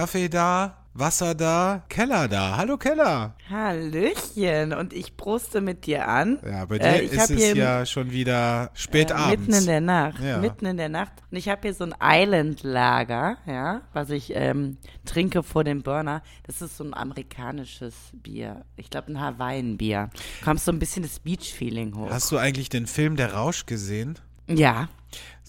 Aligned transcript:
Kaffee 0.00 0.30
da, 0.30 0.78
Wasser 0.94 1.34
da, 1.34 1.82
Keller 1.90 2.26
da. 2.26 2.56
Hallo 2.56 2.78
Keller. 2.78 3.34
Hallöchen 3.50 4.72
und 4.72 4.94
ich 4.94 5.14
proste 5.18 5.60
mit 5.60 5.84
dir 5.84 6.08
an. 6.08 6.38
Ja, 6.42 6.64
bei 6.64 6.78
dir 6.78 6.86
Äh, 6.86 7.04
ist 7.04 7.30
es 7.30 7.54
ja 7.54 7.84
schon 7.84 8.10
wieder 8.10 8.70
spät 8.72 9.10
Äh, 9.10 9.14
abends. 9.14 9.46
Mitten 9.46 9.60
in 9.60 9.66
der 9.66 9.80
Nacht. 9.82 10.20
Ja. 10.22 10.38
Mitten 10.38 10.64
in 10.64 10.78
der 10.78 10.88
Nacht. 10.88 11.12
Und 11.30 11.36
ich 11.36 11.50
habe 11.50 11.60
hier 11.60 11.74
so 11.74 11.84
ein 11.84 11.94
Island-Lager, 12.00 13.36
ja, 13.46 13.82
was 13.92 14.08
ich 14.08 14.32
ähm, 14.34 14.78
trinke 15.04 15.42
vor 15.42 15.64
dem 15.64 15.82
Burner. 15.82 16.22
Das 16.46 16.62
ist 16.62 16.78
so 16.78 16.84
ein 16.84 16.94
amerikanisches 16.94 17.94
Bier. 18.14 18.64
Ich 18.76 18.88
glaube, 18.88 19.12
ein 19.12 19.20
Hawaiian-Bier. 19.20 20.08
Kommst 20.42 20.64
so 20.64 20.72
ein 20.72 20.78
bisschen 20.78 21.02
das 21.02 21.18
Beach-Feeling 21.20 21.94
hoch. 21.94 22.08
Hast 22.08 22.32
du 22.32 22.38
eigentlich 22.38 22.70
den 22.70 22.86
Film 22.86 23.16
Der 23.16 23.34
Rausch 23.34 23.66
gesehen? 23.66 24.18
ja. 24.46 24.88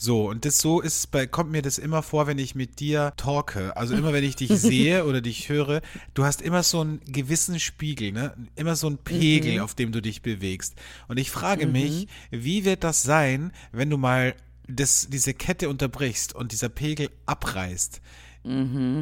So, 0.04 0.28
und 0.28 0.46
das 0.46 0.58
so 0.58 0.82
ist 0.82 1.12
bei, 1.12 1.28
kommt 1.28 1.52
mir 1.52 1.62
das 1.62 1.78
immer 1.78 2.02
vor, 2.02 2.26
wenn 2.26 2.40
ich 2.40 2.56
mit 2.56 2.80
dir 2.80 3.14
talke. 3.18 3.78
Also 3.78 3.94
immer 3.94 4.14
wenn 4.14 4.24
ich 4.24 4.36
dich 4.36 4.50
sehe 4.60 5.06
oder 5.06 5.22
dich 5.22 5.48
höre, 5.48 5.82
du 6.16 6.24
hast 6.24 6.42
immer 6.42 6.64
so 6.64 6.82
einen 6.82 7.02
gewissen 7.06 7.60
Spiegel, 7.60 8.12
ne? 8.12 8.34
Immer 8.56 8.76
so 8.76 8.88
einen 8.88 8.98
Pegel, 8.98 9.60
auf 9.60 9.76
dem 9.76 9.92
du 9.92 10.02
dich 10.02 10.24
bewegst. 10.24 10.74
Und 11.08 11.20
ich 11.20 11.30
frage 11.30 11.68
mich, 11.68 12.08
wie 12.32 12.66
wird 12.66 12.84
das 12.84 13.04
sein, 13.04 13.52
wenn 13.74 13.92
du 13.92 14.00
mal 14.00 14.34
das, 14.68 15.08
diese 15.12 15.36
Kette 15.36 15.70
unterbrichst 15.70 16.34
und 16.34 16.52
dieser 16.52 16.70
Pegel 16.70 17.12
abreißt? 17.28 18.02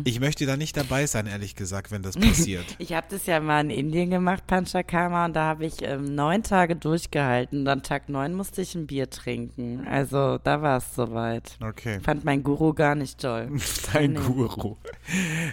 Ich 0.04 0.20
möchte 0.20 0.46
da 0.46 0.58
nicht 0.58 0.76
dabei 0.76 1.06
sein, 1.06 1.26
ehrlich 1.28 1.56
gesagt, 1.56 1.92
wenn 1.92 2.02
das 2.02 2.18
passiert. 2.20 2.66
Ich 2.78 2.94
habe 2.94 3.08
das 3.10 3.26
ja 3.26 3.40
mal 3.40 3.62
in 3.62 3.70
Indien 3.70 4.10
gemacht, 4.10 4.46
Panchakarma, 4.48 5.26
und 5.26 5.36
da 5.36 5.46
habe 5.46 5.66
ich 5.66 5.82
ähm, 5.82 6.14
neun 6.16 6.44
Tage 6.44 6.76
durchgehalten. 6.76 7.62
Und 7.62 7.68
an 7.68 7.84
Tag 7.84 8.10
neun 8.10 8.34
musste 8.34 8.62
ich 8.62 8.76
ein 8.76 8.88
Bier 8.88 9.10
trinken. 9.10 9.88
Also 9.90 10.38
da 10.44 10.62
war 10.62 10.78
es 10.78 10.94
soweit. 10.94 11.58
Okay. 11.66 12.00
Fand 12.02 12.26
mein 12.26 12.44
Guru 12.44 12.74
gar 12.74 12.96
nicht 12.96 13.20
toll. 13.22 13.50
Dein 13.94 14.14
Nee. 14.14 14.20
Guru. 14.20 14.76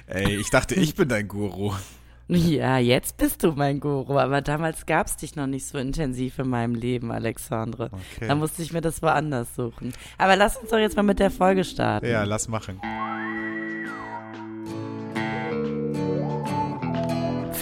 Ey, 0.06 0.36
ich 0.36 0.50
dachte, 0.50 0.74
ich 0.74 0.94
bin 0.94 1.08
dein 1.08 1.28
Guru. 1.28 1.72
Ja, 2.28 2.78
jetzt 2.78 3.18
bist 3.18 3.44
du 3.44 3.52
mein 3.52 3.78
Guru, 3.78 4.18
aber 4.18 4.42
damals 4.42 4.84
gab 4.86 5.06
es 5.06 5.16
dich 5.16 5.36
noch 5.36 5.46
nicht 5.46 5.64
so 5.64 5.78
intensiv 5.78 6.40
in 6.40 6.48
meinem 6.48 6.74
Leben, 6.74 7.12
Alexandre. 7.12 7.90
Okay. 7.92 8.26
Da 8.26 8.34
musste 8.34 8.62
ich 8.62 8.72
mir 8.72 8.80
das 8.80 9.00
woanders 9.00 9.54
suchen. 9.54 9.92
Aber 10.18 10.34
lass 10.34 10.56
uns 10.56 10.70
doch 10.70 10.78
jetzt 10.78 10.96
mal 10.96 11.04
mit 11.04 11.20
der 11.20 11.30
Folge 11.30 11.62
starten. 11.62 12.06
Ja, 12.06 12.24
lass 12.24 12.48
machen. 12.48 12.80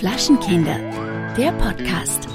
Flaschenkinder, 0.05 0.77
der 1.35 1.51
Podcast. 1.53 2.29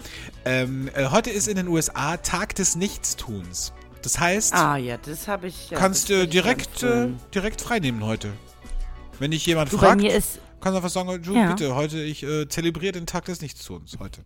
Ähm, 0.47 0.89
äh, 0.95 1.09
heute 1.11 1.29
ist 1.29 1.49
in 1.49 1.57
den 1.57 1.69
USA 1.69 2.17
Tag 2.17 2.55
des 2.55 2.75
Nichtstuns. 2.75 3.75
Das 4.01 4.19
heißt, 4.19 4.55
Ah 4.55 4.79
ja, 4.79 4.97
das 4.97 5.27
ich. 5.43 5.69
Ja, 5.71 5.79
kannst 5.79 6.09
du 6.09 6.27
direkt, 6.27 6.83
äh, 6.83 7.09
direkt 7.35 7.61
freinehmen 7.61 8.03
heute. 8.05 8.33
Wenn 9.19 9.33
dich 9.33 9.45
jemand 9.45 9.71
Du, 9.71 9.77
fragt, 9.79 10.03
ist 10.03 10.39
kannst 10.61 10.73
du 10.73 10.77
einfach 10.79 10.89
sagen, 10.89 11.23
du, 11.23 11.35
Ja. 11.35 11.49
bitte, 11.51 11.75
heute, 11.75 12.01
ich 12.03 12.23
äh, 12.23 12.49
zelebriere 12.49 12.93
den 12.93 13.05
Tag 13.07 13.27
des 13.27 13.43
Nichtstuns 13.43 13.99
heute. 14.01 14.23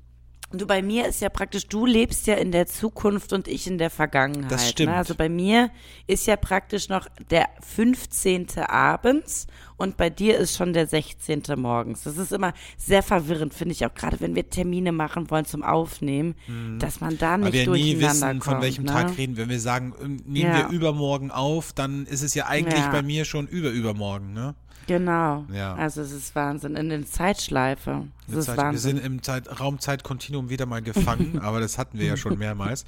Du, 0.53 0.67
bei 0.67 0.83
mir 0.83 1.07
ist 1.07 1.21
ja 1.21 1.29
praktisch, 1.29 1.69
du 1.69 1.87
lebst 1.87 2.27
ja 2.27 2.35
in 2.35 2.51
der 2.51 2.67
Zukunft 2.67 3.33
und 3.33 3.47
ich 3.47 3.69
in 3.69 3.79
der 3.79 3.89
Vergangenheit. 3.89 4.51
Das 4.51 4.69
stimmt. 4.69 4.91
Ne? 4.91 4.97
Also 4.97 5.15
bei 5.15 5.29
mir 5.29 5.71
ist 6.09 6.27
ja 6.27 6.35
praktisch 6.35 6.89
noch 6.89 7.07
der 7.31 7.49
15. 7.61 8.49
abends 8.67 9.47
und 9.77 9.97
bei 9.97 10.11
dir 10.11 10.37
ist 10.39 10.57
schon 10.57 10.73
der 10.73 10.89
16. 10.89 11.43
morgens. 11.57 12.03
Das 12.03 12.17
ist 12.17 12.33
immer 12.33 12.53
sehr 12.77 13.05
verwirrend, 13.05 13.55
finde 13.55 13.73
ich 13.75 13.87
auch, 13.87 13.95
gerade 13.95 14.19
wenn 14.21 14.35
wir 14.35 14.51
Termine 14.51 14.91
machen 14.91 15.31
wollen 15.31 15.45
zum 15.45 15.63
Aufnehmen, 15.63 16.35
dass 16.81 17.01
man 17.01 17.17
da 17.17 17.37
Mhm. 17.37 17.43
Weil 17.45 17.51
nicht 17.53 17.67
wir 17.67 17.73
nie 17.73 17.93
durcheinander 17.95 18.11
wissen, 18.31 18.41
kommt. 18.41 18.45
von 18.45 18.61
welchem 18.63 18.85
ne? 18.87 18.91
Tag 18.93 19.19
reden. 19.19 19.37
Wenn 19.37 19.49
wir 19.51 19.61
sagen, 19.61 19.95
ähm, 20.03 20.17
nehmen 20.27 20.51
Ja. 20.51 20.69
wir 20.69 20.77
übermorgen 20.77 21.31
auf, 21.31 21.73
dann 21.73 22.07
ist 22.07 22.23
es 22.23 22.35
ja 22.35 22.47
eigentlich 22.47 22.81
Ja. 22.81 22.91
bei 22.91 23.03
mir 23.03 23.25
schon 23.25 23.47
über 23.47 23.71
übermorgen. 23.71 24.33
Ne? 24.33 24.57
Genau. 24.87 25.45
Ja. 25.53 25.75
Also 25.75 26.03
es 26.03 26.13
ist 26.13 26.35
Wahnsinn. 26.35 26.77
In 26.77 26.89
der 26.89 27.07
Zeitschleife. 27.07 28.07
Das 28.27 28.37
ist 28.37 28.47
Zeit, 28.47 28.73
wir 28.73 28.79
sind 28.79 28.99
im 29.05 29.23
Zeit, 29.23 29.61
Raumzeitkontinuum 29.61 30.51
wieder 30.51 30.67
mal 30.67 30.83
gefangen, 30.83 31.39
aber 31.43 31.61
das 31.61 31.79
hatten 31.79 31.99
wir 31.99 32.07
ja 32.07 32.17
schon 32.17 32.39
mehrmals. 32.39 32.85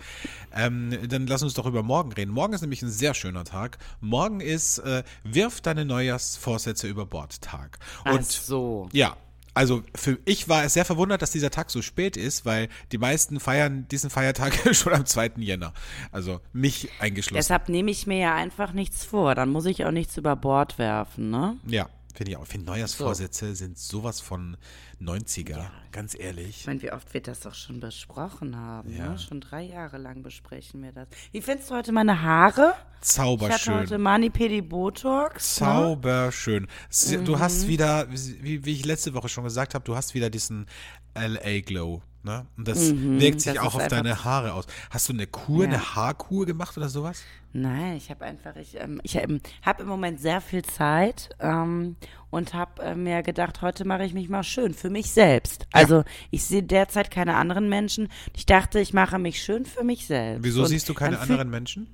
Ähm, 0.54 0.96
dann 1.08 1.26
lass 1.26 1.42
uns 1.42 1.54
doch 1.54 1.66
über 1.66 1.82
morgen 1.82 2.12
reden. 2.12 2.30
Morgen 2.32 2.52
ist 2.52 2.60
nämlich 2.60 2.82
ein 2.82 2.90
sehr 2.90 3.14
schöner 3.14 3.44
Tag. 3.44 3.78
Morgen 4.00 4.40
ist 4.40 4.78
äh, 4.78 5.02
Wirf 5.24 5.60
deine 5.60 5.84
Neujahrsvorsätze 5.84 6.86
über 6.88 7.06
Bord 7.06 7.40
Tag. 7.40 7.78
Ach 8.04 8.14
Und 8.14 8.26
so. 8.26 8.88
ja, 8.92 9.16
also 9.54 9.82
für 9.94 10.18
ich 10.24 10.48
war 10.48 10.68
sehr 10.68 10.84
verwundert, 10.84 11.22
dass 11.22 11.30
dieser 11.30 11.50
Tag 11.50 11.70
so 11.70 11.82
spät 11.82 12.16
ist, 12.16 12.46
weil 12.46 12.68
die 12.90 12.98
meisten 12.98 13.40
feiern 13.40 13.86
diesen 13.90 14.10
Feiertag 14.10 14.54
schon 14.74 14.92
am 14.92 15.06
2. 15.06 15.32
Jänner. 15.36 15.72
Also 16.10 16.40
mich 16.52 16.88
eingeschlossen. 16.98 17.36
Deshalb 17.36 17.68
nehme 17.68 17.90
ich 17.90 18.06
mir 18.06 18.18
ja 18.18 18.34
einfach 18.34 18.72
nichts 18.72 19.04
vor. 19.04 19.34
Dann 19.34 19.50
muss 19.50 19.66
ich 19.66 19.84
auch 19.84 19.90
nichts 19.90 20.16
über 20.16 20.36
Bord 20.36 20.78
werfen, 20.78 21.30
ne? 21.30 21.56
ja, 21.66 21.88
finde 22.14 22.32
ich 22.32 22.36
auch. 22.38 22.46
Finde 22.46 22.66
Neujahrsvorsätze 22.66 23.54
sind 23.54 23.78
sowas 23.78 24.20
von 24.20 24.56
90er, 25.04 25.66
ganz 25.90 26.18
ehrlich. 26.18 26.60
Ich 26.60 26.66
meine, 26.66 26.80
wie 26.82 26.92
oft 26.92 27.12
wir 27.14 27.20
das 27.22 27.40
doch 27.40 27.54
schon 27.54 27.80
besprochen 27.80 28.56
haben. 28.56 28.90
Ja. 28.96 29.10
Ne? 29.10 29.18
Schon 29.18 29.40
drei 29.40 29.62
Jahre 29.62 29.98
lang 29.98 30.22
besprechen 30.22 30.82
wir 30.82 30.92
das. 30.92 31.08
Wie 31.32 31.42
findest 31.42 31.70
du 31.70 31.74
heute 31.74 31.92
meine 31.92 32.22
Haare? 32.22 32.74
Ich 32.74 32.78
hatte 32.78 33.00
Zauberschön. 33.00 33.74
heute 33.74 33.98
Mani-Pedi 33.98 34.62
Botox. 34.62 35.60
Ne? 35.60 35.66
Zauberschön. 35.66 36.66
S- 36.90 37.10
Du 37.24 37.32
Mhm. 37.32 37.38
hast 37.40 37.66
wieder, 37.68 38.06
wie, 38.10 38.64
wie 38.64 38.72
ich 38.72 38.84
letzte 38.84 39.12
Woche 39.14 39.28
schon 39.28 39.44
gesagt 39.44 39.74
habe, 39.74 39.84
du 39.84 39.96
hast 39.96 40.14
wieder 40.14 40.30
diesen 40.30 40.66
LA 41.14 41.60
Glow. 41.60 42.02
Ne? 42.24 42.46
Und 42.56 42.68
das 42.68 42.78
wirkt 42.94 43.40
sich 43.40 43.52
Mhm. 43.52 43.56
das 43.56 43.64
auch 43.66 43.74
auf 43.74 43.88
deine 43.88 44.24
Haare 44.24 44.52
aus. 44.54 44.66
Hast 44.90 45.08
du 45.08 45.12
eine 45.12 45.26
Kur, 45.26 45.64
Ja. 45.64 45.70
eine 45.70 45.94
Haarkur 45.96 46.46
gemacht 46.46 46.76
oder 46.76 46.88
sowas? 46.88 47.22
Nein, 47.52 47.96
ich 47.96 48.10
habe 48.10 48.24
einfach, 48.24 48.54
ich, 48.56 48.76
ähm, 48.80 49.00
ich 49.02 49.16
ähm, 49.16 49.40
habe 49.62 49.82
im 49.82 49.88
Moment 49.88 50.20
sehr 50.20 50.40
viel 50.40 50.62
Zeit 50.62 51.30
ähm, 51.40 51.96
und 52.30 52.54
habe 52.54 52.80
äh, 52.82 52.94
mir 52.94 53.22
gedacht, 53.22 53.60
heute 53.60 53.84
mache 53.84 54.04
ich 54.04 54.14
mich 54.14 54.28
mal 54.28 54.44
schön 54.44 54.72
für 54.72 54.88
mich 54.88 55.10
selbst. 55.10 55.66
Also 55.72 56.04
ich 56.30 56.44
sehe 56.44 56.62
derzeit 56.62 57.10
keine 57.10 57.34
anderen 57.34 57.68
Menschen. 57.68 58.08
Ich 58.36 58.46
dachte, 58.46 58.78
ich 58.78 58.94
mache 58.94 59.18
mich 59.18 59.42
schön 59.42 59.66
für 59.66 59.82
mich 59.82 60.06
selbst. 60.06 60.44
Wieso 60.44 60.62
Und 60.62 60.68
siehst 60.68 60.88
du 60.88 60.94
keine 60.94 61.18
anderen 61.18 61.50
Menschen? 61.50 61.88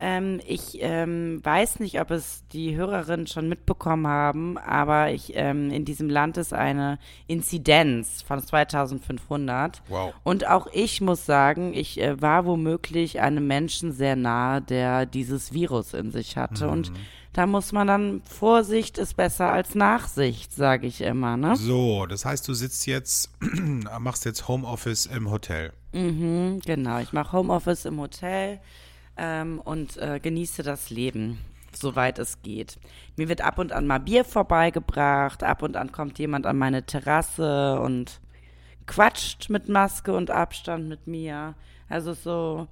Ähm, 0.00 0.40
ich 0.46 0.78
ähm, 0.80 1.40
weiß 1.42 1.80
nicht, 1.80 2.00
ob 2.00 2.10
es 2.10 2.44
die 2.52 2.76
Hörerinnen 2.76 3.26
schon 3.26 3.48
mitbekommen 3.48 4.06
haben, 4.06 4.58
aber 4.58 5.12
ich, 5.12 5.32
ähm, 5.34 5.70
in 5.70 5.84
diesem 5.84 6.10
Land 6.10 6.36
ist 6.36 6.52
eine 6.52 6.98
Inzidenz 7.26 8.22
von 8.22 8.40
2500. 8.42 9.82
Wow. 9.88 10.12
Und 10.24 10.46
auch 10.48 10.66
ich 10.72 11.00
muss 11.00 11.24
sagen, 11.26 11.72
ich 11.74 12.00
äh, 12.00 12.20
war 12.20 12.44
womöglich 12.44 13.20
einem 13.20 13.46
Menschen 13.46 13.92
sehr 13.92 14.16
nahe, 14.16 14.60
der 14.60 15.06
dieses 15.06 15.52
Virus 15.52 15.94
in 15.94 16.10
sich 16.10 16.36
hatte. 16.36 16.68
Und 16.68 16.90
Mhm. 16.90 16.96
da 17.32 17.46
muss 17.46 17.72
man 17.72 17.86
dann, 17.86 18.22
Vorsicht 18.24 18.98
ist 18.98 19.14
besser 19.16 19.52
als 19.52 19.74
Nachsicht, 19.74 20.52
sage 20.52 20.86
ich 20.86 21.00
immer, 21.00 21.36
ne? 21.36 21.56
So, 21.56 22.06
das 22.06 22.24
heißt, 22.24 22.46
du 22.48 22.54
sitzt 22.54 22.86
jetzt, 22.86 23.30
machst 24.00 24.24
jetzt 24.24 24.48
Homeoffice 24.48 25.06
im 25.06 25.30
Hotel. 25.30 25.72
Mhm, 25.92 26.60
genau, 26.64 26.98
ich 26.98 27.12
mache 27.12 27.36
Homeoffice 27.36 27.84
im 27.84 28.00
Hotel 28.00 28.60
ähm, 29.16 29.60
und 29.62 29.96
äh, 29.96 30.20
genieße 30.20 30.62
das 30.62 30.90
Leben, 30.90 31.38
soweit 31.72 32.18
es 32.18 32.42
geht. 32.42 32.78
Mir 33.16 33.28
wird 33.28 33.40
ab 33.40 33.58
und 33.58 33.72
an 33.72 33.86
mal 33.86 33.98
Bier 33.98 34.24
vorbeigebracht, 34.24 35.42
ab 35.42 35.62
und 35.62 35.76
an 35.76 35.92
kommt 35.92 36.18
jemand 36.18 36.46
an 36.46 36.58
meine 36.58 36.84
Terrasse 36.84 37.80
und 37.80 38.20
quatscht 38.86 39.50
mit 39.50 39.68
Maske 39.68 40.12
und 40.14 40.30
Abstand 40.30 40.88
mit 40.88 41.06
mir. 41.06 41.54
Also 41.88 42.14
so, 42.14 42.66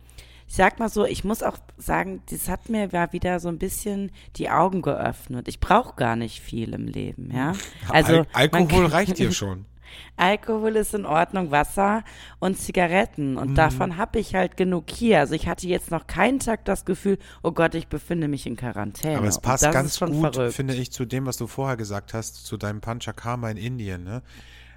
ich 0.49 0.55
sag 0.55 0.79
mal 0.79 0.89
so, 0.89 1.05
ich 1.05 1.25
muss 1.25 1.43
auch 1.43 1.59
sagen, 1.79 2.23
das 2.31 2.49
hat 2.49 2.69
mir 2.69 2.89
ja 2.93 3.13
wieder 3.13 3.41
so 3.41 3.49
ein 3.49 3.59
bisschen 3.59 4.11
die 4.37 4.51
Augen 4.51 4.83
geöffnet. 4.83 5.49
Ich 5.49 5.61
brauche 5.61 5.97
gar 5.97 6.17
nicht 6.17 6.41
viel 6.41 6.75
im 6.75 6.87
Leben, 6.87 7.31
ja. 7.35 7.55
Also 7.89 8.27
Al 8.33 8.51
Alkohol 8.53 8.87
reicht 8.87 9.19
dir 9.19 9.33
schon. 9.33 9.65
Alkohol 10.17 10.77
ist 10.77 10.95
in 10.95 11.07
Ordnung, 11.07 11.51
Wasser 11.51 12.05
und 12.39 12.59
Zigaretten. 12.59 13.33
Mhm. 13.33 13.39
Und 13.39 13.55
davon 13.57 13.97
habe 13.97 14.19
ich 14.19 14.35
halt 14.35 14.57
genug 14.57 14.91
hier. 14.91 15.21
Also 15.21 15.35
ich 15.35 15.49
hatte 15.49 15.67
jetzt 15.67 15.91
noch 15.91 16.07
keinen 16.07 16.39
Tag 16.41 16.65
das 16.65 16.85
Gefühl, 16.85 17.19
oh 17.43 17.53
Gott, 17.53 17.75
ich 17.75 17.89
befinde 17.89 18.29
mich 18.29 18.47
in 18.47 18.57
Quarantäne. 18.57 19.19
Aber 19.19 19.27
es 19.27 19.41
passt 19.41 19.65
das 19.65 19.73
ganz 19.75 19.99
gut, 20.01 20.35
verrückt. 20.35 20.55
finde 20.55 20.75
ich, 20.75 20.93
zu 20.93 21.05
dem, 21.05 21.27
was 21.27 21.37
du 21.37 21.47
vorher 21.47 21.77
gesagt 21.77 22.15
hast, 22.15 22.45
zu 22.47 22.57
deinem 22.57 22.81
Panchakarma 22.81 23.51
in 23.51 23.57
Indien. 23.57 24.05
Ne? 24.05 24.23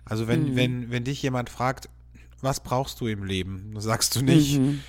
Also 0.06 0.28
wenn, 0.28 0.52
Mhm. 0.52 0.56
wenn, 0.56 0.92
wenn 0.92 1.04
dich 1.04 1.22
jemand 1.22 1.50
fragt, 1.50 1.90
was 2.42 2.60
brauchst 2.60 3.02
du 3.02 3.08
im 3.08 3.24
Leben? 3.24 3.74
Sagst 3.78 4.16
du 4.16 4.22
nicht 4.22 4.60
Mhm. 4.60 4.82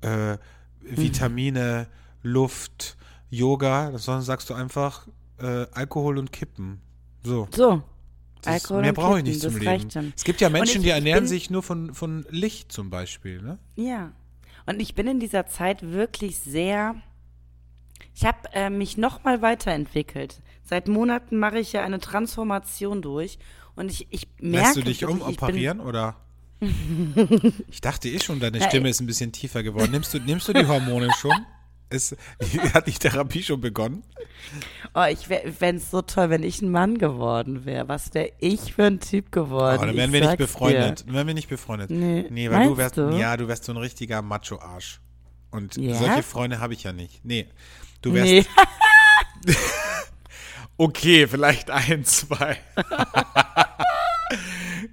äh, 0.00 0.38
Vitamine, 0.80 1.86
Luft, 2.22 2.96
Yoga, 3.30 3.96
sondern 3.98 4.22
sagst 4.22 4.50
du 4.50 4.54
einfach 4.54 5.06
äh, 5.38 5.66
Alkohol 5.72 6.18
und 6.18 6.32
Kippen. 6.32 6.80
So. 7.24 7.48
So. 7.54 7.82
Das, 8.42 8.54
Alkohol 8.62 8.82
mehr 8.82 8.92
brauche 8.92 9.18
ich 9.18 9.24
nicht 9.24 9.40
zum 9.40 9.56
Leben. 9.56 10.12
Es 10.16 10.24
gibt 10.24 10.40
ja 10.40 10.50
Menschen, 10.50 10.78
ich- 10.78 10.82
die 10.84 10.90
ernähren 10.90 11.26
sich 11.26 11.48
nur 11.50 11.62
von, 11.62 11.94
von 11.94 12.26
Licht 12.30 12.72
zum 12.72 12.90
Beispiel. 12.90 13.40
Ne? 13.40 13.58
Ja. 13.76 14.12
Und 14.66 14.80
ich 14.80 14.94
bin 14.94 15.06
in 15.06 15.20
dieser 15.20 15.46
Zeit 15.46 15.82
wirklich 15.82 16.38
sehr. 16.38 16.94
Ich 18.14 18.24
habe 18.24 18.38
äh, 18.52 18.68
mich 18.70 18.96
noch 18.96 19.24
mal 19.24 19.42
weiterentwickelt. 19.42 20.40
Seit 20.64 20.88
Monaten 20.88 21.38
mache 21.38 21.58
ich 21.58 21.72
ja 21.72 21.82
eine 21.82 21.98
Transformation 22.00 23.00
durch 23.02 23.38
und 23.74 23.90
ich, 23.90 24.06
ich 24.10 24.26
merke. 24.40 24.66
Lässt 24.66 24.76
du 24.76 24.82
dich 24.82 25.04
umoperieren 25.06 25.80
oder? 25.80 26.16
ich 27.70 27.80
dachte 27.80 28.08
eh 28.08 28.20
schon, 28.20 28.38
deine 28.40 28.60
Stimme 28.62 28.88
ist 28.88 29.00
ein 29.00 29.06
bisschen 29.06 29.32
tiefer 29.32 29.62
geworden. 29.62 29.90
Nimmst 29.90 30.14
du, 30.14 30.18
nimmst 30.20 30.46
du 30.48 30.52
die 30.52 30.66
Hormone 30.66 31.08
schon? 31.18 31.32
Ist, 31.92 32.16
hat 32.74 32.86
die 32.86 32.92
Therapie 32.92 33.42
schon 33.42 33.60
begonnen? 33.60 34.02
Oh, 34.94 35.04
ich 35.04 35.26
fände 35.26 35.76
es 35.82 35.90
so 35.90 36.02
toll, 36.02 36.30
wenn 36.30 36.42
ich 36.42 36.60
ein 36.62 36.70
Mann 36.70 36.98
geworden 36.98 37.64
wäre. 37.64 37.88
Was 37.88 38.12
wäre 38.14 38.32
ich 38.38 38.74
für 38.74 38.84
ein 38.84 39.00
Typ 39.00 39.30
geworden? 39.32 39.78
Oh, 39.78 39.80
dann 39.82 39.90
Ich 39.90 39.96
wären 39.96 40.12
wir 40.12 40.20
nicht 40.26 40.38
befreundet. 40.38 41.00
dir. 41.00 41.04
Dann 41.06 41.14
wären 41.14 41.26
wir 41.26 41.34
nicht 41.34 41.48
befreundet. 41.48 41.90
Nee. 41.90 42.26
Nee, 42.30 42.50
weil 42.50 42.66
du 42.68 42.76
wärst, 42.76 42.96
du? 42.96 43.10
ja, 43.16 43.36
du 43.36 43.48
wärst 43.48 43.64
so 43.64 43.72
ein 43.72 43.78
richtiger 43.78 44.22
Macho-Arsch. 44.22 45.00
Und 45.50 45.76
Ja? 45.76 45.94
solche 45.96 46.22
Freunde 46.22 46.60
habe 46.60 46.74
ich 46.74 46.82
ja 46.82 46.92
nicht. 46.92 47.24
Nee. 47.24 47.46
Du 48.00 48.12
wärst, 48.14 48.26
Nee. 48.30 48.44
okay, 50.76 51.26
vielleicht 51.26 51.70
ein, 51.70 52.04
zwei. 52.04 52.58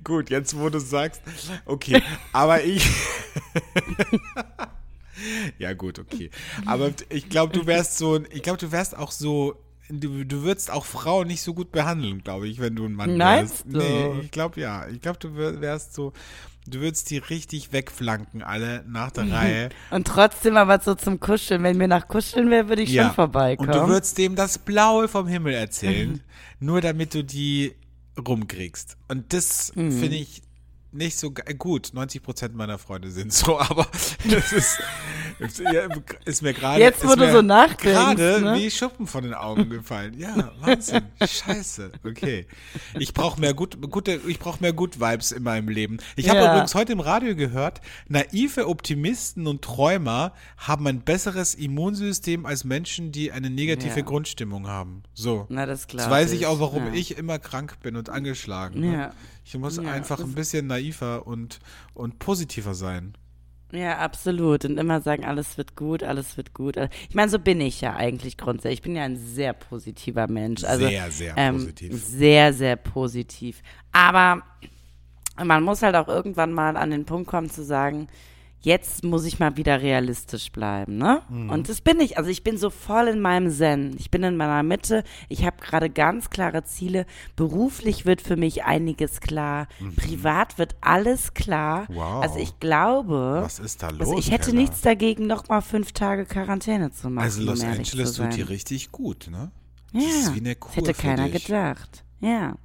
Gut, 0.03 0.29
jetzt 0.29 0.57
wo 0.57 0.69
du 0.69 0.79
sagst, 0.79 1.21
okay, 1.65 2.01
aber 2.33 2.63
ich. 2.63 2.87
Ja, 5.57 5.73
gut, 5.73 5.99
okay. 5.99 6.29
Aber 6.65 6.91
ich 7.09 7.29
glaube, 7.29 7.53
du 7.53 7.65
wärst 7.65 7.97
so, 7.97 8.19
ich 8.31 8.41
glaube, 8.43 8.57
du 8.59 8.71
wärst 8.71 8.97
auch 8.97 9.11
so, 9.11 9.55
du, 9.89 10.23
du 10.23 10.43
würdest 10.43 10.71
auch 10.71 10.85
Frauen 10.85 11.27
nicht 11.27 11.41
so 11.41 11.53
gut 11.53 11.71
behandeln, 11.71 12.23
glaube 12.23 12.47
ich, 12.47 12.59
wenn 12.59 12.75
du 12.75 12.85
ein 12.85 12.93
Mann 12.93 13.17
Meinst 13.17 13.65
wärst. 13.65 13.75
du? 13.75 13.77
Nee, 13.79 14.21
ich 14.21 14.31
glaube 14.31 14.59
ja. 14.61 14.87
Ich 14.87 15.01
glaube, 15.01 15.19
du 15.19 15.35
wär- 15.35 15.59
wärst 15.61 15.93
so, 15.93 16.13
du 16.67 16.79
würdest 16.81 17.09
die 17.09 17.17
richtig 17.17 17.73
wegflanken, 17.73 18.43
alle 18.43 18.83
nach 18.87 19.11
der 19.11 19.31
Reihe. 19.31 19.69
Und 19.91 20.05
trotzdem 20.07 20.57
aber 20.57 20.79
so 20.79 20.93
zum 20.95 21.19
Kuscheln. 21.19 21.63
Wenn 21.63 21.77
mir 21.77 21.87
nach 21.87 22.07
Kuscheln 22.07 22.49
wäre, 22.51 22.69
würde 22.69 22.83
ich 22.83 22.93
schon 22.95 23.11
vorbeikommen. 23.11 23.69
Und 23.69 23.75
du 23.75 23.87
würdest 23.87 24.17
dem 24.17 24.35
das 24.35 24.57
Blaue 24.59 25.07
vom 25.07 25.27
Himmel 25.27 25.53
erzählen, 25.53 26.21
nur 26.59 26.81
damit 26.81 27.13
du 27.15 27.23
die 27.23 27.73
rumkriegst. 28.27 28.97
Und 29.07 29.33
das 29.33 29.71
Mhm. 29.75 29.91
finde 29.91 30.17
ich 30.17 30.41
nicht 30.91 31.17
so 31.19 31.31
gut. 31.31 31.91
90 31.93 32.23
Prozent 32.23 32.55
meiner 32.55 32.77
Freunde 32.77 33.11
sind 33.11 33.31
so, 33.31 33.59
aber 33.59 33.87
das 34.29 34.51
ist, 34.51 34.79
ist, 36.25 36.41
mir 36.41 36.53
gerade. 36.53 36.79
Jetzt, 36.81 37.03
mir 37.03 37.31
so 37.31 37.41
nachdenkst, 37.41 37.83
Gerade 37.83 38.41
ne? 38.41 38.55
wie 38.55 38.71
Schuppen 38.71 39.07
von 39.07 39.23
den 39.23 39.33
Augen 39.33 39.69
gefallen. 39.69 40.17
Ja, 40.17 40.51
Wahnsinn. 40.59 41.03
Scheiße. 41.21 41.91
Okay. 42.05 42.47
Ich 42.97 43.13
brauche 43.13 43.39
mehr 43.39 43.53
gut, 43.53 43.79
gute, 43.89 44.19
ich 44.27 44.39
brauche 44.39 44.61
mehr 44.61 44.73
Good 44.73 44.99
Vibes 44.99 45.31
in 45.31 45.43
meinem 45.43 45.69
Leben. 45.69 45.97
Ich 46.15 46.29
habe 46.29 46.39
Ja. 46.39 46.51
übrigens 46.51 46.73
heute 46.75 46.93
im 46.93 46.99
Radio 46.99 47.35
gehört, 47.35 47.81
naive 48.07 48.67
Optimisten 48.67 49.47
und 49.47 49.61
Träumer 49.61 50.33
haben 50.57 50.87
ein 50.87 51.01
besseres 51.01 51.55
Immunsystem 51.55 52.45
als 52.45 52.63
Menschen, 52.63 53.11
die 53.11 53.31
eine 53.31 53.49
negative 53.49 53.99
Ja. 53.99 54.05
Grundstimmung 54.05 54.67
haben. 54.67 55.03
So. 55.13 55.45
Na, 55.49 55.65
das 55.65 55.87
Jetzt 55.91 56.09
weiß 56.09 56.31
ich 56.31 56.45
auch, 56.45 56.59
warum 56.59 56.87
ja. 56.87 56.93
ich 56.93 57.17
immer 57.17 57.39
krank 57.39 57.79
bin 57.81 57.95
und 57.95 58.09
angeschlagen. 58.09 58.79
Ne? 58.81 58.93
Ja. 58.93 59.13
Ich 59.45 59.57
muss 59.57 59.79
einfach 59.79 60.19
ein 60.19 60.33
bisschen 60.33 60.67
naiver 60.79 61.27
und, 61.27 61.59
und 61.93 62.19
positiver 62.19 62.73
sein. 62.73 63.13
Ja, 63.71 63.99
absolut. 63.99 64.65
Und 64.65 64.77
immer 64.77 65.01
sagen, 65.01 65.25
alles 65.25 65.57
wird 65.57 65.75
gut, 65.75 66.01
alles 66.01 66.37
wird 66.37 66.53
gut. 66.53 66.75
Ich 67.07 67.15
meine, 67.15 67.29
so 67.29 67.37
bin 67.37 67.61
ich 67.61 67.81
ja 67.81 67.95
eigentlich 67.95 68.37
grundsätzlich. 68.37 68.79
Ich 68.79 68.81
bin 68.81 68.95
ja 68.95 69.03
ein 69.03 69.17
sehr 69.17 69.53
positiver 69.53 70.27
Mensch. 70.27 70.63
Also, 70.63 70.87
Sehr, 70.87 71.11
sehr 71.11 71.33
ähm, 71.37 71.55
positiv. 71.55 71.93
Sehr, 71.93 72.53
sehr 72.53 72.75
positiv. 72.77 73.61
Aber 73.91 74.41
man 75.43 75.63
muss 75.63 75.83
halt 75.83 75.95
auch 75.95 76.07
irgendwann 76.07 76.51
mal 76.51 76.77
an 76.77 76.89
den 76.89 77.05
Punkt 77.05 77.29
kommen 77.29 77.49
zu 77.49 77.63
sagen, 77.63 78.07
jetzt 78.61 79.03
muss 79.03 79.25
ich 79.25 79.39
mal 79.39 79.55
wieder 79.57 79.81
realistisch 79.81 80.51
bleiben, 80.51 80.97
ne? 80.97 81.21
Mhm. 81.29 81.49
Und 81.49 81.69
das 81.69 81.81
bin 81.81 81.99
ich. 81.99 82.17
Also 82.17 82.29
ich 82.29 82.43
bin 82.43 82.57
so 82.57 82.69
voll 82.69 83.07
in 83.07 83.19
meinem 83.21 83.49
Zen. 83.51 83.95
Ich 83.97 84.11
bin 84.11 84.23
in 84.23 84.35
meiner 84.37 84.63
Mitte. 84.63 85.03
Ich 85.29 85.45
habe 85.45 85.57
gerade 85.61 85.89
ganz 85.89 86.29
klare 86.29 86.63
Ziele. 86.63 87.05
Beruflich 87.35 88.05
wird 88.05 88.21
für 88.21 88.35
mich 88.35 88.65
einiges 88.65 89.21
klar. 89.21 89.67
Privat 89.95 90.57
wird 90.57 90.75
alles 90.81 91.33
klar. 91.33 91.85
Mhm. 91.89 91.95
Wow. 91.95 92.21
Also 92.23 92.39
ich 92.39 92.59
glaube, 92.59 93.39
Was 93.43 93.59
ist 93.59 93.81
da 93.81 93.89
los? 93.89 94.01
also 94.01 94.17
ich 94.17 94.31
hätte 94.31 94.49
Keller? 94.51 94.61
nichts 94.61 94.81
dagegen, 94.81 95.27
noch 95.27 95.47
mal 95.47 95.61
fünf 95.61 95.91
Tage 95.93 96.25
Quarantäne 96.25 96.91
zu 96.91 97.09
machen. 97.09 97.23
Also 97.25 97.41
Los 97.43 97.61
um 97.63 97.69
Angeles 97.69 98.13
tut 98.13 98.35
dir 98.35 98.49
richtig 98.49 98.91
gut, 98.91 99.27
ne? 99.31 99.51
Ja, 99.93 100.01
Das 100.01 100.15
ist 100.15 100.35
wie 100.35 100.39
eine 100.39 100.55
Kur 100.55 100.73
hätte 100.75 100.93
keiner 100.93 101.29
dich. 101.29 101.45
gedacht. 101.45 102.03
Ja, 102.19 102.55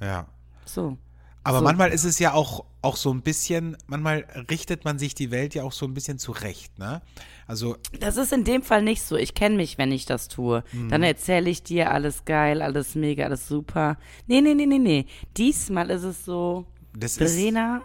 Ja. 0.00 0.26
so. 0.64 0.96
Aber 1.42 1.58
So. 1.58 1.64
manchmal 1.64 1.90
ist 1.90 2.04
es 2.04 2.18
ja 2.18 2.34
auch, 2.34 2.64
auch 2.82 2.96
so 2.96 3.12
ein 3.12 3.22
bisschen, 3.22 3.76
manchmal 3.86 4.26
richtet 4.50 4.84
man 4.84 4.98
sich 4.98 5.14
die 5.14 5.30
Welt 5.30 5.54
ja 5.54 5.62
auch 5.62 5.72
so 5.72 5.86
ein 5.86 5.94
bisschen 5.94 6.18
zurecht, 6.18 6.78
ne? 6.78 7.00
Also, 7.46 7.76
Das 7.98 8.16
ist 8.16 8.32
in 8.32 8.44
dem 8.44 8.62
Fall 8.62 8.82
nicht 8.82 9.02
so. 9.02 9.16
Ich 9.16 9.34
kenne 9.34 9.56
mich, 9.56 9.78
wenn 9.78 9.90
ich 9.90 10.04
das 10.06 10.28
tue. 10.28 10.62
Mhm. 10.72 10.88
Dann 10.90 11.02
erzähle 11.02 11.48
ich 11.50 11.62
dir 11.62 11.90
alles 11.90 12.24
geil, 12.24 12.62
alles 12.62 12.94
mega, 12.94 13.24
alles 13.24 13.48
super. 13.48 13.96
Nee, 14.26 14.40
nee, 14.40 14.54
nee, 14.54 14.66
nee, 14.66 14.78
nee. 14.78 15.06
Diesmal 15.36 15.90
ist 15.90 16.02
es 16.04 16.24
so, 16.24 16.66
das 16.94 17.12
ist. 17.12 17.18
Verena 17.18 17.82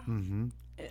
äh, 0.76 0.82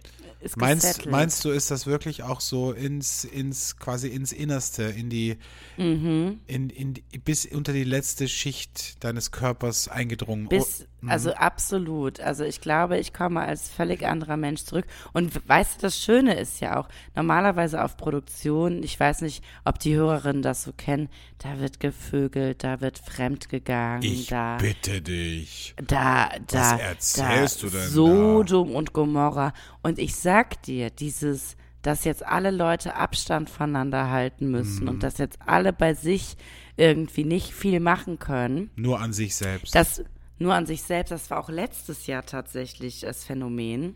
ist 0.42 0.58
Meinst, 0.58 1.06
meinst 1.08 1.44
du, 1.46 1.50
ist 1.50 1.72
das 1.72 1.88
wirklich 1.88 2.22
auch 2.24 2.40
so 2.42 2.72
ins, 2.72 3.24
ins, 3.24 3.78
quasi 3.78 4.10
ins 4.10 4.32
Innerste, 4.32 4.84
in 4.84 5.10
die, 5.10 5.38
Mhm. 5.78 6.40
in, 6.48 6.70
in, 6.70 6.94
bis 7.24 7.46
unter 7.46 7.74
die 7.74 7.84
letzte 7.84 8.28
Schicht 8.28 9.04
deines 9.04 9.32
Körpers 9.32 9.88
eingedrungen? 9.88 10.48
Bis, 10.48 10.86
Also 11.10 11.34
absolut. 11.34 12.20
Also 12.20 12.44
ich 12.44 12.62
glaube, 12.62 12.98
ich 12.98 13.14
komme 13.14 13.42
als 13.42 13.70
völlig 13.70 14.06
anderer 14.06 14.38
Mensch 14.38 14.64
zurück. 14.64 14.86
Und 15.14 15.48
weißt 15.48 15.78
du, 15.78 15.82
das 15.84 16.00
Schöne 16.02 16.40
ist 16.40 16.60
ja 16.62 16.80
auch, 16.80 16.88
normalerweise 17.16 17.84
auf 17.84 17.98
Produktion, 17.98 18.84
ich 18.84 19.00
weiß 19.00 19.22
nicht, 19.22 19.44
ob 19.64 19.80
die 19.80 19.96
Hörerinnen 19.96 20.42
das 20.42 20.64
so 20.64 20.72
kennen, 20.74 21.10
da 21.40 21.60
wird 21.60 21.80
gevögelt, 21.80 22.64
da 22.64 22.82
wird 22.82 22.98
fremdgegangen, 22.98 24.04
ich 24.04 24.28
da, 24.28 24.58
bitte 24.58 25.02
dich. 25.02 25.76
da, 25.86 26.30
da, 26.48 26.74
Was 26.74 26.80
erzählst 26.82 27.64
da, 27.64 27.68
du 27.68 27.72
denn 27.72 27.82
da? 27.82 27.88
Sodom 27.88 28.72
und 28.76 28.94
Gomorra. 28.94 29.54
Und 29.84 30.00
ich 30.00 30.16
sag 30.16 30.62
dir, 30.64 30.90
dieses, 30.90 31.58
dass 31.82 32.04
jetzt 32.04 32.26
alle 32.26 32.52
Leute 32.52 32.96
Abstand 32.96 33.50
voneinander 33.50 34.10
halten 34.10 34.50
müssen 34.50 34.84
Mhm. 34.84 34.90
und 34.90 35.04
dass 35.04 35.18
jetzt 35.20 35.38
alle 35.46 35.72
bei 35.74 35.94
sich 35.94 36.36
irgendwie 36.78 37.24
nicht 37.24 37.54
viel 37.54 37.80
machen 37.80 38.20
können, 38.20 38.70
Nur 38.76 39.00
an 39.00 39.14
sich 39.14 39.36
selbst. 39.36 39.76
das 39.76 40.04
nur 40.40 40.54
an 40.54 40.66
sich 40.66 40.84
selbst, 40.84 41.12
das 41.12 41.30
war 41.30 41.40
auch 41.40 41.50
letztes 41.50 42.08
Jahr 42.08 42.26
tatsächlich 42.26 43.02
das 43.02 43.24
Phänomen. 43.24 43.96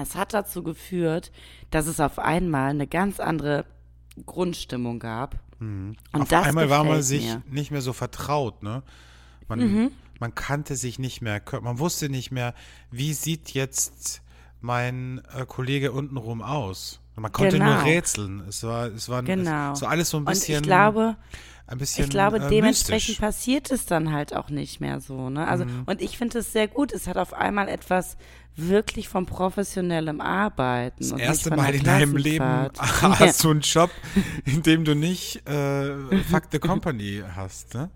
Es 0.00 0.14
hat 0.16 0.34
dazu 0.34 0.62
geführt, 0.62 1.30
dass 1.70 1.86
es 1.86 2.00
auf 2.00 2.18
einmal 2.18 2.70
eine 2.70 2.86
ganz 2.86 3.20
andere 3.20 3.64
Grundstimmung 4.26 4.98
gab. 4.98 5.40
Und 5.60 5.96
Auf 6.12 6.28
das 6.28 6.46
einmal 6.46 6.68
war 6.68 6.84
man 6.84 7.02
sich 7.02 7.24
mir. 7.24 7.42
nicht 7.50 7.70
mehr 7.70 7.80
so 7.80 7.92
vertraut, 7.92 8.62
ne? 8.62 8.82
Man, 9.48 9.58
Mhm. 9.60 9.90
man 10.20 10.34
kannte 10.34 10.76
sich 10.76 10.98
nicht 10.98 11.22
mehr, 11.22 11.40
man 11.62 11.78
wusste 11.78 12.08
nicht 12.08 12.30
mehr, 12.30 12.54
wie 12.90 13.12
sieht 13.14 13.50
jetzt 13.54 14.20
mein 14.60 15.22
äh, 15.36 15.46
Kollege 15.46 15.92
untenrum 15.92 16.42
aus. 16.42 17.00
Man 17.16 17.30
konnte 17.30 17.58
nur 17.58 17.68
Genau. 17.68 17.84
rätseln. 17.84 18.40
Es 18.48 18.62
war, 18.64 18.86
es 18.88 19.08
war 19.08 19.22
Genau. 19.22 19.74
so 19.74 19.86
alles 19.86 20.10
so 20.10 20.16
ein 20.16 20.20
Und 20.24 20.26
bisschen. 20.30 20.56
ich 20.56 20.62
glaube, 20.62 21.16
ein 21.66 21.78
bisschen, 21.78 22.04
ich 22.04 22.10
glaube, 22.10 22.36
äh, 22.38 22.48
dementsprechend 22.48 23.08
mystisch. 23.08 23.18
passiert 23.20 23.70
es 23.70 23.86
dann 23.86 24.12
halt 24.12 24.34
auch 24.36 24.50
nicht 24.50 24.80
mehr 24.80 25.00
so. 25.00 25.30
Ne? 25.30 25.46
Also, 25.48 25.64
Mhm. 25.64 25.82
und 25.86 26.02
ich 26.02 26.18
finde 26.18 26.38
es 26.40 26.52
sehr 26.52 26.68
gut. 26.68 26.92
Es 26.92 27.06
hat 27.08 27.16
auf 27.16 27.32
einmal 27.32 27.68
etwas 27.68 28.16
wirklich 28.56 29.08
vom 29.08 29.26
professionellem 29.26 30.20
Arbeiten. 30.20 31.08
Das 31.10 31.18
erste 31.18 31.48
von 31.48 31.58
Mal 31.58 31.74
in 31.74 31.82
deinem 31.84 32.16
Leben 32.16 32.44
hast 32.78 33.42
du 33.44 33.50
einen 33.50 33.60
Job, 33.62 33.90
in 34.44 34.62
dem 34.62 34.84
du 34.84 34.94
nicht 34.94 35.48
äh, 35.48 35.96
Fuck 36.30 36.44
the 36.52 36.58
Company 36.58 37.22
hast, 37.34 37.74
ne? 37.74 37.90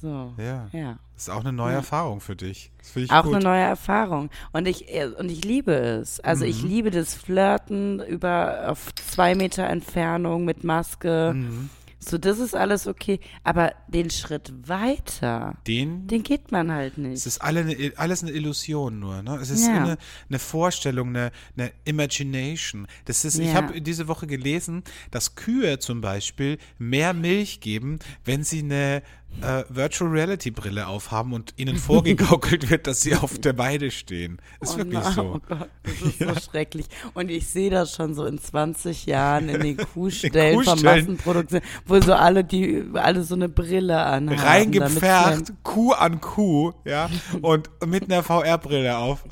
So. 0.00 0.34
Ja. 0.38 0.68
Ja. 0.72 0.98
Das 1.14 1.24
ist 1.24 1.30
auch 1.30 1.40
eine 1.40 1.52
neue 1.52 1.74
Erfahrung 1.74 2.20
für 2.20 2.36
dich. 2.36 2.70
Ich 2.94 3.10
Auch 3.10 3.24
gut. 3.24 3.34
eine 3.34 3.42
neue 3.42 3.62
Erfahrung. 3.62 4.30
Und 4.52 4.68
ich, 4.68 4.94
äh, 4.94 5.06
und 5.06 5.28
ich 5.30 5.44
liebe 5.44 5.72
es. 5.72 6.20
Also 6.20 6.44
ich 6.44 6.62
Mhm. 6.62 6.68
liebe 6.68 6.90
das 6.92 7.14
Flirten 7.14 8.00
über 8.00 8.66
auf 8.68 8.94
zwei 8.94 9.34
Meter 9.34 9.64
Entfernung 9.64 10.44
mit 10.44 10.62
Maske. 10.62 11.32
Mhm. 11.34 11.70
So, 12.08 12.18
das 12.18 12.38
ist 12.38 12.54
alles 12.54 12.86
okay. 12.86 13.18
Aber 13.42 13.72
den 13.88 14.10
Schritt 14.10 14.52
weiter, 14.68 15.56
Den 15.66 16.06
den 16.06 16.22
geht 16.22 16.52
man 16.52 16.70
halt 16.70 16.92
Es 16.92 16.98
nicht. 16.98 17.26
ist 17.26 17.38
alle 17.42 17.60
eine, 17.60 17.92
alles 17.96 18.22
eine 18.22 18.32
Illusion 18.32 18.98
nur. 19.00 19.22
Ne? 19.22 19.36
Es 19.42 19.50
ist 19.50 19.66
Ja. 19.66 19.82
eine, 19.82 19.98
eine 20.28 20.38
Vorstellung, 20.38 21.08
eine, 21.08 21.32
eine 21.56 21.72
Imagination. 21.84 22.86
Das 23.06 23.24
ist, 23.24 23.38
Ich 23.38 23.48
Ja. 23.48 23.54
habe 23.54 23.80
diese 23.80 24.06
Woche 24.08 24.26
gelesen, 24.26 24.82
dass 25.10 25.34
Kühe 25.34 25.78
zum 25.78 26.00
Beispiel 26.00 26.58
mehr 26.78 27.12
Milch 27.12 27.60
geben, 27.60 27.98
wenn 28.24 28.44
sie 28.44 28.60
eine 28.60 29.02
äh, 29.42 29.64
Virtual 29.68 30.10
Reality 30.10 30.50
Brille 30.50 30.86
aufhaben 30.86 31.32
und 31.32 31.54
ihnen 31.56 31.76
vorgegaukelt 31.76 32.70
wird, 32.70 32.86
dass 32.86 33.00
sie 33.00 33.14
auf 33.14 33.38
der 33.38 33.56
Weide 33.58 33.90
stehen. 33.90 34.38
Ist 34.60 34.74
Oh 34.74 34.78
wirklich 34.78 35.00
nein, 35.02 35.12
so. 35.12 35.22
Oh 35.36 35.40
Gott, 35.48 35.68
das 35.82 35.92
ist 36.02 36.18
so 36.18 36.34
schrecklich. 36.50 36.86
Und 37.14 37.30
ich 37.30 37.46
sehe 37.48 37.70
das 37.70 37.94
schon 37.94 38.14
so 38.14 38.24
in 38.26 38.38
20 38.38 39.06
Jahren 39.06 39.48
in 39.48 39.60
den 39.60 39.76
Kuhstellen 39.94 40.62
von 40.62 40.74
Kuhstellen. 40.74 41.00
Massenproduktion, 41.00 41.60
wo 41.86 42.00
so 42.00 42.14
alle 42.14 42.44
die 42.44 42.84
alle 42.94 43.22
so 43.22 43.34
eine 43.34 43.48
Brille 43.48 43.98
anhaben. 44.02 44.38
Reingepfercht, 44.40 45.52
Kuh 45.62 45.92
an 45.92 46.20
Kuh, 46.20 46.72
ja, 46.84 47.10
und 47.42 47.70
mit 47.86 48.04
einer 48.04 48.22
VR-Brille 48.22 48.96
auf. 48.96 49.24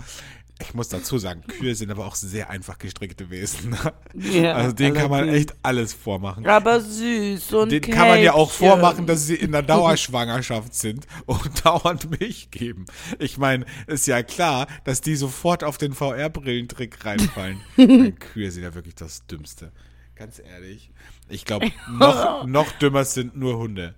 Ich 0.60 0.72
muss 0.72 0.88
dazu 0.88 1.18
sagen, 1.18 1.42
Kühe 1.48 1.74
sind 1.74 1.90
aber 1.90 2.06
auch 2.06 2.14
sehr 2.14 2.48
einfach 2.48 2.78
gestrickte 2.78 3.28
Wesen. 3.30 3.76
Ja, 4.14 4.54
also 4.54 4.72
denen 4.72 4.94
kann 4.94 5.10
man 5.10 5.28
echt 5.28 5.54
alles 5.62 5.92
vormachen. 5.92 6.46
Aber 6.46 6.80
süß 6.80 7.52
und 7.54 7.72
Den 7.72 7.80
kann 7.80 8.08
man 8.08 8.22
ja 8.22 8.32
auch 8.32 8.50
vormachen, 8.50 9.06
dass 9.06 9.26
sie 9.26 9.34
in 9.34 9.50
der 9.50 9.62
Dauerschwangerschaft 9.62 10.72
sind 10.72 11.06
und 11.26 11.64
dauernd 11.64 12.08
Milch 12.18 12.50
geben. 12.52 12.86
Ich 13.18 13.38
meine, 13.38 13.66
ist 13.88 14.06
ja 14.06 14.22
klar, 14.22 14.68
dass 14.84 15.00
die 15.00 15.16
sofort 15.16 15.64
auf 15.64 15.78
den 15.78 15.92
VR-Brillentrick 15.92 17.04
reinfallen. 17.04 17.60
Kühe 18.18 18.50
sind 18.52 18.62
ja 18.62 18.74
wirklich 18.74 18.94
das 18.94 19.26
Dümmste. 19.26 19.72
Ganz 20.14 20.38
ehrlich. 20.38 20.92
Ich 21.28 21.44
glaube, 21.44 21.72
noch, 21.90 22.46
noch 22.46 22.70
dümmer 22.72 23.04
sind 23.04 23.36
nur 23.36 23.58
Hunde. 23.58 23.94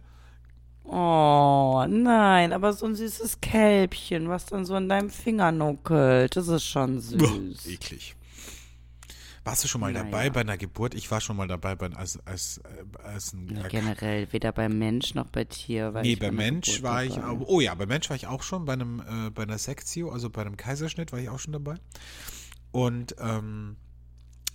Oh, 0.88 1.84
nein, 1.88 2.52
aber 2.52 2.72
so 2.72 2.86
ein 2.86 2.94
süßes 2.94 3.40
Kälbchen, 3.40 4.28
was 4.28 4.46
dann 4.46 4.64
so 4.64 4.74
an 4.74 4.88
deinem 4.88 5.10
Finger 5.10 5.50
nuckelt, 5.52 6.36
das 6.36 6.48
ist 6.48 6.64
schon 6.64 7.00
süß. 7.00 7.66
Eklig. 7.66 8.14
Warst 9.44 9.62
du 9.62 9.68
schon 9.68 9.80
mal 9.80 9.92
Naja. 9.92 10.04
dabei 10.04 10.30
bei 10.30 10.40
einer 10.40 10.56
Geburt? 10.56 10.94
Ich 10.94 11.08
war 11.12 11.20
schon 11.20 11.36
mal 11.36 11.46
dabei 11.46 11.76
bei, 11.76 11.88
als, 11.92 12.18
als, 12.26 12.58
äh, 12.58 13.04
als 13.06 13.32
ein 13.32 13.56
Ja, 13.56 13.68
generell, 13.68 14.26
weder 14.32 14.50
beim 14.50 14.76
Mensch 14.78 15.14
noch 15.14 15.28
bei 15.28 15.44
Tier. 15.44 15.94
War 15.94 16.02
Nee, 16.02 16.16
bei 16.16 16.32
Mensch 16.32 16.82
war 16.82 17.04
ich 17.04 17.20
auch, 17.20 17.38
oh 17.46 17.60
ja, 17.60 17.72
bei 17.76 17.86
Mensch 17.86 18.08
war 18.10 18.16
ich 18.16 18.26
auch 18.26 18.42
schon, 18.42 18.64
bei 18.64 18.72
einem, 18.72 19.00
äh, 19.00 19.30
bei 19.30 19.44
einer 19.44 19.58
Sektio, 19.58 20.10
also 20.10 20.30
bei 20.30 20.40
einem 20.40 20.56
Kaiserschnitt 20.56 21.12
war 21.12 21.20
ich 21.20 21.28
auch 21.28 21.38
schon 21.38 21.52
dabei. 21.52 21.76
Und 22.72 23.14
ähm, 23.20 23.76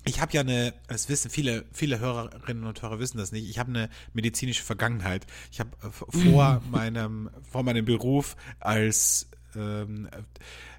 ich 0.03 0.22
habe 0.22 0.34
ja 0.34 0.41
eine, 0.41 0.74
das 0.88 1.10
wissen 1.10 1.29
viele, 1.29 1.65
viele 1.72 2.00
Hörerinnen 2.00 2.63
und 2.63 2.81
Hörer 2.81 3.00
wissen 3.00 3.17
das 3.17 3.31
nicht, 3.31 3.50
ich 3.50 3.60
habe 3.60 3.70
eine 3.70 3.89
medizinische 4.13 4.63
Vergangenheit. 4.63 5.27
Ich 5.51 5.60
habe 5.60 5.72
äh, 5.84 5.89
vor 5.91 6.62
meinem, 6.72 7.29
vor 7.50 7.63
meinem 7.63 7.86
Beruf 7.86 8.36
als 8.60 9.29
ähm, 9.55 10.10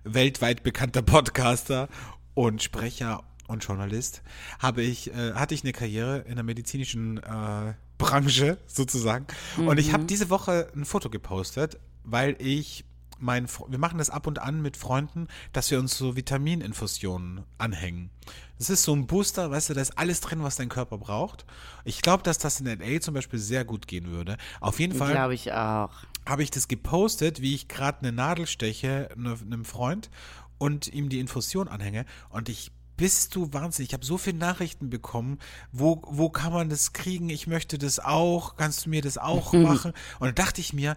weltweit 0.05 0.63
bekannter 0.63 1.03
Podcaster 1.03 1.89
und 2.35 2.63
Sprecher 2.63 3.23
und 3.47 3.65
Journalist 3.65 4.23
habe 4.59 4.83
ich, 4.83 5.13
äh, 5.15 5.35
hatte 5.35 5.55
ich 5.55 5.63
eine 5.63 5.73
Karriere 5.73 6.21
in 6.21 6.37
der 6.37 6.45
medizinischen 6.45 7.19
äh, 7.19 7.75
Branche 7.99 8.59
sozusagen. 8.67 9.27
Und 9.59 9.79
ich 9.79 9.93
habe 9.93 10.05
diese 10.05 10.31
Woche 10.31 10.69
ein 10.75 10.85
Foto 10.85 11.11
gepostet, 11.11 11.79
weil 12.03 12.35
ich 12.39 12.85
mein, 13.23 13.47
wir 13.69 13.79
machen 13.79 13.99
das 13.99 14.11
ab 14.11 14.27
und 14.27 14.39
an 14.41 14.61
mit 14.61 14.77
Freunden, 14.77 15.29
dass 15.53 15.71
wir 15.71 15.79
uns 15.79 15.97
so 15.97 16.17
Vitamininfusionen 16.17 17.45
anhängen. 17.59 18.11
Das 18.59 18.71
ist 18.71 18.85
so 18.85 18.95
ein 18.95 19.07
Booster, 19.07 19.51
weißt 19.51 19.71
du, 19.71 19.75
da 19.75 19.81
ist 19.81 19.99
alles 19.99 20.21
drin, 20.21 20.43
was 20.43 20.57
dein 20.57 20.69
Körper 20.69 20.99
braucht. 20.99 21.45
Ich 21.85 22.03
glaube, 22.03 22.23
dass 22.23 22.39
das 22.39 22.61
in 22.61 22.67
LA 22.67 23.01
zum 23.01 23.15
Beispiel 23.15 23.39
sehr 23.39 23.65
gut 23.65 23.89
gehen 23.89 24.07
würde. 24.07 24.37
Auf 24.61 24.79
jeden 24.79 24.95
Fall 24.95 25.13
Glaube 25.13 25.35
ich 25.35 25.53
auch. 25.53 25.91
habe 26.27 26.43
ich 26.43 26.51
das 26.51 26.69
gepostet, 26.69 27.41
wie 27.41 27.55
ich 27.55 27.69
gerade 27.69 28.01
eine 28.01 28.13
Nadel 28.13 28.47
steche 28.47 29.09
ne- 29.17 29.37
einem 29.45 29.65
Freund 29.65 30.11
und 30.59 30.87
ihm 30.93 31.09
die 31.09 31.19
Infusion 31.19 31.67
anhänge 31.69 32.05
und 32.29 32.49
ich 32.49 32.71
bist 32.97 33.35
du 33.35 33.53
wahnsinnig. 33.53 33.91
Ich 33.91 33.95
habe 33.95 34.05
so 34.05 34.17
viele 34.19 34.37
Nachrichten 34.39 34.91
bekommen. 34.91 35.39
Wo, 35.73 36.03
wo 36.07 36.29
kann 36.29 36.53
man 36.53 36.69
das 36.69 36.93
kriegen? 36.93 37.31
Ich 37.31 37.49
möchte 37.49 37.79
das 37.79 37.99
auch. 37.99 38.55
Kannst 38.57 38.85
du 38.87 38.91
mir 38.91 39.03
das 39.03 39.19
auch 39.19 39.53
machen? 39.55 39.93
Und 40.21 40.29
da 40.29 40.45
dachte 40.45 40.61
ich 40.61 40.73
mir, 40.73 40.97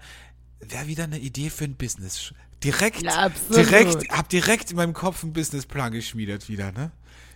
wäre 0.60 0.88
wieder 0.88 1.06
eine 1.06 1.20
Idee 1.20 1.50
für 1.50 1.66
ein 1.66 1.76
Business. 1.76 2.34
Direkt, 2.64 3.04
Ja, 3.04 3.30
direkt, 3.56 4.10
hab 4.10 4.30
direkt 4.30 4.72
in 4.72 4.78
meinem 4.78 4.94
Kopf 4.94 5.24
einen 5.24 5.34
Businessplan 5.34 5.92
geschmiedet 5.92 6.50
wieder, 6.50 6.72
ne? 6.72 6.92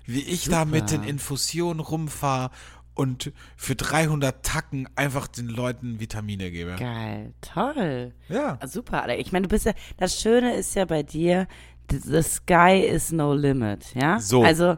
Wie 0.05 0.21
ich 0.21 0.49
da 0.49 0.65
mit 0.65 0.89
den 0.89 1.03
Infusionen 1.03 1.79
rumfahre 1.79 2.49
und 2.95 3.31
für 3.55 3.75
300 3.75 4.43
Tacken 4.43 4.89
einfach 4.95 5.27
den 5.27 5.47
Leuten 5.47 5.99
Vitamine 5.99 6.49
gebe. 6.51 6.75
Geil, 6.77 7.33
toll. 7.41 8.13
Ja. 8.27 8.57
Super, 8.65 9.03
Alter. 9.03 9.19
Ich 9.19 9.31
meine, 9.31 9.43
du 9.43 9.49
bist 9.49 9.65
ja, 9.65 9.73
das 9.97 10.19
Schöne 10.19 10.55
ist 10.55 10.75
ja 10.75 10.85
bei 10.85 11.03
dir, 11.03 11.47
the, 11.91 11.97
the 11.97 12.21
sky 12.23 12.79
is 12.79 13.11
no 13.11 13.33
limit, 13.33 13.93
ja? 13.93 14.19
So. 14.19 14.43
Also 14.43 14.77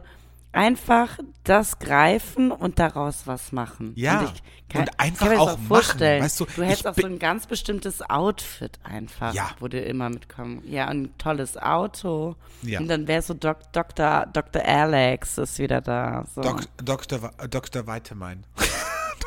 einfach 0.52 1.18
das 1.44 1.78
greifen 1.78 2.50
und 2.52 2.78
daraus 2.78 3.26
was 3.26 3.52
machen. 3.52 3.92
Ja. 3.96 4.20
Und, 4.20 4.32
ich 4.34 4.42
kann, 4.68 4.82
Und 4.82 5.00
einfach 5.00 5.26
kann 5.28 5.38
auch 5.38 5.50
auch 5.52 5.58
vorstellen. 5.58 6.18
machen, 6.20 6.24
weißt 6.26 6.40
du, 6.40 6.44
du 6.56 6.62
hättest 6.62 6.86
auch 6.86 6.94
so 6.94 7.06
ein 7.06 7.18
ganz 7.18 7.46
bestimmtes 7.46 8.02
Outfit 8.02 8.78
einfach, 8.84 9.34
Ja. 9.34 9.50
wo 9.60 9.68
du 9.68 9.80
immer 9.80 10.08
mitkommen. 10.10 10.62
Ja, 10.66 10.88
ein 10.88 11.10
tolles 11.18 11.56
Auto. 11.56 12.36
Ja. 12.62 12.80
Und 12.80 12.88
dann 12.88 13.06
wäre 13.08 13.22
so 13.22 13.34
Dok 13.34 13.72
Dr. 13.72 14.26
Dr. 14.32 14.62
Alex 14.64 15.38
ist 15.38 15.58
wieder 15.58 15.80
da. 15.80 16.24
So. 16.34 16.40
Dok 16.42 16.62
Dr. 16.78 17.30
Dr. 17.50 17.86
Weitemein. 17.86 18.44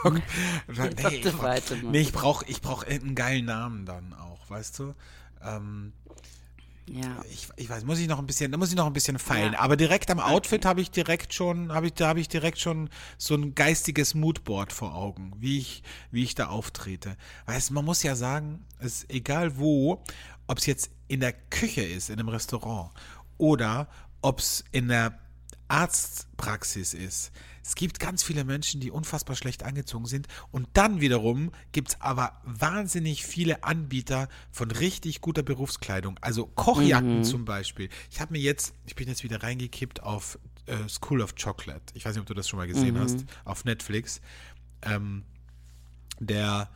Dok 0.03 0.13
nee, 0.15 0.22
Dr. 0.75 1.12
ich 1.12 1.22
brauch- 1.24 1.44
Weitemann. 1.44 1.91
Nee, 1.91 2.00
ich 2.01 2.13
brauche 2.13 2.46
ich 2.48 2.62
brauch 2.62 2.84
irgendeinen 2.84 3.15
geilen 3.15 3.46
Namen 3.46 3.86
dann 3.86 4.13
auch, 4.13 4.50
weißt 4.50 4.79
du? 4.79 4.94
Ähm, 5.44 5.94
ja. 6.88 7.24
ich, 7.32 7.48
ich 7.56 7.70
weiß, 7.70 7.84
muss 7.84 8.00
ich 8.00 8.08
noch 8.08 8.20
ein 8.20 8.27
bisschen, 8.27 8.51
da 8.51 8.58
muss 8.58 8.70
ich 8.70 8.75
noch 8.75 8.86
ein 8.86 8.94
bisschen 8.94 9.20
feilen. 9.20 9.54
Ja. 9.54 9.60
Aber 9.60 9.75
direkt 9.75 10.12
am 10.12 10.20
Outfit 10.20 10.65
habe 10.65 10.82
ich 10.82 10.92
direkt 10.92 11.34
schon, 11.34 11.72
habe 11.72 11.88
ich, 11.88 11.94
da 11.94 12.08
habe 12.08 12.20
ich 12.20 12.27
direkt 12.27 12.60
schon 12.60 12.89
so 13.18 13.36
ein 13.36 13.56
geistiges 13.56 14.13
Moodboard 14.13 14.72
vor 14.72 14.96
Augen, 14.96 15.34
wie 15.39 15.58
ich, 15.58 15.84
wie 16.12 16.24
ich 16.24 16.36
da 16.36 16.48
auftrete. 16.48 17.18
Weißt, 17.48 17.72
man 17.72 17.86
muss 17.86 18.04
ja 18.04 18.15
sagen, 18.15 18.65
es 18.80 19.10
egal 19.10 19.58
wo, 19.58 20.04
ob 20.48 20.60
es 20.60 20.65
jetzt 20.65 20.92
in 21.08 21.20
der 21.20 21.34
Küche 21.34 21.82
ist, 21.82 22.10
in 22.10 22.20
einem 22.20 22.30
Restaurant 22.30 22.92
oder 23.38 23.88
ob 24.22 24.39
es 24.39 24.63
in 24.72 24.88
der 24.88 25.20
Arztpraxis 25.68 26.94
ist. 26.94 27.32
Es 27.66 27.74
gibt 27.74 28.00
ganz 28.00 28.22
viele 28.22 28.44
Menschen, 28.44 28.80
die 28.80 28.92
unfassbar 28.92 29.36
schlecht 29.36 29.64
angezogen 29.64 30.06
sind. 30.06 30.28
Und 30.52 30.68
dann 30.74 31.02
wiederum 31.02 31.52
gibt 31.72 31.90
es 31.90 32.02
aber 32.02 32.40
wahnsinnig 32.44 33.26
viele 33.26 33.64
Anbieter 33.64 34.30
von 34.52 34.70
richtig 34.70 35.20
guter 35.20 35.42
Berufskleidung. 35.42 36.20
Also 36.22 36.46
Kochjacken 36.46 37.24
zum 37.24 37.44
Beispiel. 37.44 37.90
Ich 38.12 38.22
habe 38.22 38.34
mir 38.34 38.40
jetzt, 38.40 38.76
ich 38.86 38.96
bin 38.96 39.08
jetzt 39.08 39.24
wieder 39.24 39.42
reingekippt 39.42 40.04
auf 40.04 40.38
äh, 40.68 40.88
School 40.88 41.22
of 41.22 41.34
Chocolate. 41.36 41.82
Ich 41.96 42.06
weiß 42.06 42.14
nicht, 42.14 42.22
ob 42.22 42.28
du 42.28 42.36
das 42.36 42.48
schon 42.48 42.58
mal 42.58 42.68
gesehen 42.68 43.00
hast, 43.00 43.26
auf 43.46 43.66
Netflix. 43.66 44.22
Ähm, 44.84 45.24
der 46.20 46.70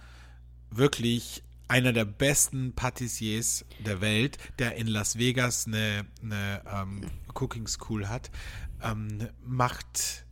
wirklich 0.72 1.44
einer 1.68 1.94
der 1.94 2.06
besten 2.06 2.74
Patissiers 2.74 3.64
der 3.86 4.02
Welt, 4.02 4.40
der 4.58 4.76
in 4.76 4.88
Las 4.88 5.20
Vegas 5.20 5.68
eine, 5.68 6.08
eine 6.24 6.64
ähm, 6.66 7.02
Cooking 7.36 7.68
School 7.68 8.10
hat, 8.10 8.32
ähm, 8.82 9.30
macht 9.46 10.26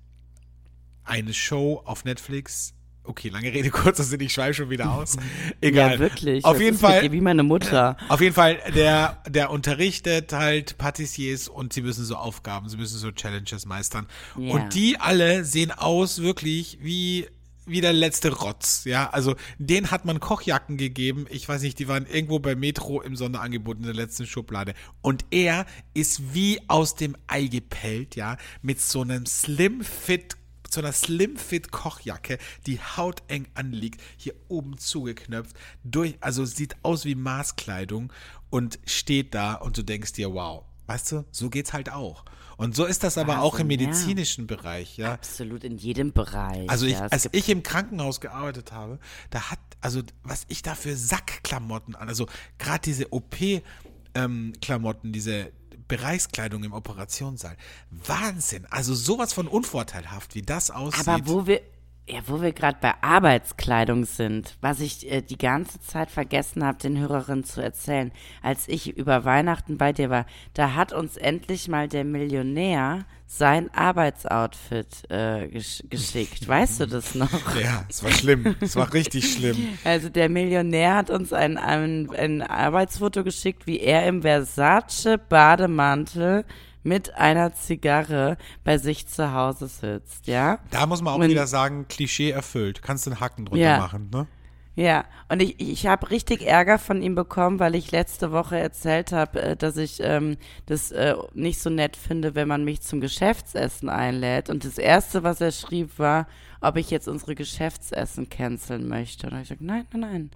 eine 1.07 1.33
Show 1.33 1.81
auf 1.85 2.05
Netflix. 2.05 2.73
Okay, 3.07 3.29
lange 3.29 3.51
Rede, 3.53 3.69
kurzer 3.71 4.03
Sinn, 4.03 4.19
ich 4.19 4.33
schweife 4.33 4.55
schon 4.55 4.69
wieder 4.69 4.91
aus. 4.91 5.15
Egal. 5.61 5.93
Ja, 5.93 5.99
wirklich. 5.99 6.43
Auf 6.43 6.55
Was 6.55 6.61
jeden 6.61 6.77
Fall. 6.77 7.11
Wie 7.11 7.21
meine 7.21 7.43
Mutter. 7.43 7.95
Auf 8.09 8.21
jeden 8.21 8.35
Fall, 8.35 8.59
der, 8.75 9.21
der 9.27 9.49
unterrichtet 9.49 10.33
halt 10.33 10.77
Patissiers 10.77 11.47
und 11.47 11.73
sie 11.73 11.81
müssen 11.81 12.03
so 12.03 12.15
Aufgaben, 12.15 12.67
sie 12.69 12.77
müssen 12.77 12.97
so 12.97 13.11
Challenges 13.11 13.65
meistern. 13.65 14.07
Ja. 14.37 14.53
Und 14.53 14.73
die 14.73 14.99
alle 14.99 15.45
sehen 15.45 15.71
aus 15.71 16.21
wirklich 16.21 16.79
wie, 16.81 17.27
wie 17.65 17.81
der 17.81 17.93
letzte 17.93 18.33
Rotz, 18.33 18.83
ja. 18.83 19.09
Also, 19.09 19.35
denen 19.57 19.91
hat 19.91 20.03
man 20.03 20.19
Kochjacken 20.19 20.77
gegeben. 20.77 21.27
Ich 21.29 21.47
weiß 21.47 21.61
nicht, 21.61 21.79
die 21.79 21.87
waren 21.87 22.05
irgendwo 22.05 22.39
bei 22.39 22.55
Metro 22.55 23.01
im 23.01 23.15
Sonderangebot 23.15 23.77
in 23.77 23.83
der 23.83 23.93
letzten 23.93 24.25
Schublade. 24.25 24.73
Und 25.01 25.25
er 25.31 25.65
ist 25.93 26.33
wie 26.33 26.59
aus 26.67 26.95
dem 26.95 27.15
Ei 27.27 27.47
gepellt, 27.47 28.15
ja, 28.15 28.37
mit 28.61 28.81
so 28.81 29.01
einem 29.01 29.25
Slim 29.25 29.81
Fit 29.81 30.35
so 30.77 30.81
einer 30.81 30.93
Slim-Fit 30.93 31.71
Kochjacke, 31.71 32.37
die 32.67 32.79
hauteng 32.79 33.47
anliegt, 33.55 34.01
hier 34.15 34.35
oben 34.47 34.77
zugeknöpft, 34.77 35.55
durch, 35.83 36.17
also 36.21 36.45
sieht 36.45 36.75
aus 36.83 37.05
wie 37.05 37.15
Maßkleidung 37.15 38.13
und 38.49 38.79
steht 38.85 39.33
da 39.33 39.55
und 39.55 39.77
du 39.77 39.83
denkst 39.83 40.13
dir, 40.13 40.33
wow, 40.33 40.63
weißt 40.85 41.11
du, 41.11 41.25
so 41.31 41.49
geht's 41.49 41.73
halt 41.73 41.91
auch. 41.91 42.23
Und 42.57 42.75
so 42.75 42.85
ist 42.85 43.03
das 43.03 43.17
aber 43.17 43.41
auch 43.41 43.59
im 43.59 43.69
Wahnsinn, 43.69 43.79
ja. 43.79 43.87
medizinischen 43.87 44.47
Bereich, 44.47 44.97
ja. 44.97 45.13
Absolut 45.13 45.63
in 45.63 45.77
jedem 45.77 46.13
Bereich. 46.13 46.69
Also 46.69 46.85
ich, 46.85 46.93
ja, 46.93 47.07
als 47.07 47.27
ich 47.31 47.49
im 47.49 47.63
Krankenhaus 47.63 48.21
gearbeitet 48.21 48.71
habe, 48.71 48.99
da 49.31 49.51
hat, 49.51 49.59
also 49.81 50.01
was 50.23 50.45
ich 50.47 50.61
da 50.61 50.75
für 50.75 50.95
Sackklamotten 50.95 51.95
an, 51.95 52.07
also 52.07 52.27
gerade 52.57 52.81
diese 52.81 53.11
OP-Klamotten, 53.11 55.11
diese 55.11 55.51
Bereichskleidung 55.87 56.63
im 56.63 56.73
Operationssaal, 56.73 57.57
Wahnsinn. 57.91 58.65
Also 58.69 58.93
sowas 58.93 59.33
von 59.33 59.47
unvorteilhaft, 59.47 60.35
wie 60.35 60.41
das 60.41 60.71
aussieht. 60.71 61.07
Aber 61.07 61.27
wo 61.27 61.47
wir, 61.47 61.61
Ja, 62.09 62.21
wo 62.25 62.41
wir 62.41 62.53
gerade 62.53 62.77
bei 62.79 62.93
Arbeitskleidung 63.01 64.05
sind, 64.05 64.55
was 64.61 64.79
ich 64.79 65.11
äh, 65.11 65.21
die 65.21 65.37
ganze 65.37 65.81
Zeit 65.81 66.09
vergessen 66.09 66.63
habe, 66.63 66.77
den 66.77 66.97
Hörerinnen 66.97 67.43
zu 67.43 67.59
erzählen, 67.59 68.13
als 68.41 68.69
ich 68.69 68.95
über 68.95 69.25
Weihnachten 69.25 69.77
bei 69.77 69.91
dir 69.91 70.09
war, 70.09 70.25
da 70.53 70.73
hat 70.73 70.93
uns 70.93 71.17
endlich 71.17 71.67
mal 71.67 71.89
der 71.89 72.05
Millionär 72.05 73.05
sein 73.25 73.69
Arbeitsoutfit 73.73 75.09
äh, 75.09 75.49
gesch 75.49 75.83
geschickt. 75.89 76.47
Weißt 76.47 76.79
du 76.79 76.85
das 76.85 77.13
noch? 77.13 77.55
Ja, 77.61 77.83
es 77.89 78.01
war 78.01 78.11
schlimm. 78.11 78.55
Es 78.61 78.77
war 78.77 78.93
richtig 78.93 79.29
schlimm. 79.33 79.57
Also 79.83 80.07
der 80.07 80.29
Millionär 80.29 80.95
hat 80.95 81.09
uns 81.09 81.33
ein, 81.33 81.57
ein, 81.57 82.09
ein 82.11 82.41
Arbeitsfoto 82.41 83.25
geschickt, 83.25 83.67
wie 83.67 83.81
er 83.81 84.07
im 84.07 84.21
Versace 84.21 85.17
Bademantel 85.27 86.45
mit 86.87 87.13
einer 87.15 87.53
Zigarre 87.53 88.37
bei 88.63 88.77
sich 88.77 89.07
zu 89.07 89.33
Hause 89.33 89.67
sitzt, 89.67 90.27
ja? 90.27 90.59
Da 90.71 90.85
muss 90.85 91.01
man 91.01 91.13
auch 91.13 91.19
Und- 91.19 91.29
wieder 91.29 91.47
sagen, 91.47 91.87
Klischee 91.87 92.31
erfüllt. 92.31 92.81
Kannst 92.81 93.05
du 93.05 93.11
einen 93.11 93.19
Haken 93.19 93.45
drunter 93.45 93.63
Ja. 93.63 93.77
machen, 93.79 94.09
ne? 94.11 94.27
Ja, 94.75 95.05
und 95.27 95.41
ich, 95.41 95.59
ich 95.59 95.87
habe 95.87 96.11
richtig 96.11 96.45
Ärger 96.45 96.77
von 96.77 97.01
ihm 97.01 97.15
bekommen, 97.15 97.59
weil 97.59 97.73
ich 97.73 97.89
letzte 97.91 98.31
Woche 98.31 98.59
erzählt 98.59 99.11
habe, 99.11 99.41
äh, 99.41 99.55
dass 99.55 99.75
ich 99.75 99.97
ähm, 100.03 100.37
das 100.67 100.91
äh, 100.91 101.15
nicht 101.33 101.59
so 101.59 101.71
nett 101.71 101.95
finde, 101.97 102.35
wenn 102.35 102.47
man 102.47 102.63
mich 102.63 102.81
zum 102.81 103.01
Geschäftsessen 103.01 103.89
einlädt. 103.89 104.51
Und 104.51 104.65
das 104.65 104.77
Erste, 104.77 105.23
was 105.23 105.41
er 105.41 105.51
schrieb, 105.51 105.97
war, 105.97 106.27
ob 106.61 106.77
ich 106.77 106.91
jetzt 106.91 107.07
unsere 107.07 107.33
Geschäftsessen 107.33 108.29
canceln 108.29 108.87
möchte. 108.87 109.25
Und 109.27 109.33
ich 109.37 109.49
gesagt, 109.49 109.61
nein, 109.61 109.87
nein, 109.93 110.01
nein, 110.01 110.31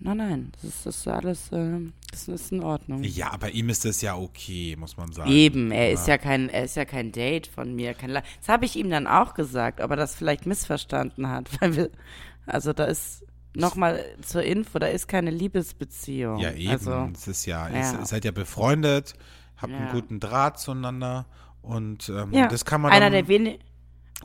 nein, 0.00 0.16
nein, 0.16 0.52
das 0.52 0.64
ist, 0.64 0.86
das 0.86 0.96
ist 0.98 1.08
alles, 1.08 1.52
äh, 1.52 1.78
das 2.10 2.28
ist 2.28 2.52
in 2.52 2.62
Ordnung. 2.62 3.02
Ja, 3.04 3.36
bei 3.36 3.50
ihm 3.50 3.68
ist 3.68 3.84
das 3.84 4.00
ja 4.02 4.16
okay, 4.16 4.76
muss 4.78 4.96
man 4.96 5.12
sagen. 5.12 5.30
Eben, 5.30 5.70
er 5.70 5.92
ist 5.92 6.08
ja 6.08 6.18
kein, 6.18 6.48
er 6.48 6.64
ist 6.64 6.76
ja 6.76 6.84
kein 6.84 7.12
Date 7.12 7.46
von 7.46 7.74
mir. 7.74 7.94
Kein 7.94 8.10
La- 8.10 8.22
das 8.38 8.48
habe 8.48 8.64
ich 8.64 8.76
ihm 8.76 8.90
dann 8.90 9.06
auch 9.06 9.34
gesagt, 9.34 9.80
ob 9.80 9.90
er 9.90 9.96
das 9.96 10.14
vielleicht 10.14 10.46
missverstanden 10.46 11.28
hat, 11.28 11.48
weil 11.60 11.76
wir, 11.76 11.90
also 12.46 12.72
da 12.72 12.84
ist 12.84 13.24
nochmal 13.54 14.04
zur 14.22 14.42
Info, 14.42 14.78
da 14.78 14.86
ist 14.86 15.08
keine 15.08 15.30
Liebesbeziehung. 15.30 16.38
Ja, 16.38 16.52
eben. 16.52 16.70
Also, 16.70 17.08
es 17.14 17.28
ist 17.28 17.46
ja, 17.46 17.68
ja. 17.68 17.98
Ihr 17.98 18.06
seid 18.06 18.24
ja 18.24 18.30
befreundet, 18.30 19.14
habt 19.56 19.72
einen 19.72 19.86
Ja. 19.86 19.92
guten 19.92 20.20
Draht 20.20 20.58
zueinander 20.58 21.26
und 21.62 22.08
ähm, 22.08 22.32
ja, 22.32 22.48
das 22.48 22.64
kann 22.64 22.80
man 22.80 22.92
einer 22.92 23.10
der 23.10 23.28
wenigen, 23.28 23.58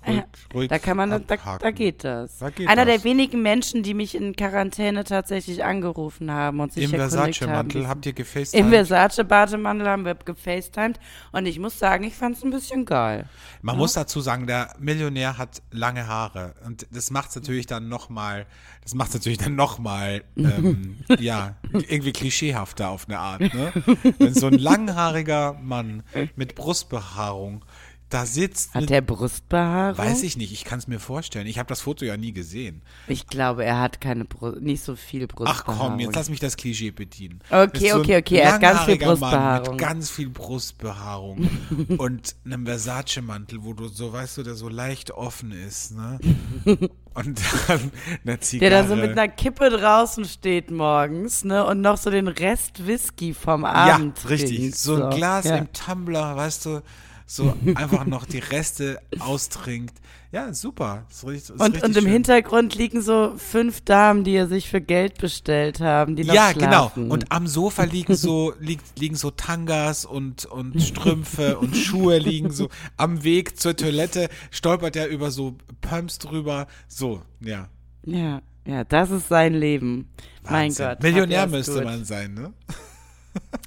ruhig, 0.07 0.17
ja, 0.17 0.25
ruhig 0.53 0.69
da 0.69 0.79
kann 0.79 0.97
man, 0.97 1.09
da, 1.09 1.57
da 1.59 1.71
geht 1.71 2.03
das. 2.03 2.39
Da 2.39 2.49
geht 2.49 2.67
einer 2.67 2.85
das. 2.85 2.95
der 2.95 3.03
wenigen 3.03 3.41
Menschen, 3.41 3.83
die 3.83 3.93
mich 3.93 4.15
in 4.15 4.35
Quarantäne 4.35 5.03
tatsächlich 5.03 5.63
angerufen 5.63 6.31
haben 6.31 6.59
und 6.59 6.73
sich 6.73 6.85
Im. 6.85 6.91
Versace-Mantel 6.91 7.87
habt 7.87 8.05
ihr 8.05 8.13
gefacetimed? 8.13 8.65
Im 8.65 8.71
Versace-Bademantel 8.71 9.87
haben 9.87 10.05
wir 10.05 10.15
gefacetimed 10.15 10.99
und 11.31 11.45
ich 11.45 11.59
muss 11.59 11.79
sagen, 11.79 12.03
ich 12.03 12.15
fand 12.15 12.37
es 12.37 12.43
ein 12.43 12.51
bisschen 12.51 12.85
geil. 12.85 13.29
Man 13.61 13.77
muss 13.77 13.93
dazu 13.93 14.21
sagen, 14.21 14.47
der 14.47 14.73
Millionär 14.79 15.37
hat 15.37 15.61
lange 15.71 16.07
Haare 16.07 16.55
und 16.65 16.87
das 16.91 17.11
macht 17.11 17.29
es 17.29 17.35
natürlich 17.35 17.65
dann 17.65 17.89
nochmal, 17.89 18.45
das 18.83 18.93
macht 18.93 19.13
natürlich 19.13 19.37
dann 19.37 19.55
nochmal, 19.55 20.23
ähm, 20.37 20.97
ja, 21.19 21.55
irgendwie 21.71 22.11
klischeehafter 22.11 22.89
auf 22.89 23.07
eine 23.07 23.19
Art, 23.19 23.41
ne? 23.41 23.73
Wenn 24.19 24.33
so 24.33 24.47
ein 24.47 24.53
langhaariger 24.59 25.53
Mann 25.53 26.03
mit 26.35 26.55
Brustbehaarung 26.55 27.65
da 28.09 28.25
sitzt, 28.25 28.73
Hat 28.73 28.89
der 28.89 29.01
Brustbehaarung? 29.01 29.97
weiß 29.97 30.23
ich 30.23 30.37
nicht, 30.37 30.53
ich 30.53 30.63
kann 30.63 30.79
es 30.79 30.87
mir 30.87 30.99
vorstellen. 30.99 31.47
Ich 31.47 31.57
habe 31.57 31.67
das 31.67 31.81
Foto 31.81 32.05
ja 32.05 32.17
nie 32.17 32.33
gesehen. 32.33 32.81
Ich 33.07 33.27
glaube, 33.27 33.65
er 33.65 33.79
hat 33.79 33.99
keine 33.99 34.25
Brust, 34.25 34.61
nicht 34.61 34.83
so 34.83 34.95
viel 34.95 35.23
Ach 35.23 35.35
Brustbehaarung. 35.35 35.91
komm, 35.91 35.99
jetzt 35.99 36.15
lass 36.15 36.29
mich 36.29 36.39
das 36.39 36.55
Klischee 36.55 36.91
bedienen. 36.91 37.41
Okay, 37.49 37.89
so 37.91 37.99
okay, 37.99 38.17
okay, 38.17 38.37
er 38.37 38.53
hat 38.53 38.61
ganz 38.61 38.83
viel 38.83 38.99
langhaariger 38.99 39.05
Mann 39.07 39.19
Brustbehaarung. 39.19 39.75
Mit 39.75 39.79
ganz 39.79 40.09
viel 40.11 40.29
Brustbehaarung 40.29 41.49
und 41.97 42.35
einem 42.45 42.65
Versace-Mantel, 42.65 43.63
wo 43.63 43.73
du 43.73 43.87
so, 43.87 44.13
weißt 44.13 44.37
du, 44.37 44.43
der 44.43 44.55
so 44.55 44.69
leicht 44.69 45.11
offen 45.11 45.51
ist, 45.51 45.91
ne? 45.95 46.19
Und 47.15 47.39
dann 47.69 47.91
eine 48.25 48.39
Zigarre. 48.41 48.69
Der 48.69 48.81
da 48.81 48.87
so 48.89 48.95
mit 48.97 49.11
einer 49.11 49.29
Kippe 49.29 49.69
draußen 49.69 50.25
steht 50.25 50.69
morgens, 50.69 51.45
ne? 51.45 51.65
Und 51.65 51.79
noch 51.79 51.95
so 51.95 52.09
den 52.09 52.27
Rest 52.27 52.85
Whisky 52.85 53.33
vom 53.33 53.61
ja, 53.61 53.69
Abend 53.69 54.29
richtig. 54.29 54.57
trinkt, 54.57 54.75
So 54.75 55.01
ein 55.01 55.11
Glas 55.11 55.45
ja. 55.45 55.55
im 55.55 55.71
Tumbler, 55.71 56.35
weißt 56.35 56.65
du, 56.65 56.81
so 57.25 57.55
einfach 57.75 58.05
noch 58.05 58.25
die 58.25 58.39
Reste 58.39 58.99
austrinkt. 59.19 59.97
Ja, 60.31 60.53
super. 60.53 61.05
Ist 61.09 61.25
richtig, 61.25 61.55
ist 61.55 61.61
Und, 61.61 61.81
und 61.81 61.95
im 61.95 62.03
schön. 62.03 62.11
Hintergrund 62.11 62.75
liegen 62.75 63.01
so 63.01 63.33
fünf 63.37 63.81
Damen, 63.81 64.23
die 64.23 64.33
er 64.35 64.47
sich 64.47 64.69
für 64.69 64.81
Geld 64.81 65.17
bestellt 65.17 65.79
haben, 65.79 66.15
die 66.15 66.25
noch 66.25 66.33
Ja, 66.33 66.51
genau. 66.51 66.65
schlafen. 66.67 67.09
Und 67.09 67.31
am 67.31 67.47
Sofa 67.47 67.83
liegen 67.85 68.15
so, 68.15 68.53
liegt, 68.59 68.99
liegen 68.99 69.15
so 69.15 69.31
Tangas 69.31 70.03
und, 70.05 70.45
und 70.45 70.81
Strümpfe 70.81 71.57
und 71.57 71.75
Schuhe 71.75 72.17
liegen 72.17 72.51
so 72.51 72.69
am 72.97 73.23
Weg 73.23 73.57
zur 73.59 73.75
Toilette, 73.77 74.29
stolpert 74.51 74.95
er 74.97 75.07
über 75.07 75.31
so 75.31 75.55
Pumps 75.81 76.19
drüber. 76.19 76.67
So, 76.87 77.21
ja. 77.39 77.69
ja, 78.03 78.41
ja, 78.65 78.83
das 78.83 79.11
ist 79.11 79.29
sein 79.29 79.53
Leben. 79.53 80.09
Mein 80.43 80.65
Wahnsinn. 80.69 80.85
Gott. 80.87 81.01
Millionär 81.03 81.47
müsste 81.47 81.75
gut. 81.75 81.83
man 81.85 82.03
sein, 82.05 82.33
ne? 82.33 82.53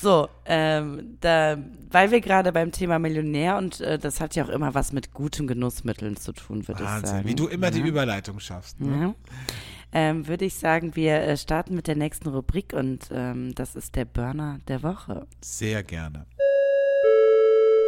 So, 0.00 0.28
ähm, 0.46 1.18
da, 1.20 1.58
weil 1.90 2.10
wir 2.10 2.20
gerade 2.20 2.52
beim 2.52 2.72
Thema 2.72 2.98
Millionär 2.98 3.58
und 3.58 3.80
äh, 3.80 3.98
das 3.98 4.20
hat 4.20 4.34
ja 4.34 4.44
auch 4.44 4.48
immer 4.48 4.72
was 4.74 4.92
mit 4.92 5.12
gutem 5.12 5.46
Genussmitteln 5.46 6.16
zu 6.16 6.32
tun, 6.32 6.66
würde 6.68 6.82
ich 6.82 6.88
Wahnsinn. 6.88 7.06
sagen. 7.08 7.28
Wie 7.28 7.34
du 7.34 7.46
immer 7.48 7.70
die 7.70 7.80
Ja. 7.80 7.86
Überleitung 7.86 8.40
schaffst. 8.40 8.80
Ne? 8.80 9.00
Ja. 9.00 9.14
Ähm, 9.92 10.26
würde 10.28 10.44
ich 10.44 10.54
sagen, 10.54 10.94
wir 10.96 11.16
äh, 11.20 11.36
starten 11.36 11.74
mit 11.74 11.86
der 11.86 11.96
nächsten 11.96 12.28
Rubrik 12.28 12.72
und 12.72 13.08
ähm, 13.12 13.54
das 13.54 13.74
ist 13.76 13.96
der 13.96 14.04
Burner 14.04 14.60
der 14.68 14.82
Woche. 14.82 15.26
Sehr 15.42 15.82
gerne. 15.82 16.26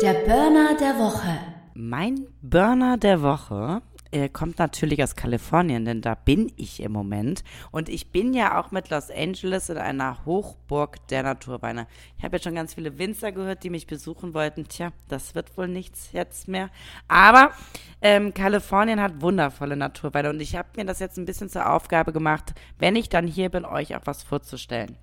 Der 0.02 0.14
Burner 0.14 0.76
der 0.80 0.98
Woche. 0.98 1.38
Mein 1.74 2.26
Burner 2.42 2.98
der 2.98 3.22
Woche 3.22 3.80
äh, 4.12 4.28
kommt 4.28 4.58
natürlich 4.58 5.02
aus 5.02 5.16
Kalifornien, 5.16 5.84
denn 5.84 6.02
da 6.02 6.14
bin 6.14 6.52
ich 6.56 6.80
im 6.80 6.92
Moment. 6.92 7.42
Und 7.70 7.88
ich 7.88 8.10
bin 8.10 8.34
ja 8.34 8.60
auch 8.60 8.70
mit 8.70 8.90
Los 8.90 9.10
Angeles 9.10 9.68
in 9.68 9.78
einer 9.78 10.24
Hochburg 10.24 11.06
der 11.08 11.22
Naturweine. 11.22 11.86
Ich 12.18 12.24
habe 12.24 12.36
ja 12.36 12.42
schon 12.42 12.54
ganz 12.54 12.74
viele 12.74 12.98
Winzer 12.98 13.32
gehört, 13.32 13.64
die 13.64 13.70
mich 13.70 13.86
besuchen 13.86 14.34
wollten. 14.34 14.68
Tja, 14.68 14.92
das 15.08 15.34
wird 15.34 15.56
wohl 15.56 15.68
nichts 15.68 16.12
jetzt 16.12 16.46
mehr. 16.46 16.70
Aber 17.08 17.52
ähm, 18.00 18.34
Kalifornien 18.34 19.00
hat 19.00 19.20
wundervolle 19.20 19.76
Naturweine 19.76 20.30
und 20.30 20.40
ich 20.40 20.56
habe 20.56 20.68
mir 20.76 20.84
das 20.84 20.98
jetzt 20.98 21.16
ein 21.16 21.24
bisschen 21.24 21.48
zur 21.48 21.70
Aufgabe 21.70 22.12
gemacht, 22.12 22.52
wenn 22.78 22.96
ich 22.96 23.08
dann 23.08 23.26
hier 23.26 23.48
bin, 23.48 23.64
euch 23.64 23.96
auch 23.96 24.02
was 24.04 24.22
vorzustellen. 24.22 24.96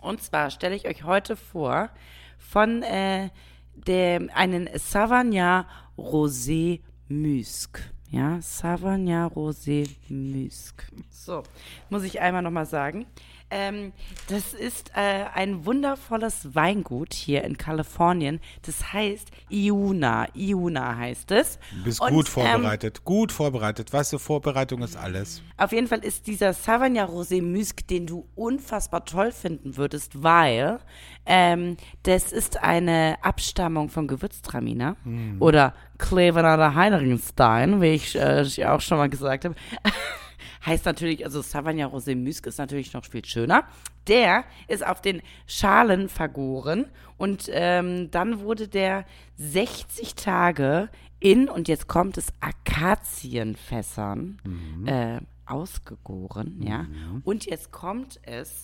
Und 0.00 0.22
zwar 0.22 0.50
stelle 0.50 0.76
ich 0.76 0.86
euch 0.86 1.04
heute 1.04 1.36
vor 1.36 1.90
von 2.38 2.82
äh, 2.82 3.30
dem, 3.74 4.30
einen 4.32 4.68
Savagnin 4.76 5.64
Rosé 5.96 6.80
Musc. 7.08 7.80
Ja, 8.10 8.40
Savagnin 8.40 9.26
Rosé 9.26 9.86
Musc. 10.08 10.86
So, 11.10 11.42
muss 11.90 12.04
ich 12.04 12.20
einmal 12.20 12.40
nochmal 12.40 12.64
sagen. 12.64 13.06
Ähm, 13.50 13.92
das 14.28 14.52
ist 14.54 14.90
äh, 14.94 15.24
ein 15.34 15.64
wundervolles 15.64 16.54
Weingut 16.54 17.14
hier 17.14 17.44
in 17.44 17.56
Kalifornien. 17.56 18.40
Das 18.62 18.92
heißt 18.92 19.30
Iuna. 19.50 20.26
Iuna 20.34 20.96
heißt 20.96 21.30
es. 21.30 21.58
Du 21.78 21.84
bist 21.84 22.00
Und, 22.00 22.10
gut 22.12 22.26
ähm, 22.26 22.32
vorbereitet. 22.32 23.04
gut 23.04 23.32
vorbereitet. 23.32 23.92
Weißt 23.92 24.12
du, 24.12 24.18
Vorbereitung 24.18 24.82
ist 24.82 24.96
alles. 24.96 25.42
auf 25.56 25.72
jeden 25.72 25.86
Fall 25.86 26.00
ist 26.00 26.26
dieser 26.26 26.52
Savagnin 26.52 27.04
Rosé 27.04 27.42
Musc, 27.42 27.86
den 27.88 28.06
du 28.06 28.26
unfassbar 28.34 29.04
toll 29.04 29.32
finden 29.32 29.76
würdest, 29.76 30.22
weil 30.22 30.78
ähm, 31.26 31.76
das 32.02 32.32
ist 32.32 32.58
eine 32.62 33.16
Abstammung 33.22 33.88
von 33.88 34.06
Gewürztraminer 34.08 34.96
oder 35.40 35.74
Clevenander 35.98 36.74
Heinrichstein, 36.74 37.80
wie 37.80 37.94
ich 37.94 38.14
äh, 38.14 38.44
auch 38.66 38.80
schon 38.80 38.98
mal 38.98 39.08
gesagt 39.08 39.44
habe. 39.44 39.54
Heißt 40.64 40.84
natürlich, 40.86 41.24
also 41.24 41.42
Savagnin 41.42 41.86
Rosé 41.86 42.16
Musc 42.16 42.46
ist 42.46 42.58
natürlich 42.58 42.92
noch 42.92 43.04
viel 43.04 43.24
schöner. 43.24 43.64
Der 44.06 44.44
ist 44.68 44.86
auf 44.86 45.00
den 45.00 45.22
Schalen 45.46 46.08
vergoren 46.08 46.86
und 47.16 47.48
ähm, 47.52 48.10
dann 48.10 48.40
wurde 48.40 48.68
der 48.68 49.04
60 49.36 50.14
Tage 50.14 50.88
in, 51.20 51.48
und 51.48 51.68
jetzt 51.68 51.88
kommt 51.88 52.16
es, 52.16 52.28
Akazienfässern 52.40 54.38
äh, 54.86 55.20
ausgegoren, 55.46 56.62
ja. 56.62 56.86
Und 57.24 57.46
jetzt 57.46 57.72
kommt 57.72 58.20
es, 58.22 58.62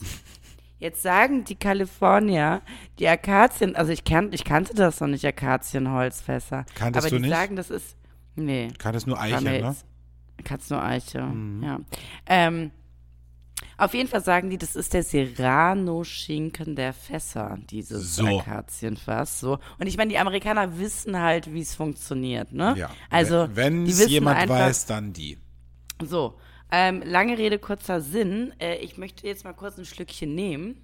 jetzt 0.79 1.03
sagen 1.03 1.45
die 1.45 1.57
Kalifornier, 1.57 2.63
die 2.99 3.09
Akazien, 3.09 3.75
also 3.77 3.93
ich, 3.93 4.05
kan 4.05 4.33
ich 4.33 4.45
kannte 4.45 4.75
das 4.75 5.01
noch 5.01 5.09
nicht, 5.09 5.25
Akazienholzfässer. 5.25 6.65
Kanntest 6.75 7.07
aber 7.07 7.11
du 7.11 7.17
die 7.17 7.23
nicht? 7.23 7.31
sagen, 7.33 7.57
das 7.57 7.71
ist, 7.71 7.97
nee. 8.37 8.69
Kann 8.79 8.95
es 8.95 9.07
nur 9.07 9.17
War 9.17 9.25
Eiche, 9.25 9.41
mir 9.45 9.61
ne? 9.63 9.77
Nur 10.71 10.83
Eiche, 10.83 11.33
ja. 11.63 11.81
Ähm, 12.27 12.71
auf 13.77 13.95
jeden 13.95 14.09
Fall 14.09 14.23
sagen 14.23 14.51
die, 14.51 14.59
das 14.59 14.77
ist 14.77 14.95
der 14.95 15.03
Serrano-Schinken 15.03 16.77
der 16.77 16.93
Fässer, 16.93 17.59
dieses 17.71 18.17
So. 18.17 18.41
Akazienfass. 18.41 19.41
So. 19.41 19.59
Und 19.79 19.87
ich 19.87 19.97
meine, 19.97 20.11
die 20.11 20.19
Amerikaner 20.19 20.79
wissen 20.79 21.19
halt, 21.19 21.53
wie 21.53 21.61
es 21.61 21.75
funktioniert, 21.75 22.53
ne? 22.53 22.75
Ja. 22.77 22.91
Also, 23.11 23.49
wenn 23.55 23.85
es 23.87 24.09
jemand 24.09 24.39
einfach, 24.39 24.59
weiß, 24.59 24.87
dann 24.87 25.13
die. 25.13 25.39
So, 26.05 26.39
ähm, 26.71 27.03
lange 27.05 27.37
Rede, 27.39 27.59
kurzer 27.59 28.01
Sinn. 28.01 28.53
Äh, 28.61 28.77
ich 28.77 28.97
möchte 28.97 29.27
jetzt 29.27 29.45
mal 29.45 29.55
kurz 29.55 29.79
ein 29.79 29.85
Schlückchen 29.85 30.35
nehmen. 30.35 30.81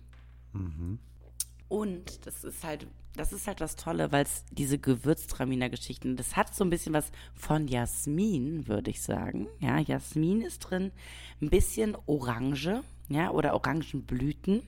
Und 1.71 2.27
das 2.27 2.43
ist 2.43 2.65
halt, 2.65 2.89
das 3.15 3.33
ist 3.33 3.47
halt 3.47 3.61
das 3.61 3.77
Tolle, 3.77 4.11
weil 4.11 4.25
es 4.25 4.45
diese 4.51 4.77
Gewürztraminer-Geschichten, 4.77 6.17
das 6.17 6.35
hat 6.35 6.53
so 6.53 6.65
ein 6.65 6.71
bisschen 6.71 6.93
was 6.93 7.13
von 7.33 7.69
Jasmin, 7.69 8.67
würde 8.67 8.91
ich 8.91 9.01
sagen. 9.01 9.47
Ja, 9.61 9.79
Jasmin 9.79 10.43
ist 10.43 10.59
drin, 10.59 10.91
ein 11.41 11.49
bisschen 11.49 11.97
Orange, 12.07 12.83
ja, 13.09 13.31
oder 13.31 13.55
Orangenblüten. 13.55 14.63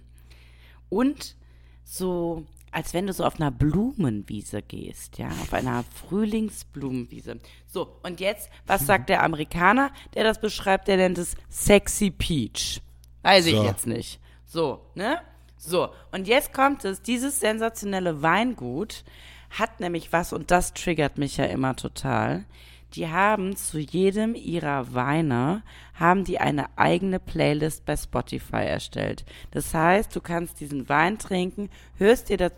Und 0.90 1.34
so, 1.82 2.46
als 2.70 2.94
wenn 2.94 3.08
du 3.08 3.12
so 3.12 3.24
auf 3.24 3.34
einer 3.34 3.50
Blumenwiese 3.50 4.62
gehst, 4.62 5.18
ja, 5.18 5.26
auf 5.26 5.52
einer 5.52 5.82
Frühlingsblumenwiese. 5.82 7.40
So, 7.66 7.96
und 8.04 8.20
jetzt, 8.20 8.48
was 8.64 8.86
sagt 8.86 9.08
der 9.08 9.24
Amerikaner, 9.24 9.90
der 10.14 10.22
das 10.22 10.40
beschreibt, 10.40 10.86
der 10.86 10.98
nennt 10.98 11.18
es 11.18 11.34
Sexy 11.50 12.12
Peach. 12.12 12.80
Weiß 13.22 13.46
ich 13.46 13.56
So. 13.56 13.64
jetzt 13.64 13.88
nicht. 13.88 14.20
So, 14.46 14.86
ne? 14.94 15.20
So, 15.64 15.90
und 16.10 16.26
jetzt 16.26 16.52
kommt 16.52 16.84
es, 16.84 17.02
dieses 17.02 17.38
sensationelle 17.38 18.20
Weingut 18.20 19.04
hat 19.50 19.78
nämlich 19.78 20.12
was, 20.12 20.32
und 20.32 20.50
das 20.50 20.74
triggert 20.74 21.18
mich 21.18 21.36
ja 21.36 21.44
immer 21.44 21.76
total. 21.76 22.46
Die 22.94 23.08
haben 23.08 23.54
zu 23.54 23.78
jedem 23.78 24.34
ihrer 24.34 24.92
Weine, 24.92 25.62
haben 25.94 26.24
die 26.24 26.40
eine 26.40 26.66
eigene 26.76 27.20
Playlist 27.20 27.84
bei 27.84 27.96
Spotify 27.96 28.64
erstellt. 28.64 29.24
Das 29.52 29.72
heißt, 29.72 30.16
du 30.16 30.20
kannst 30.20 30.58
diesen 30.58 30.88
Wein 30.88 31.18
trinken, 31.18 31.70
hörst 31.96 32.28
dir 32.28 32.38
das, 32.38 32.52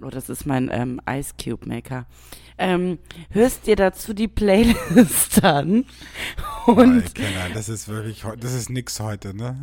oh, 0.00 0.08
das 0.08 0.28
ist 0.28 0.46
mein 0.46 0.70
ähm, 0.72 1.00
Ice 1.10 1.34
Cube 1.42 1.66
Maker, 1.66 2.06
ähm, 2.58 3.00
hörst 3.30 3.66
dir 3.66 3.74
dazu 3.74 4.14
die 4.14 4.28
Playlist 4.28 5.42
an 5.44 5.84
und 6.66 6.78
Und 6.78 7.14
Kenner, 7.14 7.48
das 7.54 7.68
ist 7.68 7.88
wirklich, 7.88 8.24
das 8.40 8.52
ist 8.52 8.70
nix 8.70 9.00
heute, 9.00 9.34
ne? 9.34 9.56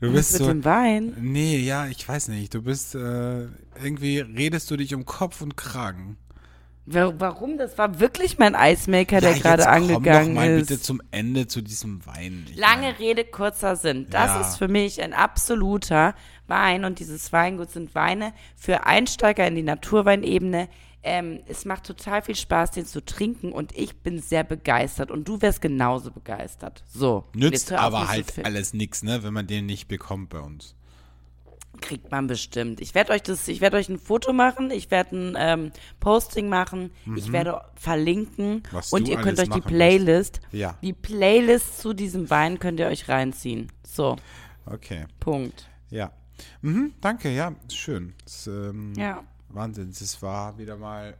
Du 0.00 0.12
bist 0.12 0.32
mit 0.32 0.42
so, 0.42 0.48
dem 0.48 0.64
Wein. 0.64 1.14
nee, 1.20 1.58
ja, 1.58 1.86
ich 1.86 2.08
weiß 2.08 2.28
nicht, 2.28 2.54
du 2.54 2.62
bist, 2.62 2.94
äh, 2.94 3.46
irgendwie 3.82 4.18
redest 4.20 4.70
du 4.70 4.76
dich 4.76 4.94
um 4.94 5.04
Kopf 5.04 5.40
und 5.42 5.56
Kragen. 5.56 6.16
Wa- 6.86 7.12
Warum? 7.18 7.58
Das 7.58 7.76
war 7.76 8.00
wirklich 8.00 8.38
mein 8.38 8.54
Eismaker, 8.54 9.20
der 9.20 9.32
ja, 9.32 9.38
gerade 9.38 9.62
jetzt 9.62 9.68
angegangen 9.70 10.26
komm 10.28 10.34
doch 10.34 10.40
mal 10.40 10.50
ist. 10.50 10.68
bitte 10.68 10.80
zum 10.80 11.02
Ende 11.10 11.46
zu 11.46 11.60
diesem 11.60 12.04
Wein. 12.06 12.46
Ich 12.50 12.56
Lange 12.56 12.82
mein, 12.86 12.94
Rede, 12.94 13.24
kurzer 13.24 13.76
Sinn. 13.76 14.06
Das 14.10 14.30
Ja. 14.30 14.40
ist 14.40 14.56
für 14.56 14.68
mich 14.68 15.00
ein 15.02 15.12
absoluter 15.12 16.14
Wein 16.46 16.84
und 16.84 16.98
dieses 16.98 17.32
Weingut 17.32 17.70
sind 17.70 17.94
Weine 17.94 18.32
für 18.56 18.86
Einsteiger 18.86 19.46
in 19.46 19.54
die 19.54 19.62
Naturweinebene. 19.62 20.68
Ähm, 21.02 21.40
es 21.48 21.64
macht 21.64 21.84
total 21.84 22.20
viel 22.20 22.36
Spaß, 22.36 22.72
den 22.72 22.84
zu 22.84 23.02
trinken 23.04 23.52
und 23.52 23.76
ich 23.76 23.96
bin 24.02 24.18
sehr 24.20 24.44
begeistert 24.44 25.10
und 25.10 25.26
du 25.26 25.40
wärst 25.40 25.62
genauso 25.62 26.10
begeistert. 26.10 26.84
So. 26.92 27.24
Nützt 27.34 27.72
auf, 27.72 27.78
aber 27.80 28.02
so 28.02 28.08
halt 28.08 28.30
viel- 28.30 28.44
alles 28.44 28.74
nix, 28.74 29.02
ne, 29.02 29.22
wenn 29.22 29.32
man 29.32 29.46
den 29.46 29.64
nicht 29.66 29.88
bekommt 29.88 30.28
bei 30.28 30.40
uns. 30.40 30.74
Kriegt 31.80 32.10
man 32.10 32.26
bestimmt. 32.26 32.80
Ich 32.82 32.94
werde 32.94 33.12
euch 33.12 33.22
das, 33.22 33.48
ich 33.48 33.62
werde 33.62 33.78
euch 33.78 33.88
ein 33.88 33.98
Foto 33.98 34.34
machen, 34.34 34.70
ich 34.70 34.90
werde 34.90 35.16
ein 35.16 35.36
ähm, 35.38 35.72
Posting 36.00 36.48
machen, 36.50 36.90
ich 37.16 37.32
werde 37.32 37.62
verlinken 37.76 38.56
Mhm. 38.56 38.62
Was 38.72 38.92
und 38.92 39.08
ihr 39.08 39.16
könnt 39.22 39.38
euch 39.38 39.48
die 39.48 39.60
Playlist, 39.62 40.40
Ja. 40.52 40.76
die 40.82 40.92
Playlist 40.92 41.80
zu 41.80 41.94
diesem 41.94 42.28
Wein 42.28 42.58
könnt 42.58 42.78
ihr 42.80 42.88
euch 42.88 43.08
reinziehen. 43.08 43.72
So, 43.86 44.16
Okay, 44.66 45.06
Punkt. 45.20 45.66
ja. 45.88 46.10
Mhm, 46.60 46.92
danke, 47.00 47.30
ja, 47.34 47.54
schön. 47.72 48.12
Das, 48.24 48.46
ähm, 48.46 48.92
Ja. 48.96 49.22
Wahnsinn, 49.50 49.90
es 49.90 50.22
war 50.22 50.58
wieder 50.58 50.76
mal 50.76 51.16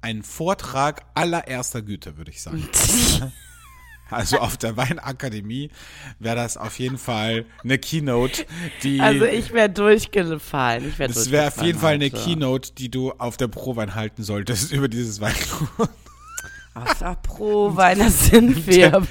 ein 0.00 0.22
Vortrag 0.22 1.04
allererster 1.14 1.82
Güte, 1.82 2.16
würde 2.16 2.30
ich 2.30 2.42
sagen. 2.42 2.68
Also 4.10 4.38
auf 4.38 4.56
der 4.56 4.74
Weinakademie 4.78 5.70
wäre 6.18 6.36
das 6.36 6.56
auf 6.56 6.78
jeden 6.78 6.96
Fall 6.96 7.44
eine 7.62 7.76
Keynote, 7.76 8.46
die 8.82 9.02
Also 9.02 9.26
ich 9.26 9.52
wäre 9.52 9.68
durchgefallen. 9.68 10.88
Ich 10.88 10.98
wär 10.98 11.08
das 11.08 11.30
wäre 11.30 11.48
auf 11.48 11.62
jeden 11.62 11.78
Fall 11.78 11.92
eine 11.92 12.08
durchgefallen 12.08 12.38
Keynote, 12.38 12.72
die 12.72 12.90
du 12.90 13.12
auf 13.12 13.36
der 13.36 13.48
Prowein 13.48 13.94
halten 13.94 14.22
solltest 14.22 14.72
über 14.72 14.88
dieses 14.88 15.20
Weingut. 15.20 15.68
heute. 15.76 15.90
Auf 16.74 16.98
der 16.98 17.16
Pro-Wein, 17.16 17.98
das 17.98 18.26
sind 18.26 18.66
wir. 18.66 19.02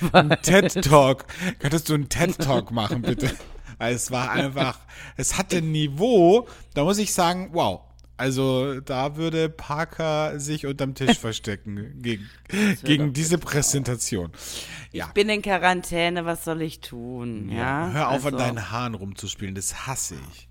TED 0.42 0.86
Talk. 0.86 1.26
Könntest 1.60 1.90
du 1.90 1.96
einen 1.96 2.10
TED 2.10 2.38
Talk 2.40 2.72
machen, 2.72 3.02
bitte? 3.02 3.30
Weil 3.78 3.94
es 3.94 4.10
war 4.10 4.32
einfach, 4.32 4.80
es 5.18 5.38
hatte 5.38 5.58
ein 5.58 5.72
Niveau, 5.72 6.48
da 6.74 6.84
muss 6.84 6.98
ich 6.98 7.14
sagen, 7.14 7.50
wow. 7.52 7.82
Also 8.18 8.80
da 8.82 9.16
würde 9.16 9.48
Parker 9.48 10.40
sich 10.40 10.66
unterm 10.66 10.96
Tisch 10.96 11.20
verstecken 11.20 11.94
gegen, 12.02 12.28
gegen 12.84 13.14
diese 13.14 13.38
Präsentation. 13.38 14.32
Ja. 14.92 15.06
Ich 15.08 15.14
bin 15.14 15.30
in 15.30 15.44
Quarantäne, 15.44 16.26
was 16.26 16.44
soll 16.44 16.64
ich 16.64 16.80
tun? 16.82 17.50
Ja. 17.50 17.92
Hör 17.92 18.08
auf, 18.10 18.26
also, 18.26 18.30
an 18.30 18.38
deinen 18.38 18.72
Haaren 18.72 18.96
rumzuspielen. 18.96 19.54
Das 19.54 19.88
hasse 19.88 20.16
ich. 20.32 20.50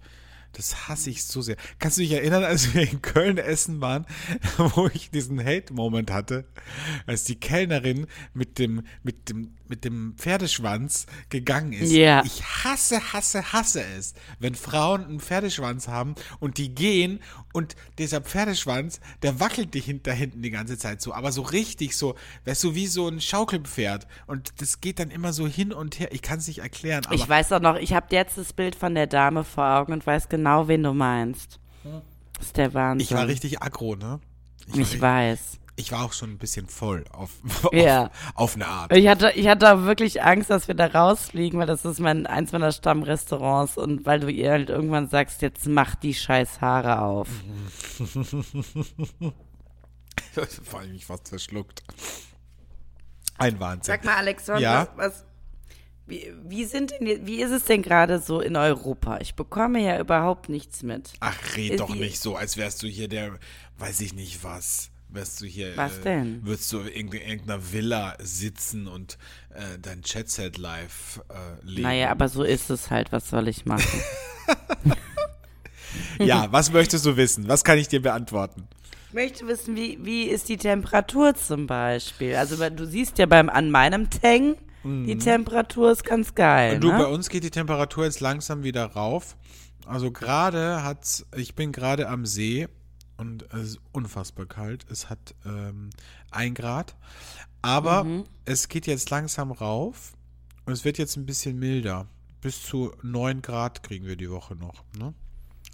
Das 0.57 0.88
hasse 0.88 1.11
ich 1.11 1.24
so 1.24 1.42
sehr. 1.42 1.57
Kannst 1.79 1.98
du 1.98 2.02
dich 2.02 2.12
erinnern, 2.12 2.42
als 2.42 2.72
wir 2.72 2.90
in 2.90 3.02
Köln 3.02 3.37
essen 3.37 3.83
waren, 3.83 4.07
wo 4.57 4.87
ich 4.87 5.11
diesen 5.11 5.44
Hate-Moment 5.44 6.11
hatte, 6.11 6.46
als 7.05 7.24
die 7.24 7.37
Kellnerin 7.37 8.07
mit 8.33 8.59
dem, 8.59 8.83
mit 9.02 9.29
dem, 9.29 9.55
mit 9.68 9.85
dem 9.85 10.14
Pferdeschwanz 10.16 11.07
gegangen 11.29 11.72
ist. 11.72 11.92
Ja. 11.92 12.22
Ich 12.24 12.42
hasse, 12.42 13.12
hasse, 13.12 13.52
hasse 13.52 13.83
es, 13.98 14.14
wenn 14.38 14.55
Frauen 14.55 15.05
einen 15.05 15.20
Pferdeschwanz 15.20 15.88
haben 15.88 16.14
und 16.40 16.59
die 16.59 16.74
gehen 16.74 17.20
und 17.52 17.76
dieser 17.98 18.20
Pferdeschwanz, 18.20 19.00
der 19.22 19.40
wackelt 19.40 19.74
dich 19.74 19.85
hinter 19.87 20.12
hinten 20.12 20.42
die 20.42 20.50
ganze 20.50 20.79
Zeit 20.79 21.00
so, 21.00 21.12
aber 21.12 21.33
so 21.33 21.42
richtig 21.42 21.96
so, 21.96 22.14
weißt 22.44 22.64
du, 22.64 22.74
wie 22.74 22.87
so 22.87 23.09
ein 23.09 23.20
Schaukelpferd. 23.20 24.07
Und 24.26 24.61
das 24.61 24.81
geht 24.81 24.98
dann 24.98 25.11
immer 25.11 25.33
so 25.33 25.46
hin 25.46 25.72
und 25.72 25.98
her. 25.98 26.12
Ich 26.12 26.22
kann 26.22 26.38
es 26.38 26.48
nicht 26.48 26.59
erklären, 26.59 27.05
Ich 27.11 27.29
weiß 27.29 27.52
auch 27.52 27.61
noch, 27.61 27.76
ich 27.76 27.92
habe 27.92 28.07
jetzt 28.11 28.38
das 28.38 28.52
Bild 28.52 28.74
von 28.74 28.94
der 28.94 29.07
Dame 29.07 29.44
vor 29.44 29.64
Augen 29.64 29.92
und 29.92 30.07
weiß 30.07 30.29
genau, 30.29 30.68
wen 30.68 30.83
du 30.83 30.92
meinst. 30.92 31.59
Das 32.38 32.48
ist 32.48 32.57
der 32.57 32.74
Wahnsinn. 32.74 33.05
Ich 33.05 33.12
war 33.14 33.26
richtig 33.26 33.62
aggro, 33.62 33.96
ne? 33.96 34.20
Ich 34.68 34.79
Ich 34.79 35.00
weiß. 35.00 35.59
Ich 35.79 35.93
war 35.93 36.05
auch 36.05 36.12
schon 36.15 36.31
ein 36.31 36.39
bisschen 36.39 36.67
voll 36.69 37.05
auf, 37.12 37.31
Ja. 37.73 38.07
auf, 38.07 38.11
auf 38.35 38.55
eine 38.57 38.67
Art. 38.67 38.97
Ich 38.97 39.07
hatte, 39.09 39.31
ich 39.33 39.47
hatte 39.47 39.73
auch 39.75 39.83
wirklich 39.83 40.23
Angst, 40.23 40.49
dass 40.51 40.69
wir 40.69 40.75
da 40.75 40.87
rausfliegen, 40.87 41.61
weil 41.61 41.67
das 41.67 41.85
ist 41.85 42.01
mein, 42.01 42.27
eins 42.27 42.53
meiner 42.53 42.73
Stammrestaurants 42.73 43.77
und 43.77 44.07
weil 44.07 44.21
du 44.21 44.29
ihr 44.31 44.51
halt 44.53 44.71
irgendwann 44.71 45.09
sagst, 45.09 45.43
jetzt 45.43 45.67
mach 45.67 45.95
die 45.95 46.15
scheiß 46.15 46.61
Haare 46.62 47.01
auf. 47.03 47.29
Vor 50.65 50.81
allem 50.81 50.93
mich 50.93 51.07
fast 51.07 51.29
verschluckt. 51.29 51.83
Ein 53.39 53.61
Wahnsinn. 53.61 53.85
Sag 53.85 54.05
mal, 54.05 54.17
Alexander, 54.17 54.61
Ja? 54.62 54.89
was, 54.97 55.12
was 55.12 55.25
wie, 56.09 56.33
wie 56.45 56.65
sind 56.65 56.93
denn, 56.93 57.05
die- 57.05 57.27
wie 57.27 57.43
ist 57.43 57.51
es 57.51 57.65
denn 57.65 57.83
gerade 57.83 58.21
so 58.21 58.41
in 58.41 58.55
Europa? 58.57 59.19
Ich 59.21 59.35
bekomme 59.35 59.81
ja 59.85 59.99
überhaupt 59.99 60.49
nichts 60.49 60.83
mit. 60.85 61.12
Ach, 61.21 61.37
red 61.57 61.73
Ist 61.73 61.81
doch 61.81 61.93
die- 61.93 61.99
nicht 61.99 62.21
so, 62.21 62.37
als 62.37 62.57
wärst 62.57 62.83
du 62.83 62.87
hier 62.87 63.09
der, 63.09 63.39
weiß 63.79 64.01
ich 64.01 64.15
nicht 64.15 64.45
was. 64.45 64.91
Wärst 65.16 65.40
du 65.40 65.46
hier, 65.46 65.76
Was 65.76 65.98
äh, 65.98 66.02
denn? 66.02 66.40
würdest 66.44 66.72
du 66.72 66.81
in 66.81 67.11
irgendeiner 67.11 67.72
Villa 67.72 68.16
sitzen 68.20 68.87
und 68.87 69.18
äh, 69.55 69.79
dein 69.81 70.02
Chatset 70.02 70.59
live 70.59 71.20
äh, 71.29 71.64
leben? 71.66 71.83
Naja, 71.83 72.11
aber 72.11 72.29
so 72.29 72.42
ist 72.42 72.70
es 72.70 72.90
halt. 72.90 73.12
Was 73.12 73.31
soll 73.31 73.48
ich 73.48 73.66
machen? 73.66 74.00
Ja, 76.18 76.48
was 76.50 76.72
möchtest 76.72 77.07
du 77.07 77.16
wissen? 77.16 77.48
Was 77.48 77.64
kann 77.64 77.79
ich 77.79 77.88
dir 77.88 78.02
beantworten? 78.02 78.68
Ich 79.09 79.14
möchte 79.14 79.46
wissen, 79.46 79.76
wie, 79.76 79.98
wie 80.02 80.24
ist 80.24 80.48
die 80.48 80.59
Temperatur 80.59 81.35
zum 81.35 81.66
Beispiel? 81.66 82.37
Also, 82.37 82.57
du 82.68 82.87
siehst 82.87 83.18
ja 83.18 83.26
beim, 83.26 83.48
an 83.48 83.70
meinem 83.70 84.11
Tang, 84.11 84.57
die 84.85 85.18
Temperatur 85.18 85.90
ist 85.90 86.05
ganz 86.05 86.35
geil. 86.37 86.76
Mhm. 86.76 86.81
Du, 86.81 86.90
bei 86.90 86.98
ne? 86.98 87.09
uns 87.09 87.29
geht 87.29 87.42
die 87.42 87.50
Temperatur 87.50 88.05
jetzt 88.05 88.20
langsam 88.20 88.62
wieder 88.62 88.85
rauf. 88.85 89.37
Also 89.85 90.12
gerade 90.12 90.85
hat's, 90.85 91.26
ich 91.37 91.55
bin 91.55 91.72
gerade 91.72 92.09
am 92.09 92.24
See 92.24 92.68
und 93.16 93.42
es 93.55 93.70
ist 93.70 93.81
unfassbar 93.92 94.46
kalt. 94.46 94.85
Es 94.90 95.09
hat 95.11 95.35
ähm, 95.44 95.90
ein 96.31 96.55
Grad. 96.55 96.94
Aber 97.62 98.05
Mhm. 98.05 98.24
es 98.44 98.68
geht 98.68 98.87
jetzt 98.87 99.11
langsam 99.11 99.50
rauf 99.52 100.12
und 100.64 100.72
es 100.72 100.85
wird 100.85 100.98
jetzt 100.98 101.16
ein 101.16 101.26
bisschen 101.26 101.59
milder. 101.59 102.07
Bis 102.40 102.62
zu 102.62 102.92
9 103.02 103.42
Grad 103.42 103.83
kriegen 103.83 104.07
wir 104.07 104.16
die 104.16 104.31
Woche 104.31 104.55
noch. 104.55 104.85
Ne? 104.98 105.14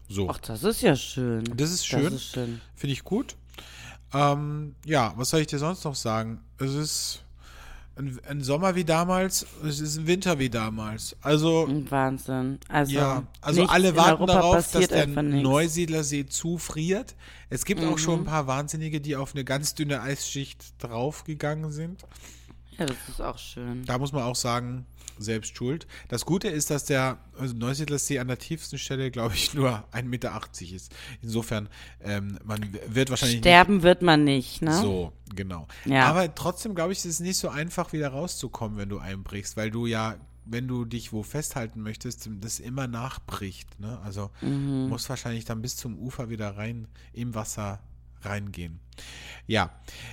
So. 0.09 0.29
Ach, 0.31 0.39
das 0.39 0.63
ist 0.63 0.81
ja 0.83 0.97
schön. 0.97 1.45
Das 1.57 1.71
ist 1.71 1.87
schön. 1.87 2.19
Schön. 2.19 2.61
Finde 2.75 2.93
ich 2.93 3.05
gut. 3.05 3.37
Ähm, 4.15 4.75
ja, 4.85 5.13
was 5.17 5.31
soll 5.31 5.41
ich 5.41 5.47
dir 5.47 5.59
sonst 5.59 5.85
noch 5.85 5.95
sagen? 5.95 6.41
Es 6.59 6.73
ist 6.75 7.25
ein, 7.97 8.21
ein 8.27 8.41
Sommer 8.43 8.75
wie 8.75 8.85
damals, 8.85 9.47
es 9.67 9.81
ist 9.81 9.99
ein 9.99 10.07
Winter 10.07 10.39
wie 10.39 10.49
damals. 10.49 11.17
Also, 11.21 11.67
Ein 11.67 11.91
Wahnsinn. 11.91 12.59
Also, 12.69 12.93
ja, 12.93 13.23
also 13.41 13.65
alle 13.65 13.97
warten 13.97 14.27
darauf, 14.27 14.71
dass 14.71 14.89
der. 14.89 15.07
Mhm. 15.07 15.43
Neusiedlersee 15.43 16.27
zufriert. 16.27 17.15
Es 17.51 17.65
gibt 17.65 17.85
auch 17.85 17.99
schon 17.99 18.21
ein 18.21 18.25
paar 18.25 18.47
Wahnsinnige, 18.47 19.01
die 19.01 19.17
auf 19.17 19.35
eine 19.35 19.45
ganz 19.45 19.75
dünne 19.75 20.01
Eisschicht 20.01 20.75
draufgegangen 20.79 21.71
sind. 21.71 22.03
Ja, 22.79 22.87
das 22.87 22.97
ist 23.09 23.21
auch 23.21 23.39
schön. 23.39 23.85
Da 23.85 23.99
muss 23.99 24.13
man 24.13 24.23
auch 24.23 24.37
sagen, 24.37 24.87
selbst 25.19 25.57
schuld. 25.57 25.87
Das 26.09 26.25
Gute 26.25 26.49
ist, 26.49 26.71
dass 26.71 26.85
der 26.85 27.19
also 27.39 27.55
Neusiedlersee 27.55 28.19
an 28.19 28.29
der 28.29 28.39
tiefsten 28.39 28.79
Stelle, 28.79 29.11
glaube 29.11 29.35
ich, 29.35 29.55
nur 29.55 29.85
1,80 29.93 30.03
Meter 30.05 30.41
ist. 30.75 30.95
Insofern, 31.21 31.69
ähm, 32.03 32.39
man 32.45 32.61
wird 32.89 33.11
wahrscheinlich 33.11 33.37
nicht 33.37 33.45
Sterben 33.45 33.83
wird 33.83 34.03
man 34.03 34.25
nicht, 34.25 34.63
ne? 34.63 34.75
so, 34.81 35.13
genau. 35.35 35.69
Ja. 35.85 36.07
Aber 36.07 36.35
trotzdem 36.35 36.75
glaube 36.75 36.93
ich, 36.93 36.99
ist 36.99 37.05
es 37.07 37.21
nicht 37.21 37.37
so 37.37 37.49
einfach, 37.49 37.93
wieder 37.93 38.09
rauszukommen, 38.09 38.79
wenn 38.79 38.89
du 38.89 38.99
einbrichst, 38.99 39.57
weil 39.57 39.71
du 39.71 39.87
ja 39.87 40.17
wenn 40.45 40.67
du 40.67 40.85
dich 40.85 41.13
wo 41.13 41.23
festhalten 41.23 41.83
möchtest, 41.83 42.29
das 42.41 42.59
immer 42.59 42.89
nachbricht. 42.89 43.79
Ne? 43.79 44.01
Also 44.05 44.31
Mhm. 44.41 44.89
muss 44.89 45.09
wahrscheinlich 45.09 45.45
dann 45.45 45.63
bis 45.63 45.77
zum 45.77 45.97
Ufer 45.97 46.31
wieder 46.31 46.57
rein 46.57 46.89
im 47.13 47.35
Wasser 47.37 47.81
reingehen. 48.23 48.81
Ja, 49.47 49.71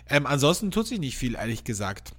ähm, 0.08 0.26
ansonsten 0.26 0.72
tut 0.72 0.88
sich 0.88 1.00
nicht 1.00 1.17
viel, 1.17 1.36
ehrlich 1.36 1.63
gesagt. 1.63 2.13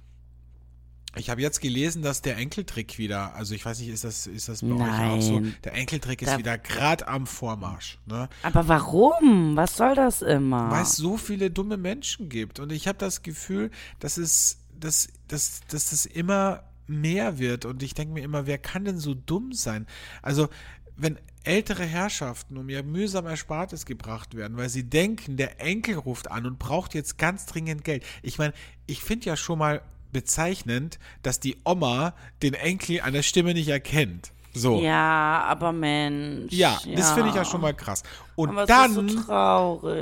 Ich 1.17 1.29
habe 1.29 1.41
jetzt 1.41 1.59
gelesen, 1.59 2.01
dass 2.01 2.21
der 2.21 2.37
Enkeltrick 2.37 2.97
wieder, 2.97 3.35
also 3.35 3.53
ich 3.53 3.65
weiß 3.65 3.79
nicht, 3.79 3.89
ist 3.89 4.03
das, 4.05 4.27
ist 4.27 4.47
das 4.47 4.61
bei 4.61 4.67
euch 4.73 4.81
auch 4.81 5.21
so? 5.21 5.39
Nein. 5.39 5.55
Der 5.65 5.73
Enkeltrick 5.73 6.21
ist 6.21 6.29
Da- 6.31 6.37
wieder 6.37 6.57
gerade 6.57 7.07
am 7.07 7.27
Vormarsch. 7.27 7.99
Ne? 8.05 8.29
Aber 8.43 8.67
warum? 8.69 9.55
Was 9.57 9.75
soll 9.75 9.93
das 9.95 10.21
immer? 10.21 10.71
Weil 10.71 10.83
es 10.83 10.93
so 10.95 11.17
viele 11.17 11.51
dumme 11.51 11.75
Menschen 11.77 12.29
gibt. 12.29 12.59
Und 12.61 12.71
ich 12.71 12.87
habe 12.87 12.97
das 12.97 13.23
Gefühl, 13.23 13.71
dass 13.99 14.17
es, 14.17 14.59
dass, 14.79 15.09
dass, 15.27 15.61
dass 15.67 15.89
das 15.89 16.05
immer 16.05 16.63
mehr 16.87 17.39
wird. 17.39 17.65
Und 17.65 17.83
ich 17.83 17.93
denke 17.93 18.13
mir 18.13 18.23
immer, 18.23 18.47
wer 18.47 18.57
kann 18.57 18.85
denn 18.85 18.97
so 18.97 19.13
dumm 19.13 19.51
sein? 19.53 19.87
Also, 20.21 20.47
wenn 20.95 21.17
ältere 21.43 21.83
Herrschaften 21.85 22.55
um 22.57 22.69
ihr 22.69 22.83
mühsam 22.83 23.25
Erspartes 23.25 23.85
gebracht 23.85 24.35
werden, 24.35 24.55
weil 24.57 24.69
sie 24.69 24.83
denken, 24.83 25.35
der 25.37 25.59
Enkel 25.59 25.95
ruft 25.95 26.29
an 26.29 26.45
und 26.45 26.59
braucht 26.59 26.93
jetzt 26.93 27.17
ganz 27.17 27.47
dringend 27.47 27.83
Geld. 27.83 28.03
Ich 28.21 28.37
meine, 28.37 28.53
ich 28.85 29.01
finde 29.01 29.25
ja 29.25 29.35
schon 29.35 29.57
mal 29.59 29.81
bezeichnend, 30.11 30.99
dass 31.23 31.39
die 31.39 31.57
Oma 31.65 32.13
den 32.43 32.53
Enkel 32.53 33.01
an 33.01 33.13
der 33.13 33.23
Stimme 33.23 33.53
nicht 33.53 33.69
erkennt. 33.69 34.31
So. 34.53 34.81
Ja, 34.81 35.43
aber 35.47 35.71
Mensch. 35.71 36.51
Ja, 36.51 36.77
das 36.95 37.11
finde 37.13 37.29
ich 37.29 37.35
ja 37.35 37.45
schon 37.45 37.61
mal 37.61 37.73
krass. 37.73 38.03
Und 38.35 38.49
Aber 38.49 38.65
dann 38.65 38.93
so 38.93 39.01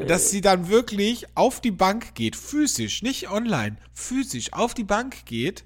dass 0.08 0.32
sie 0.32 0.42
dann 0.42 0.70
wirklich 0.70 1.26
auf 1.36 1.62
die 1.62 1.70
Bank 1.72 2.16
geht, 2.16 2.36
physisch, 2.36 3.04
nicht 3.04 3.30
online, 3.30 3.78
physisch 3.94 4.52
auf 4.54 4.74
die 4.74 4.84
Bank 4.84 5.26
geht, 5.26 5.66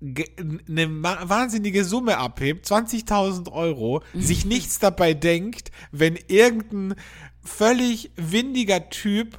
ge- 0.00 0.28
eine 0.68 0.88
wahnsinnige 1.02 1.84
Summe 1.84 2.18
abhebt, 2.18 2.66
20.000 2.66 3.52
Euro, 3.52 4.02
sich 4.14 4.44
nichts 4.44 4.80
dabei 4.80 5.14
denkt, 5.14 5.70
wenn 5.92 6.18
irgendein 6.26 6.96
völlig 7.44 8.10
windiger 8.16 8.90
Typ 8.90 9.38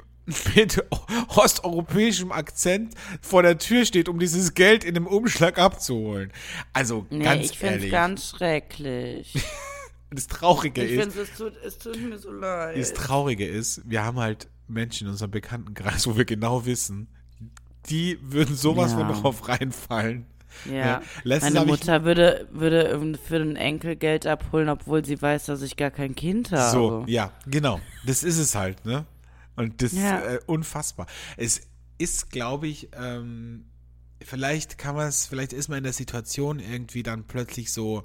mit 0.54 0.82
osteuropäischem 1.28 2.32
Akzent 2.32 2.94
vor 3.20 3.42
der 3.42 3.58
Tür 3.58 3.84
steht, 3.84 4.08
um 4.08 4.18
dieses 4.18 4.54
Geld 4.54 4.84
in 4.84 4.96
einem 4.96 5.06
Umschlag 5.06 5.58
abzuholen. 5.58 6.32
Also 6.72 7.06
nee, 7.10 7.24
ganz 7.24 7.44
ich 7.50 7.58
finde 7.58 7.74
es 7.74 7.78
ehrlich, 7.80 7.92
ganz 7.92 8.28
schrecklich. 8.30 9.34
das 10.10 10.26
Traurige 10.28 10.84
ich 10.84 10.92
ist, 10.92 11.00
finde 11.02 11.20
es 11.22 11.36
tut, 11.36 11.52
es 11.64 11.78
tut 11.78 12.00
mir 12.00 12.18
so 12.18 12.30
leid. 12.30 12.76
Das 12.78 12.92
Traurige 12.92 13.46
ist, 13.46 13.82
wir 13.84 14.04
haben 14.04 14.18
halt 14.18 14.48
Menschen 14.68 15.06
in 15.06 15.12
unserem 15.12 15.30
Bekanntenkreis, 15.32 16.06
wo 16.06 16.16
wir 16.16 16.24
genau 16.24 16.64
wissen, 16.66 17.08
die 17.86 18.18
würden 18.22 18.54
sowas 18.54 18.92
Ja. 18.92 18.98
von 18.98 19.08
drauf 19.22 19.48
reinfallen. 19.48 20.26
Ja, 20.70 20.74
Ja, 20.74 21.02
meine 21.40 21.60
ich- 21.60 21.66
Mutter 21.66 22.04
würde, 22.04 22.46
würde 22.52 23.18
für 23.26 23.38
den 23.38 23.56
Enkel 23.56 23.96
Geld 23.96 24.26
abholen, 24.26 24.68
obwohl 24.68 25.04
sie 25.04 25.20
weiß, 25.20 25.46
dass 25.46 25.62
ich 25.62 25.76
gar 25.76 25.90
kein 25.90 26.14
Kind 26.14 26.52
habe. 26.52 26.70
So, 26.70 27.04
ja, 27.08 27.32
genau. 27.46 27.80
Das 28.06 28.22
ist 28.22 28.38
es 28.38 28.54
halt, 28.54 28.84
ne? 28.84 29.06
Und 29.56 29.82
das 29.82 29.92
Ja. 29.92 30.18
ist 30.18 30.34
äh, 30.34 30.40
unfassbar. 30.46 31.06
Es 31.36 31.60
ist, 31.98 32.30
glaube 32.30 32.68
ich, 32.68 32.88
ähm, 32.94 33.66
vielleicht 34.22 34.78
kann 34.78 34.94
man 34.94 35.08
es, 35.08 35.26
vielleicht 35.26 35.52
ist 35.52 35.68
man 35.68 35.78
in 35.78 35.84
der 35.84 35.92
Situation 35.92 36.58
irgendwie 36.58 37.02
dann 37.02 37.24
plötzlich 37.26 37.72
so 37.72 38.02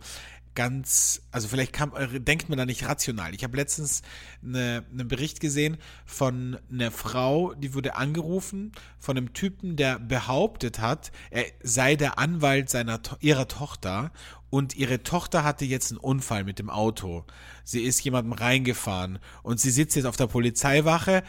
ganz, 0.57 1.21
also 1.29 1.47
vielleicht 1.47 1.71
kann, 1.71 1.93
äh, 1.93 2.19
denkt 2.19 2.49
man 2.49 2.57
da 2.57 2.65
nicht 2.65 2.83
rational. 2.83 3.35
Ich 3.35 3.43
habe 3.43 3.55
letztens 3.55 4.01
eine, 4.43 4.83
einen 4.91 5.07
Bericht 5.07 5.39
gesehen 5.39 5.77
von 6.03 6.57
einer 6.71 6.89
Frau, 6.89 7.53
die 7.53 7.75
wurde 7.75 7.95
angerufen 7.95 8.71
von 8.97 9.17
einem 9.17 9.33
Typen, 9.33 9.75
der 9.75 9.99
behauptet 9.99 10.79
hat, 10.79 11.11
er 11.29 11.45
sei 11.61 11.95
der 11.95 12.17
Anwalt 12.17 12.71
seiner 12.71 12.99
ihrer 13.19 13.47
Tochter 13.47 14.11
und 14.49 14.75
ihre 14.75 15.03
Tochter 15.03 15.43
hatte 15.43 15.63
jetzt 15.63 15.91
einen 15.91 15.99
Unfall 15.99 16.43
mit 16.43 16.57
dem 16.57 16.71
Auto. 16.71 17.23
Sie 17.63 17.83
ist 17.83 18.03
jemandem 18.03 18.33
reingefahren 18.33 19.19
und 19.43 19.59
sie 19.59 19.69
sitzt 19.69 19.95
jetzt 19.95 20.05
auf 20.05 20.17
der 20.17 20.25
Polizeiwache. 20.25 21.21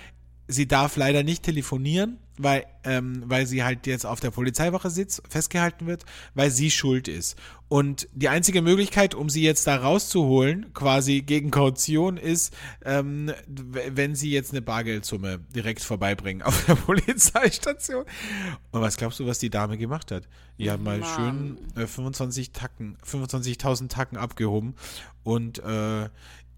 Sie 0.47 0.67
darf 0.67 0.97
leider 0.97 1.23
nicht 1.23 1.43
telefonieren, 1.43 2.17
weil, 2.39 2.67
ähm, 2.85 3.23
weil 3.27 3.47
sie 3.47 3.65
halt 3.65 3.87
jetzt 3.87 4.07
auf 4.07 4.21
der 4.21 4.31
Polizeiwache 4.31 4.91
sitzt, 4.91 5.23
festgehalten 5.29 5.87
wird, 5.87 6.05
weil 6.35 6.51
sie 6.51 6.71
schuld 6.71 7.09
ist. 7.09 7.37
Und 7.69 8.09
die 8.15 8.31
einzige 8.31 8.63
Möglichkeit, 8.63 9.15
um 9.15 9.29
sie 9.29 9.43
jetzt 9.43 9.67
da 9.67 9.77
rauszuholen, 9.77 10.73
quasi 10.73 11.21
gegen 11.21 11.51
Kaution, 11.51 12.17
ist, 12.17 12.57
ähm, 12.83 13.31
wenn 13.47 14.15
sie 14.15 14.31
jetzt 14.31 14.53
eine 14.53 14.63
Bargeldsumme 14.63 15.41
direkt 15.55 15.83
vorbeibringen 15.83 16.43
auf 16.43 16.65
der 16.65 16.75
Polizeistation. 16.77 18.05
Und 18.71 18.81
was 18.81 18.97
glaubst 18.97 19.21
du, 19.21 19.27
was 19.27 19.39
die 19.39 19.51
Dame 19.51 19.77
gemacht 19.77 20.11
hat? 20.11 20.29
Die 20.59 20.71
hat 20.71 20.81
mal 20.81 21.05
schön 21.05 21.59
äh, 21.77 21.87
25 21.87 22.53
Tacken, 22.53 22.97
25.000 23.07 23.89
Tacken 23.89 24.17
abgehoben 24.17 24.75
und 25.23 25.59
äh, 25.59 26.09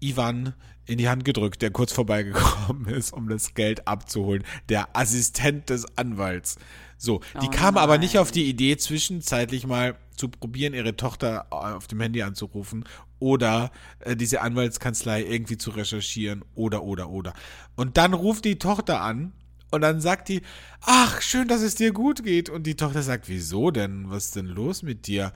Ivan 0.01 0.53
in 0.85 0.97
die 0.97 1.07
Hand 1.07 1.23
gedrückt, 1.23 1.61
der 1.61 1.71
kurz 1.71 1.93
vorbeigekommen 1.93 2.87
ist, 2.87 3.13
um 3.13 3.29
das 3.29 3.53
Geld 3.53 3.87
abzuholen. 3.87 4.43
Der 4.69 4.95
Assistent 4.95 5.69
des 5.69 5.97
Anwalts. 5.97 6.57
So, 6.97 7.21
die 7.41 7.47
Oh 7.47 7.51
kam 7.51 7.77
aber 7.77 7.97
nicht 7.97 8.19
auf 8.19 8.31
die 8.31 8.47
Idee, 8.47 8.77
zwischenzeitlich 8.77 9.65
mal 9.65 9.95
zu 10.15 10.29
probieren, 10.29 10.73
ihre 10.73 10.95
Tochter 10.95 11.47
auf 11.49 11.87
dem 11.87 11.99
Handy 11.99 12.21
anzurufen 12.21 12.85
oder 13.19 13.71
äh, 13.99 14.15
diese 14.15 14.41
Anwaltskanzlei 14.41 15.23
irgendwie 15.23 15.57
zu 15.57 15.71
recherchieren 15.71 16.43
oder, 16.53 16.83
oder, 16.83 17.09
oder. 17.09 17.33
Und 17.75 17.97
dann 17.97 18.13
ruft 18.13 18.45
die 18.45 18.59
Tochter 18.59 19.01
an 19.01 19.33
und 19.71 19.81
dann 19.81 20.01
sagt 20.01 20.29
die, 20.29 20.41
ach, 20.81 21.21
schön, 21.21 21.47
dass 21.47 21.61
es 21.61 21.75
dir 21.75 21.93
gut 21.93 22.23
geht. 22.23 22.49
Und 22.49 22.67
die 22.67 22.75
Tochter 22.75 23.01
sagt, 23.01 23.29
wieso 23.29 23.71
denn? 23.71 24.09
Was 24.09 24.25
ist 24.25 24.35
denn 24.35 24.47
los 24.47 24.83
mit 24.83 25.07
dir? 25.07 25.33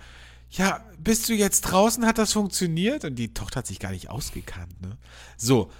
Ja, 0.49 0.83
bist 0.97 1.27
du 1.29 1.33
jetzt 1.33 1.61
draußen? 1.61 2.05
Hat 2.05 2.17
das 2.17 2.33
funktioniert? 2.33 3.03
Und 3.03 3.15
die 3.15 3.33
Tochter 3.33 3.59
hat 3.59 3.67
sich 3.67 3.79
gar 3.79 3.91
nicht 3.91 4.09
ausgekannt, 4.09 4.81
ne? 4.81 4.97
So. 5.37 5.71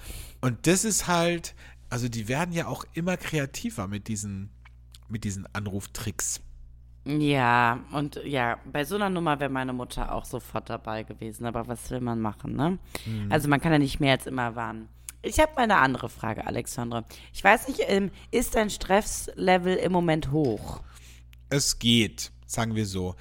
Und 0.41 0.67
das 0.67 0.86
ist 0.86 1.08
halt, 1.08 1.56
also 1.89 2.10
die 2.10 2.28
werden 2.28 2.54
ja 2.54 2.67
auch 2.67 2.86
immer 2.93 3.17
kreativer 3.17 3.88
mit 3.88 4.08
diesen, 4.08 4.49
mit 5.08 5.23
diesen 5.23 5.47
Anruftricks. 5.54 6.41
Ja, 7.06 7.86
und 7.91 8.19
ja, 8.25 8.58
bei 8.71 8.84
so 8.84 8.95
einer 8.95 9.12
Nummer 9.12 9.39
wäre 9.39 9.51
meine 9.51 9.73
Mutter 9.73 10.12
auch 10.12 10.25
sofort 10.25 10.69
dabei 10.69 11.04
gewesen. 11.04 11.45
Aber 11.45 11.67
was 11.67 11.89
will 11.91 12.01
man 12.01 12.19
machen, 12.19 12.56
ne? 12.56 12.80
Mhm. 13.06 13.32
Also 13.32 13.47
man 13.47 13.62
kann 13.62 13.71
ja 13.71 13.78
nicht 13.78 13.99
mehr 13.99 14.13
als 14.13 14.25
immer 14.25 14.56
warnen. 14.56 14.89
Ich 15.21 15.39
habe 15.39 15.54
mal 15.56 15.63
eine 15.63 15.78
andere 15.78 16.10
Frage, 16.10 16.45
Alexandre. 16.45 17.06
Ich 17.34 17.43
weiß 17.43 17.67
nicht, 17.67 17.82
ähm, 17.88 18.12
ist 18.32 18.56
dein 18.56 18.69
Stresslevel 18.69 19.75
im 19.75 19.91
Moment 19.91 20.32
hoch? 20.32 20.82
Es 21.49 21.80
geht, 21.80 22.32
sagen 22.45 22.75
wir 22.75 22.86
so. 22.86 23.15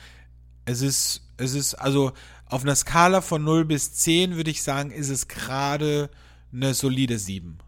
Es 0.65 0.83
ist, 0.83 1.23
es 1.37 1.55
ist, 1.55 1.75
also 1.75 2.13
auf 2.47 2.63
einer 2.63 2.77
Skala 2.77 3.21
von 3.21 3.45
0 3.45 3.65
bis 3.65 3.93
10 3.95 4.37
würde 4.37 4.51
ich 4.51 4.63
sagen, 4.63 4.91
ist 4.91 5.11
es 5.11 5.29
gerade 5.29 6.11
eine 6.53 6.75
solide 6.75 7.19
7. 7.19 7.59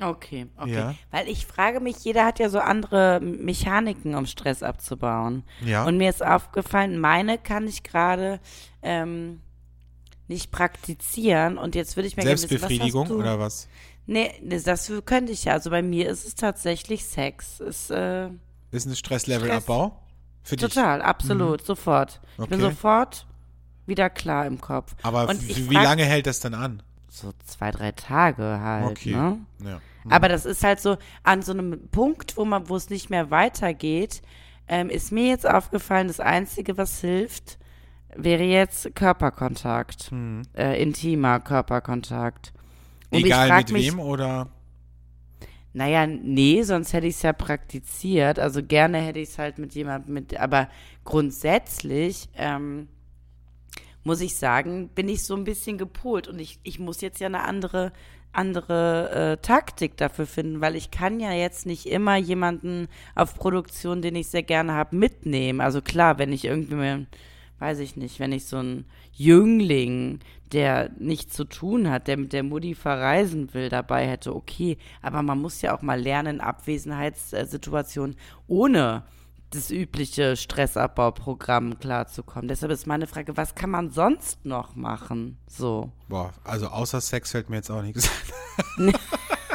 Okay, 0.00 0.46
okay. 0.58 0.72
Ja. 0.72 0.94
Weil 1.10 1.28
ich 1.28 1.46
frage 1.46 1.80
mich, 1.80 2.04
jeder 2.04 2.26
hat 2.26 2.38
ja 2.38 2.50
so 2.50 2.58
andere 2.58 3.20
Mechaniken, 3.20 4.14
um 4.14 4.26
Stress 4.26 4.62
abzubauen. 4.62 5.42
Ja. 5.64 5.84
Und 5.84 5.96
mir 5.96 6.10
ist 6.10 6.24
aufgefallen, 6.24 6.98
meine 6.98 7.38
kann 7.38 7.66
ich 7.66 7.82
gerade 7.82 8.40
ähm, 8.82 9.40
nicht 10.28 10.50
praktizieren. 10.50 11.56
Und 11.56 11.74
jetzt 11.74 11.96
würde 11.96 12.08
ich 12.08 12.16
mir 12.16 12.24
gerne 12.24 12.34
wissen, 12.34 12.48
Selbstbefriedigung 12.48 13.04
was 13.04 13.10
hast 13.10 13.16
du? 13.16 13.20
oder 13.20 13.38
was? 13.38 13.68
Nee, 14.06 14.30
das 14.42 14.92
könnte 15.04 15.32
ich 15.32 15.44
ja. 15.44 15.54
Also 15.54 15.70
bei 15.70 15.82
mir 15.82 16.10
ist 16.10 16.26
es 16.26 16.34
tatsächlich 16.34 17.06
Sex. 17.06 17.60
Ist 17.60 17.90
äh, 17.90 18.28
Ist 18.70 18.86
ein 18.86 18.94
Stresslevelabbau? 18.96 19.98
Für 20.46 20.56
dich? 20.56 20.72
total, 20.72 21.02
absolut, 21.02 21.64
sofort. 21.66 22.20
Ich 22.38 22.46
bin 22.48 22.60
Okay. 22.60 22.70
sofort 22.70 23.26
wieder 23.86 24.08
klar 24.10 24.46
im 24.46 24.60
Kopf. 24.60 24.94
Aber 25.02 25.28
wie 25.28 25.74
frag- 25.74 25.84
lange 25.84 26.04
hält 26.04 26.26
das 26.26 26.40
dann 26.40 26.54
an? 26.54 26.82
So 27.08 27.32
zwei, 27.46 27.70
drei 27.70 27.92
Tage 27.92 28.60
halt. 28.60 28.90
Okay. 28.90 29.14
Ne? 29.14 29.38
Ja. 29.64 29.80
Aber 30.08 30.28
das 30.28 30.44
ist 30.44 30.62
halt 30.62 30.80
so 30.80 30.98
an 31.24 31.42
so 31.42 31.52
einem 31.52 31.88
Punkt, 31.88 32.36
wo 32.36 32.44
man, 32.44 32.68
wo 32.68 32.76
es 32.76 32.90
nicht 32.90 33.10
mehr 33.10 33.30
weitergeht, 33.30 34.22
ähm, 34.68 34.88
ist 34.90 35.10
mir 35.12 35.26
jetzt 35.28 35.48
aufgefallen, 35.48 36.06
das 36.08 36.20
Einzige, 36.20 36.76
was 36.78 37.00
hilft, 37.00 37.58
wäre 38.14 38.44
jetzt 38.44 38.94
Körperkontakt. 38.94 40.10
Äh, 40.56 40.80
intimer 40.82 41.40
Körperkontakt. 41.40 42.52
Und. 43.10 43.24
Egal 43.24 43.56
mit 43.58 43.72
mich, 43.72 43.86
wem 43.92 43.98
oder? 44.00 44.48
Naja, 45.76 46.06
nee, 46.06 46.62
sonst 46.62 46.94
hätte 46.94 47.06
ich 47.06 47.16
es 47.16 47.22
ja 47.22 47.34
praktiziert. 47.34 48.38
Also 48.38 48.62
gerne 48.62 48.96
hätte 48.96 49.18
ich 49.18 49.28
es 49.28 49.38
halt 49.38 49.58
mit 49.58 49.74
jemandem 49.74 50.14
mit, 50.14 50.34
aber 50.40 50.70
grundsätzlich 51.04 52.30
ähm, 52.34 52.88
muss 54.02 54.22
ich 54.22 54.36
sagen, 54.36 54.88
bin 54.94 55.06
ich 55.06 55.24
so 55.24 55.36
ein 55.36 55.44
bisschen 55.44 55.76
gepolt 55.76 56.28
und 56.28 56.38
ich, 56.38 56.58
ich 56.62 56.78
muss 56.78 57.02
jetzt 57.02 57.20
ja 57.20 57.26
eine 57.26 57.42
andere 57.42 57.92
andere 58.32 59.10
äh, 59.10 59.36
Taktik 59.42 59.98
dafür 59.98 60.26
finden, 60.26 60.62
weil 60.62 60.76
ich 60.76 60.90
kann 60.90 61.20
ja 61.20 61.32
jetzt 61.32 61.66
nicht 61.66 61.84
immer 61.84 62.16
jemanden 62.16 62.88
auf 63.14 63.34
Produktion, 63.34 64.00
den 64.00 64.16
ich 64.16 64.28
sehr 64.28 64.42
gerne 64.42 64.72
habe, 64.72 64.96
mitnehmen. 64.96 65.60
Also 65.60 65.82
klar, 65.82 66.18
wenn 66.18 66.32
ich 66.32 66.46
irgendwie, 66.46 67.06
weiß 67.58 67.78
ich 67.78 67.96
nicht, 67.96 68.20
wenn 68.20 68.32
ich 68.32 68.46
so 68.46 68.58
einen 68.58 68.84
Jüngling, 69.12 70.20
der 70.52 70.90
nichts 70.98 71.34
zu 71.34 71.44
tun 71.44 71.90
hat, 71.90 72.06
der 72.08 72.16
mit 72.16 72.32
der 72.32 72.42
Mutti 72.42 72.74
verreisen 72.74 73.52
will, 73.54 73.68
dabei 73.68 74.06
hätte, 74.06 74.34
okay. 74.34 74.78
Aber 75.02 75.22
man 75.22 75.40
muss 75.40 75.62
ja 75.62 75.76
auch 75.76 75.82
mal 75.82 76.00
lernen, 76.00 76.40
Abwesenheitssituationen 76.40 78.16
ohne 78.46 79.04
das 79.50 79.70
übliche 79.70 80.36
Stressabbauprogramm 80.36 81.78
klarzukommen. 81.78 82.48
Deshalb 82.48 82.72
ist 82.72 82.86
meine 82.86 83.06
Frage, 83.06 83.36
was 83.36 83.54
kann 83.54 83.70
man 83.70 83.90
sonst 83.90 84.44
noch 84.44 84.74
machen? 84.74 85.38
So. 85.46 85.92
Boah, 86.08 86.32
also 86.44 86.66
außer 86.66 87.00
Sex 87.00 87.30
fällt 87.30 87.48
mir 87.48 87.56
jetzt 87.56 87.70
auch 87.70 87.82
nichts 87.82 88.10
ein. 88.78 88.92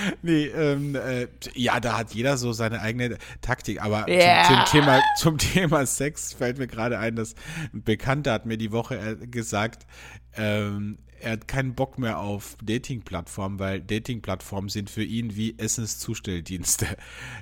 nee, 0.22 0.46
ähm, 0.46 0.94
äh, 0.94 1.28
ja, 1.54 1.80
da 1.80 1.98
hat 1.98 2.12
jeder 2.14 2.36
so 2.36 2.52
seine 2.52 2.80
eigene 2.80 3.18
Taktik. 3.40 3.82
Aber 3.82 4.08
Ja. 4.08 4.44
zum, 4.44 4.56
zum, 4.56 4.64
Thema, 4.66 5.00
zum 5.18 5.38
Thema 5.54 5.86
Sex 5.86 6.32
fällt 6.32 6.58
mir 6.58 6.66
gerade 6.66 6.98
ein, 6.98 7.16
dass 7.16 7.34
ein 7.72 7.82
Bekannter 7.82 8.32
hat 8.32 8.46
mir 8.46 8.56
die 8.58 8.72
Woche 8.72 8.96
äh, 8.96 9.26
gesagt, 9.26 9.86
ähm, 10.36 10.98
er 11.20 11.32
hat 11.32 11.48
keinen 11.48 11.74
Bock 11.74 11.98
mehr 11.98 12.18
auf 12.18 12.56
Dating-Plattformen, 12.62 13.58
weil 13.58 13.80
Dating-Plattformen 13.80 14.68
sind 14.68 14.90
für 14.90 15.02
ihn 15.02 15.36
wie 15.36 15.58
Essenszustelldienste. 15.58 16.86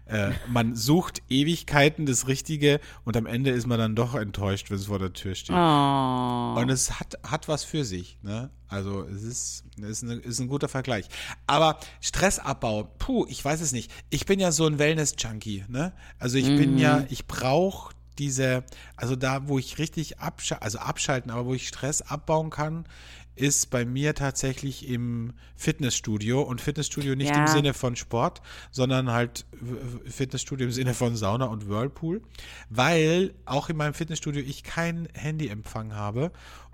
Äh, 0.07 0.33
man 0.49 0.77
sucht 0.77 1.23
Ewigkeiten 1.31 2.05
das 2.05 2.29
Richtige 2.29 2.79
und 3.05 3.17
am 3.17 3.25
Ende 3.25 3.51
ist 3.51 3.67
man 3.67 3.79
dann 3.79 3.95
doch 3.95 4.15
enttäuscht, 4.15 4.71
wenn 4.71 4.77
es 4.77 4.87
vor 4.87 4.99
der 4.99 5.15
Tür 5.15 5.35
steht. 5.35 5.57
Oh. 5.57 6.61
Und 6.61 6.69
es 6.69 7.01
hat, 7.01 7.19
hat 7.23 7.49
was 7.49 7.65
für 7.65 7.85
sich, 7.85 8.19
ne? 8.23 8.51
Also 8.69 9.05
es 9.05 9.23
ist, 9.23 9.65
es 9.79 9.85
ist, 9.85 10.03
eine, 10.03 10.15
ist 10.17 10.41
ein 10.41 10.49
guter 10.49 10.69
Vergleich. 10.69 11.07
Aber 11.47 11.79
Stressabbau, 12.03 12.85
puh, 12.99 13.25
ich 13.29 13.43
weiß 13.43 13.63
es 13.63 13.73
nicht. 13.73 13.91
Ich 14.11 14.27
bin 14.27 14.41
ja 14.41 14.53
so 14.53 14.67
ein 14.67 14.79
Wellness-Junkie, 14.79 15.65
ne? 15.69 15.95
Also 16.19 16.37
ich 16.37 16.49
bin 16.49 16.77
ja, 16.77 17.05
ich 17.09 17.27
brauche 17.27 17.95
diese, 18.19 18.65
also 18.97 19.17
da, 19.17 19.49
wo 19.49 19.59
ich 19.59 19.79
richtig 19.79 20.19
abschalten, 20.21 20.65
also 20.65 20.79
abschalten, 20.79 21.31
aber 21.31 21.47
wo 21.47 21.55
ich 21.55 21.69
Stress 21.69 22.03
abbauen 22.03 22.51
kann, 22.51 22.85
ist 23.37 23.71
bei 23.71 23.85
mir 23.85 24.15
tatsächlich 24.15 24.89
im 24.89 25.33
Fitnessstudio 25.57 26.43
und 26.43 26.61
Fitnessstudio 26.61 27.17
nicht 27.17 27.31
Ja. 27.31 27.43
im 27.43 27.47
Sinne 27.49 27.75
von 27.75 27.97
Sport, 27.97 28.43
sondern 28.71 29.11
halt 29.11 29.45
Fitnessstudio 30.07 30.67
im 30.67 30.73
Sinne 30.73 30.95
von 30.95 31.17
Sauna 31.17 31.47
und 31.47 31.69
Whirlpool, 31.69 32.23
weil 32.71 33.35
auch 33.45 33.69
in 33.69 33.77
meinem 33.77 33.95
Fitnessstudio 33.95 34.43
ich 34.43 34.63
keinen 34.63 35.09
Handyempfang 35.15 35.95
habe 35.95 36.31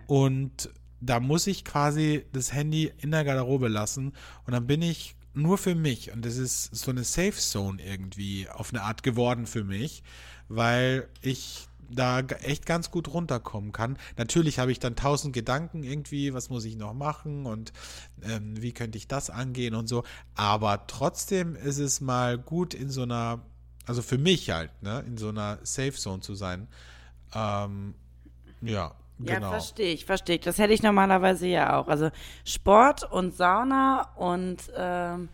und 0.07 0.70
da 1.01 1.18
muss 1.18 1.46
ich 1.46 1.64
quasi 1.64 2.25
das 2.33 2.53
Handy 2.53 2.92
in 2.99 3.11
der 3.11 3.25
Garderobe 3.25 3.68
lassen 3.68 4.12
und 4.46 4.53
dann 4.53 4.66
bin 4.66 4.83
ich 4.83 5.16
nur 5.33 5.57
für 5.57 5.75
mich 5.75 6.12
und 6.12 6.25
das 6.27 6.37
ist 6.37 6.75
so 6.75 6.90
eine 6.90 7.05
Safe 7.05 7.33
Zone 7.33 7.83
irgendwie 7.83 8.49
auf 8.49 8.70
eine 8.75 8.83
Art 8.83 9.03
geworden 9.03 9.46
für 9.46 9.64
mich, 9.64 10.03
weil 10.49 11.09
ich 11.23 11.68
da 11.90 12.20
echt 12.20 12.66
ganz 12.66 12.90
gut 12.90 13.09
runterkommen 13.12 13.72
kann. 13.72 13.98
Natürlich 14.16 14.59
habe 14.59 14.72
ich 14.72 14.79
dann 14.79 14.96
tausend 14.96 15.35
Gedanken 15.35 15.83
irgendwie, 15.83 16.33
was 16.35 16.48
muss 16.50 16.64
ich 16.64 16.76
noch 16.76 16.94
machen 16.94 17.46
und 17.46 17.72
ähm, 18.22 18.61
wie 18.62 18.72
könnte 18.72 18.96
ich 18.98 19.09
das 19.09 19.31
angehen 19.31 19.74
und 19.74 19.88
so. 19.88 20.05
Aber 20.35 20.87
trotzdem 20.87 21.57
ist 21.57 21.79
es 21.79 22.00
mal 22.00 22.38
gut 22.38 22.74
in 22.74 22.90
so 22.90 23.03
einer, 23.03 23.40
also 23.87 24.03
für 24.03 24.18
mich 24.18 24.50
halt, 24.50 24.70
ne, 24.83 25.05
in 25.07 25.16
so 25.18 25.29
einer 25.29 25.59
Safe 25.62 25.92
Zone 25.92 26.20
zu 26.20 26.35
sein. 26.35 26.68
Ähm, 27.35 27.94
ja, 28.62 28.92
Ja, 29.18 29.35
genau. 29.35 29.50
verstehe 29.50 29.92
ich, 29.92 30.05
verstehe 30.05 30.37
ich. 30.37 30.42
Das 30.42 30.59
hätte 30.59 30.72
ich 30.72 30.83
normalerweise 30.83 31.46
ja 31.46 31.79
auch. 31.79 31.88
Also 31.88 32.11
Sport 32.44 33.05
und 33.11 33.37
Sauna 33.37 34.12
und, 34.16 34.70
ähm, 34.76 35.29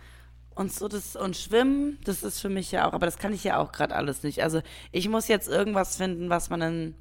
und 0.57 0.73
so 0.73 0.89
das 0.89 1.15
und 1.15 1.37
Schwimmen, 1.37 1.99
das 2.05 2.23
ist 2.23 2.41
für 2.41 2.49
mich 2.49 2.73
ja 2.73 2.89
auch, 2.89 2.95
aber 2.95 3.07
das 3.07 3.19
kann 3.19 3.33
ich 3.33 3.45
ja 3.45 3.59
auch 3.59 3.73
gerade 3.73 3.95
alles 3.95 4.23
nicht. 4.23 4.43
Also 4.43 4.63
ich 4.91 5.09
muss 5.09 5.29
jetzt 5.29 5.49
irgendwas 5.49 5.97
finden, 5.97 6.31
was 6.31 6.51
man 6.51 6.63
in 6.63 6.95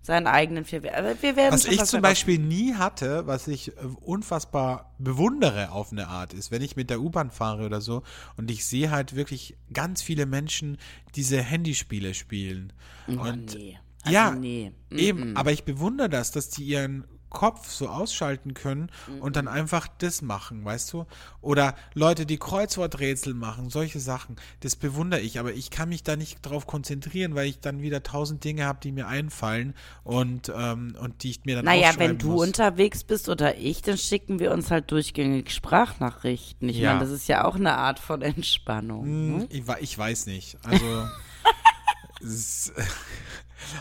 seinen 0.00 0.26
eigenen 0.26 0.64
vier 0.64 0.82
wir 0.82 1.36
werden 1.36 1.52
Was 1.52 1.66
ich 1.66 1.84
zum 1.84 2.00
Beispiel 2.00 2.38
nie 2.38 2.74
hatte, 2.74 3.26
was 3.26 3.46
ich 3.46 3.68
äh, 3.68 3.80
unfassbar 4.00 4.94
bewundere 4.98 5.70
auf 5.70 5.92
eine 5.92 6.08
Art, 6.08 6.32
ist, 6.32 6.50
wenn 6.50 6.62
ich 6.62 6.74
mit 6.74 6.90
der 6.90 7.00
U-Bahn 7.00 7.30
fahre 7.30 7.64
oder 7.64 7.80
so 7.80 8.02
und 8.36 8.50
ich 8.50 8.66
sehe 8.66 8.90
halt 8.90 9.14
wirklich 9.14 9.56
ganz 9.72 10.02
viele 10.02 10.26
Menschen 10.26 10.78
diese 11.14 11.40
Handyspiele 11.40 12.14
spielen. 12.14 12.72
Oh, 13.06 13.20
und 13.20 13.54
nee. 13.54 13.78
Also 14.02 14.14
ja, 14.14 14.30
nee. 14.32 14.72
eben, 14.90 15.36
aber 15.36 15.52
ich 15.52 15.62
bewundere 15.62 16.08
das, 16.08 16.32
dass 16.32 16.48
die 16.48 16.64
ihren 16.64 17.04
Kopf 17.32 17.70
so 17.70 17.88
ausschalten 17.88 18.52
können 18.54 18.90
und 19.20 19.36
dann 19.36 19.48
einfach 19.48 19.88
das 19.98 20.20
machen, 20.22 20.64
weißt 20.64 20.92
du? 20.92 21.06
Oder 21.40 21.74
Leute, 21.94 22.26
die 22.26 22.36
Kreuzworträtsel 22.38 23.32
machen, 23.34 23.70
solche 23.70 24.00
Sachen, 24.00 24.36
das 24.60 24.76
bewundere 24.76 25.20
ich, 25.20 25.38
aber 25.40 25.52
ich 25.54 25.70
kann 25.70 25.88
mich 25.88 26.02
da 26.02 26.14
nicht 26.16 26.38
drauf 26.42 26.66
konzentrieren, 26.66 27.34
weil 27.34 27.48
ich 27.48 27.60
dann 27.60 27.80
wieder 27.80 28.02
tausend 28.02 28.44
Dinge 28.44 28.66
habe, 28.66 28.78
die 28.82 28.92
mir 28.92 29.08
einfallen 29.08 29.74
und, 30.04 30.52
ähm, 30.54 30.94
und 31.00 31.22
die 31.22 31.30
ich 31.30 31.44
mir 31.44 31.56
dann 31.56 31.64
Naja, 31.64 31.92
wenn 31.96 32.18
du 32.18 32.32
muss. 32.32 32.46
unterwegs 32.48 33.02
bist 33.02 33.28
oder 33.28 33.56
ich, 33.56 33.80
dann 33.82 33.96
schicken 33.96 34.38
wir 34.38 34.52
uns 34.52 34.70
halt 34.70 34.90
durchgängig 34.90 35.50
Sprachnachrichten. 35.52 36.68
Ich 36.68 36.76
Ja. 36.76 36.92
meine, 36.92 37.00
das 37.00 37.10
ist 37.10 37.28
ja 37.28 37.44
auch 37.44 37.56
eine 37.56 37.74
Art 37.76 37.98
von 37.98 38.20
Entspannung. 38.22 39.04
Hm, 39.04 39.36
ne? 39.38 39.46
Ich, 39.50 39.62
ich 39.80 39.98
weiß 39.98 40.26
nicht. 40.26 40.58
Also 40.64 40.84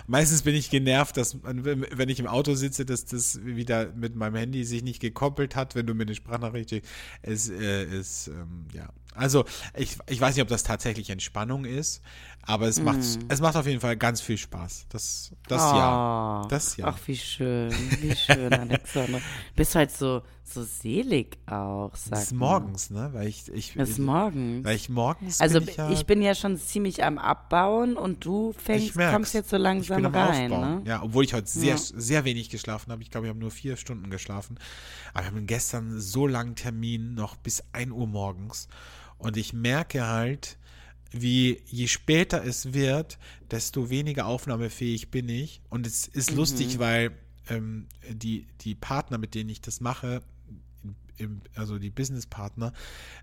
meistens 0.07 0.43
bin 0.43 0.55
ich 0.55 0.69
genervt, 0.69 1.17
dass 1.17 1.37
wenn 1.43 2.09
ich 2.09 2.19
im 2.19 2.27
Auto 2.27 2.55
sitze, 2.55 2.85
dass 2.85 3.05
das 3.05 3.43
wieder 3.43 3.91
mit 3.93 4.15
meinem 4.15 4.35
Handy 4.35 4.63
sich 4.63 4.83
nicht 4.83 4.99
gekoppelt 4.99 5.55
hat, 5.55 5.75
wenn 5.75 5.85
du 5.85 5.93
mir 5.93 6.03
eine 6.03 6.15
Sprachnachricht 6.15 6.69
schickst. 6.69 6.91
Es 7.21 7.49
äh, 7.49 7.83
ist 7.85 8.27
ähm, 8.27 8.65
ja. 8.73 8.89
Also 9.13 9.45
ich, 9.75 9.97
ich 10.07 10.21
weiß 10.21 10.35
nicht, 10.35 10.41
ob 10.41 10.47
das 10.47 10.63
tatsächlich 10.63 11.09
Entspannung 11.09 11.65
ist, 11.65 12.01
aber 12.43 12.67
es 12.67 12.81
macht 12.81 12.99
es 13.27 13.41
macht 13.41 13.55
auf 13.55 13.67
jeden 13.67 13.81
Fall 13.81 13.97
ganz 13.97 14.21
viel 14.21 14.37
Spaß. 14.37 14.85
Das 14.89 15.31
das 15.47 15.61
ja. 15.61 16.43
Oh. 16.43 16.47
Das 16.47 16.77
ja. 16.77 16.85
Ach, 16.87 16.97
wie 17.05 17.17
schön, 17.17 17.71
wie 17.99 18.15
schön, 18.15 18.53
Alexandra. 18.53 19.19
Bist 19.55 19.75
halt 19.75 19.91
so, 19.91 20.21
so 20.43 20.63
selig 20.63 21.37
auch, 21.45 21.91
sag 21.95 22.31
mal. 22.31 22.37
morgens, 22.61 22.89
ne? 22.89 23.09
Weil 23.13 23.27
ich 23.27 23.49
ich 23.51 23.73
Bis 23.75 23.97
morgen. 23.97 24.63
weil 24.63 24.75
ich 24.77 24.87
morgens 24.89 25.39
Also 25.41 25.59
bin 25.59 25.69
ich, 25.69 25.75
ja, 25.75 25.89
ich 25.91 26.05
bin 26.05 26.21
ja 26.21 26.33
schon 26.33 26.57
ziemlich 26.57 27.03
am 27.03 27.17
Abbauen 27.17 27.97
und 27.97 28.23
du 28.25 28.53
fängst, 28.53 28.95
kommst 28.95 29.33
jetzt 29.33 29.49
so 29.49 29.57
langsam 29.57 29.97
ich 29.99 30.03
bin 30.11 30.15
am 30.15 30.29
rein, 30.29 30.49
ne? 30.49 30.81
Ja, 30.85 31.03
obwohl 31.03 31.25
ich 31.25 31.33
heute 31.33 31.47
sehr, 31.49 31.75
Ja. 31.75 31.77
sehr 31.77 32.23
wenig 32.25 32.49
geschlafen 32.49 32.91
habe. 32.91 33.03
Ich 33.03 33.11
glaube, 33.11 33.27
ich 33.27 33.29
habe 33.29 33.39
nur 33.39 33.51
vier 33.51 33.75
Stunden 33.75 34.09
geschlafen. 34.09 34.57
Aber 35.13 35.25
wir 35.25 35.31
haben 35.31 35.45
gestern 35.47 35.99
so 35.99 36.27
langen 36.27 36.55
Termin, 36.55 37.13
noch 37.13 37.35
bis 37.35 37.61
1 37.73 37.91
Uhr 37.91 38.07
morgens. 38.07 38.67
Und 39.21 39.37
ich 39.37 39.53
merke 39.53 40.07
halt, 40.07 40.57
wie 41.11 41.61
je 41.65 41.87
später 41.87 42.43
es 42.43 42.73
wird, 42.73 43.17
desto 43.49 43.89
weniger 43.89 44.25
aufnahmefähig 44.25 45.11
bin 45.11 45.29
ich. 45.29 45.61
Und 45.69 45.85
es 45.85 46.07
ist 46.07 46.31
lustig, 46.31 46.79
weil 46.79 47.11
ähm, 47.49 47.87
die, 48.09 48.47
die 48.61 48.75
Partner, 48.75 49.17
mit 49.17 49.35
denen 49.35 49.49
ich 49.49 49.61
das 49.61 49.81
mache, 49.81 50.21
im, 51.17 51.41
also 51.55 51.77
die 51.77 51.89
Businesspartner, 51.89 52.73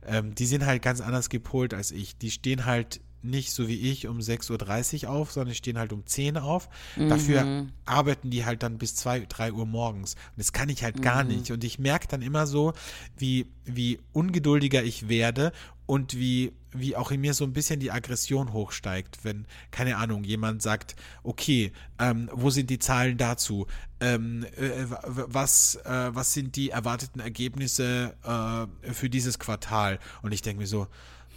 ähm, 0.07 0.35
die 0.35 0.47
sind 0.47 0.67
halt 0.67 0.83
ganz 0.83 1.01
anders 1.01 1.31
gepolt 1.31 1.75
als 1.75 1.91
ich. 1.91 2.17
Die 2.19 2.31
stehen 2.31 2.67
halt 2.67 3.01
nicht 3.21 3.53
so 3.53 3.67
wie 3.67 3.91
ich 3.91 4.07
um 4.07 4.19
6.30 4.19 5.05
Uhr 5.05 5.11
auf, 5.11 5.33
sondern 5.33 5.55
stehen 5.55 5.79
halt 5.79 5.93
um 5.93 6.07
10 6.07 6.37
Uhr 6.37 6.45
auf. 6.45 6.69
Dafür 6.97 7.67
arbeiten 7.85 8.31
die 8.31 8.45
halt 8.45 8.63
dann 8.63 8.79
bis 8.79 8.95
2, 8.95 9.27
3 9.29 9.53
Uhr 9.53 9.67
morgens. 9.67 10.15
Und 10.15 10.39
das 10.39 10.53
kann 10.53 10.69
ich 10.69 10.85
halt 10.85 11.03
gar 11.03 11.25
nicht. 11.25 11.51
Und 11.51 11.65
ich 11.65 11.79
merke 11.81 12.07
dann 12.07 12.23
immer 12.23 12.47
so, 12.47 12.75
wie, 13.17 13.47
wie 13.65 13.99
ungeduldiger 14.13 14.85
ich 14.85 15.09
werde 15.09 15.53
und 15.89 16.15
wie, 16.19 16.53
wie 16.73 16.97
auch 16.97 17.11
in 17.11 17.23
mir 17.23 17.33
so 17.33 17.45
ein 17.45 17.55
bisschen 17.55 17.81
die 17.81 17.91
Aggression 17.91 18.53
hochsteigt, 18.53 19.21
wenn, 19.25 19.47
keine 19.71 19.97
Ahnung, 19.97 20.23
jemand 20.23 20.61
sagt, 20.61 20.97
okay, 21.23 21.73
ähm, 21.99 22.29
wo 22.35 22.51
sind 22.51 22.69
die 22.69 22.79
Zahlen 22.79 23.17
dazu? 23.17 23.67
Ähm, 23.99 24.45
äh, 24.59 24.91
wa- 24.91 25.01
wa- 25.07 25.27
was, 25.29 25.77
äh, 25.87 26.11
was 26.15 26.35
sind 26.35 26.57
die 26.57 26.69
erwarteten 26.69 27.21
Ergebnisse 27.21 28.15
äh, 28.23 28.93
für 28.93 29.09
dieses 29.09 29.39
Quartal? 29.39 29.99
Und 30.21 30.33
ich 30.33 30.43
denke 30.43 30.61
mir 30.61 30.67
so, 30.67 30.89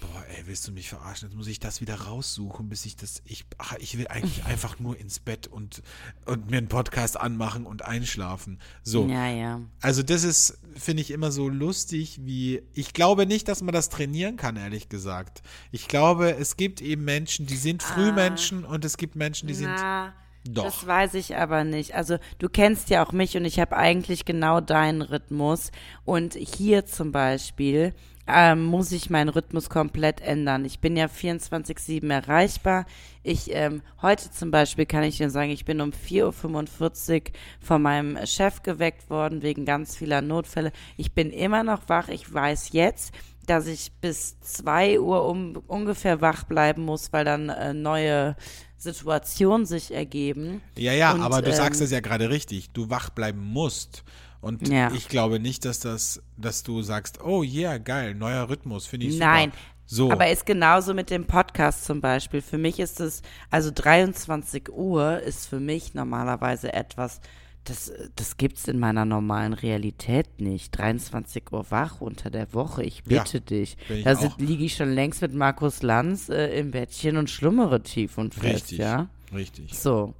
boah, 0.01 0.25
ey, 0.35 0.43
willst 0.47 0.67
du 0.67 0.71
mich 0.71 0.89
verarschen? 0.89 1.29
Jetzt 1.29 1.37
muss 1.37 1.47
ich 1.47 1.59
das 1.59 1.79
wieder 1.79 1.95
raussuchen, 1.95 2.67
bis 2.67 2.85
ich 2.85 2.97
das, 2.97 3.21
ich, 3.23 3.45
ach, 3.57 3.75
ich 3.79 3.97
will 3.97 4.07
eigentlich 4.07 4.43
einfach 4.45 4.79
nur 4.79 4.99
ins 4.99 5.19
Bett 5.19 5.47
und, 5.47 5.81
und 6.25 6.49
mir 6.49 6.57
einen 6.57 6.67
Podcast 6.67 7.17
anmachen 7.17 7.65
und 7.65 7.85
einschlafen. 7.85 8.59
So. 8.83 9.07
Ja, 9.07 9.29
ja. 9.29 9.61
Also 9.81 10.03
das 10.03 10.23
ist, 10.23 10.59
finde 10.75 11.01
ich, 11.01 11.11
immer 11.11 11.31
so 11.31 11.47
lustig, 11.47 12.19
wie 12.23 12.63
ich 12.73 12.93
glaube 12.93 13.25
nicht, 13.25 13.47
dass 13.47 13.61
man 13.61 13.73
das 13.73 13.89
trainieren 13.89 14.35
kann, 14.35 14.57
ehrlich 14.57 14.89
gesagt. 14.89 15.41
Ich 15.71 15.87
glaube, 15.87 16.35
es 16.35 16.57
gibt 16.57 16.81
eben 16.81 17.05
Menschen, 17.05 17.45
die 17.45 17.57
sind 17.57 17.83
Frühmenschen 17.83 18.65
und 18.65 18.83
es 18.83 18.97
gibt 18.97 19.15
Menschen, 19.15 19.47
die 19.47 19.53
sind 19.53 19.69
Na, 19.69 20.13
Doch. 20.45 20.65
Das 20.65 20.87
weiß 20.87 21.13
ich 21.13 21.37
aber 21.37 21.63
nicht. 21.63 21.93
Also 21.93 22.17
du 22.39 22.49
kennst 22.49 22.89
ja 22.89 23.05
auch 23.05 23.11
mich 23.11 23.37
und 23.37 23.45
ich 23.45 23.59
habe 23.59 23.77
eigentlich 23.77 24.25
genau 24.25 24.59
deinen 24.61 25.03
Rhythmus. 25.03 25.71
Und 26.03 26.33
hier 26.33 26.87
zum 26.87 27.11
Beispiel 27.11 27.93
ähm, 28.33 28.63
muss 28.63 28.91
ich 28.91 29.09
meinen 29.09 29.29
Rhythmus 29.29 29.69
komplett 29.69 30.21
ändern. 30.21 30.65
Ich 30.65 30.79
bin 30.79 30.95
ja 30.95 31.05
24-7 31.05 32.11
erreichbar. 32.11 32.85
Ich, 33.23 33.53
ähm, 33.53 33.81
heute 34.01 34.31
zum 34.31 34.51
Beispiel 34.51 34.85
kann 34.85 35.03
ich 35.03 35.17
dir 35.17 35.29
sagen, 35.29 35.51
ich 35.51 35.65
bin 35.65 35.81
um 35.81 35.91
4.45 35.91 36.23
Uhr 36.23 37.21
von 37.59 37.81
meinem 37.81 38.25
Chef 38.25 38.63
geweckt 38.63 39.09
worden 39.09 39.41
wegen 39.41 39.65
ganz 39.65 39.95
vieler 39.95 40.21
Notfälle. 40.21 40.71
Ich 40.97 41.13
bin 41.13 41.31
immer 41.31 41.63
noch 41.63 41.87
wach. 41.87 42.09
Ich 42.09 42.31
weiß 42.31 42.69
jetzt, 42.71 43.13
dass 43.45 43.67
ich 43.67 43.91
bis 44.01 44.39
2 44.39 44.99
Uhr 44.99 45.27
um, 45.27 45.61
ungefähr 45.67 46.21
wach 46.21 46.43
bleiben 46.43 46.83
muss, 46.83 47.11
weil 47.13 47.25
dann 47.25 47.49
äh, 47.49 47.73
neue 47.73 48.35
Situationen 48.77 49.65
sich 49.65 49.93
ergeben. 49.93 50.61
Ja, 50.77 50.93
ja, 50.93 51.13
Und, 51.13 51.21
aber 51.21 51.41
du 51.41 51.53
sagst 51.53 51.81
ähm, 51.81 51.85
es 51.85 51.91
ja 51.91 51.99
gerade 51.99 52.29
richtig. 52.29 52.71
Du 52.71 52.89
wach 52.89 53.09
bleiben 53.09 53.43
musst. 53.43 54.03
Und 54.41 54.67
Ja. 54.67 54.91
ich 54.93 55.07
glaube 55.07 55.39
nicht, 55.39 55.65
dass 55.65 55.79
das, 55.79 56.21
dass 56.37 56.63
du 56.63 56.81
sagst, 56.81 57.21
oh 57.23 57.43
yeah, 57.43 57.77
geil, 57.77 58.15
neuer 58.15 58.49
Rhythmus, 58.49 58.87
finde 58.87 59.05
ich 59.07 59.13
super. 59.13 59.25
Nein, 59.25 59.51
So. 59.85 60.09
Aber 60.11 60.29
ist 60.29 60.45
genauso 60.45 60.93
mit 60.93 61.09
dem 61.09 61.25
Podcast 61.27 61.85
zum 61.85 62.01
Beispiel. 62.01 62.41
Für 62.41 62.57
mich 62.57 62.79
ist 62.79 62.99
es, 62.99 63.21
also 63.49 63.71
23 63.73 64.69
Uhr 64.71 65.19
ist 65.19 65.47
für 65.47 65.59
mich 65.59 65.93
normalerweise 65.93 66.71
etwas, 66.73 67.19
das, 67.65 67.91
das 68.15 68.37
gibt's 68.37 68.67
in 68.67 68.79
meiner 68.79 69.05
normalen 69.05 69.53
Realität 69.53 70.39
nicht. 70.39 70.75
23 70.75 71.51
Uhr 71.51 71.65
wach 71.69 72.01
unter 72.01 72.29
der 72.31 72.53
Woche, 72.53 72.83
ich 72.83 73.03
Ja, 73.05 73.21
bitte 73.21 73.41
dich. 73.41 73.77
bin 73.87 73.97
ich 73.97 74.03
Da 74.05 74.13
liege 74.39 74.63
ich 74.63 74.75
schon 74.75 74.91
längst 74.91 75.21
mit 75.21 75.33
Markus 75.35 75.83
Lanz 75.83 76.29
äh, 76.29 76.57
im 76.57 76.71
Bettchen 76.71 77.17
und 77.17 77.29
schlummere 77.29 77.83
tief 77.83 78.17
und 78.17 78.33
fest, 78.33 78.45
richtig. 78.71 78.77
ja. 78.79 79.07
Richtig. 79.33 79.77
So, 79.77 80.13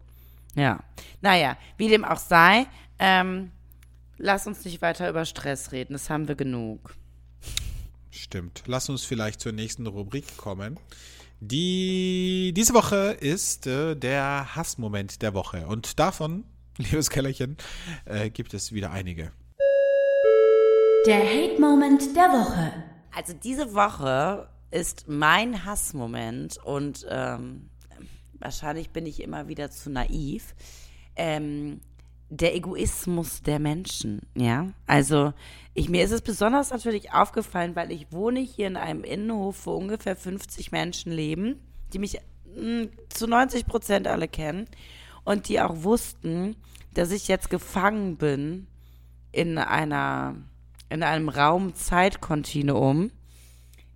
ja. 0.54 0.80
Naja, 1.22 1.58
wie 1.78 1.88
dem 1.90 2.06
auch 2.06 2.18
sei, 2.20 2.68
ähm, 3.00 3.52
lass 4.22 4.48
uns 4.48 4.64
nicht 4.64 4.82
weiter 4.82 5.10
über 5.10 5.26
Stress 5.26 5.72
reden, 5.72 5.94
das 5.94 6.10
haben 6.10 6.28
wir 6.28 6.36
genug. 6.36 6.96
Stimmt. 8.10 8.64
Lass 8.68 8.90
uns 8.90 9.04
vielleicht 9.04 9.42
zur 9.42 9.52
nächsten 9.52 9.88
Rubrik 9.88 10.38
kommen. 10.38 10.80
Die 11.40 12.54
diese 12.56 12.74
Woche 12.74 13.18
ist 13.20 13.66
äh, 13.66 13.96
der 13.96 14.56
Hassmoment 14.56 15.22
der 15.22 15.34
Woche. 15.34 15.66
Und 15.68 16.00
davon, 16.00 16.44
liebes 16.78 17.10
Kellerchen, 17.10 17.58
äh, 18.06 18.30
gibt 18.30 18.54
es 18.54 18.72
wieder 18.72 18.92
einige. 18.92 19.32
Der 21.08 21.20
Hate-Moment 21.20 22.16
der 22.16 22.30
Woche. 22.30 22.72
Also 23.16 23.34
diese 23.34 23.74
Woche 23.74 24.48
ist 24.70 25.08
mein 25.08 25.66
Hassmoment 25.66 26.58
und 26.64 27.06
ähm, 27.10 27.70
wahrscheinlich 28.34 28.92
bin 28.92 29.06
ich 29.06 29.22
immer 29.22 29.48
wieder 29.48 29.72
zu 29.72 29.90
naiv. 29.90 30.54
Ähm, 31.16 31.82
der 32.32 32.56
Egoismus 32.56 33.44
der 33.44 33.60
Menschen, 33.60 34.22
ja. 34.36 34.70
Also 34.88 35.34
ich, 35.74 35.90
mir 35.90 36.04
ist 36.04 36.12
es 36.12 36.22
besonders 36.22 36.72
natürlich 36.72 37.14
aufgefallen, 37.14 37.76
weil 37.76 37.92
ich 37.92 38.12
wohne 38.12 38.40
hier 38.40 38.68
in 38.68 38.78
einem 38.78 39.04
Innenhof, 39.04 39.66
wo 39.66 39.74
ungefähr 39.74 40.16
50 40.16 40.72
Menschen 40.72 41.12
leben, 41.12 41.60
die 41.92 42.00
mich 42.00 42.20
mh, 42.56 42.88
zu 43.10 43.28
90 43.28 43.66
Prozent 43.66 44.08
alle 44.08 44.30
kennen 44.30 44.68
und 45.26 45.50
die 45.50 45.60
auch 45.60 45.84
wussten, 45.84 46.56
dass 46.94 47.12
ich 47.12 47.28
jetzt 47.28 47.50
gefangen 47.50 48.16
bin 48.16 48.68
in 49.34 49.58
einer 49.58 50.36
in 50.90 51.04
einem 51.04 51.30
Raum 51.30 51.76
Zeitkontinuum, 51.76 53.12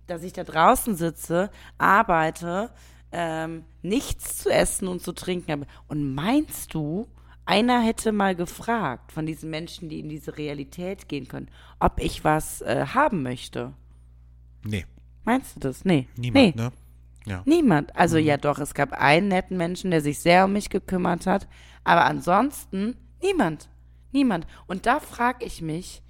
dass 0.06 0.22
ich 0.22 0.32
da 0.32 0.44
draußen 0.44 0.94
sitze, 0.94 1.50
arbeite, 1.78 2.70
ähm, 3.12 3.64
nichts 3.82 4.38
zu 4.38 4.50
essen 4.50 4.88
und 4.88 5.02
zu 5.02 5.12
trinken 5.12 5.52
habe. 5.52 5.66
Und 5.88 6.14
meinst 6.14 6.72
du, 6.72 7.06
einer 7.46 7.80
hätte 7.80 8.12
mal 8.12 8.34
gefragt 8.34 9.12
von 9.12 9.24
diesen 9.24 9.50
Menschen, 9.50 9.88
die 9.88 10.00
in 10.00 10.08
diese 10.08 10.36
Realität 10.36 11.08
gehen 11.08 11.28
können, 11.28 11.48
ob 11.80 12.00
ich 12.00 12.24
was 12.24 12.60
äh, 12.62 12.86
haben 12.86 13.22
möchte? 13.22 13.72
Nee, 14.64 14.84
Meinst 15.26 15.56
du 15.56 15.60
das? 15.60 15.84
Nee. 15.84 16.08
niemand, 16.16 16.56
nee. 16.56 16.62
ne? 16.62 16.72
Ja. 17.26 17.42
Niemand. 17.44 17.94
Also 17.96 18.16
ja 18.16 18.36
doch, 18.36 18.60
es 18.60 18.74
gab 18.74 18.92
einen 18.92 19.28
netten 19.28 19.56
Menschen, 19.56 19.90
der 19.90 20.00
sich 20.00 20.20
sehr 20.20 20.44
um 20.44 20.52
mich 20.52 20.70
gekümmert 20.70 21.26
hat, 21.26 21.48
aber 21.82 22.04
ansonsten 22.04 22.96
niemand. 23.20 23.68
Niemand. 24.12 24.46
Und 24.68 24.86
da 24.86 25.00
frage 25.00 25.44
ich 25.44 25.60
mich, 25.60 26.02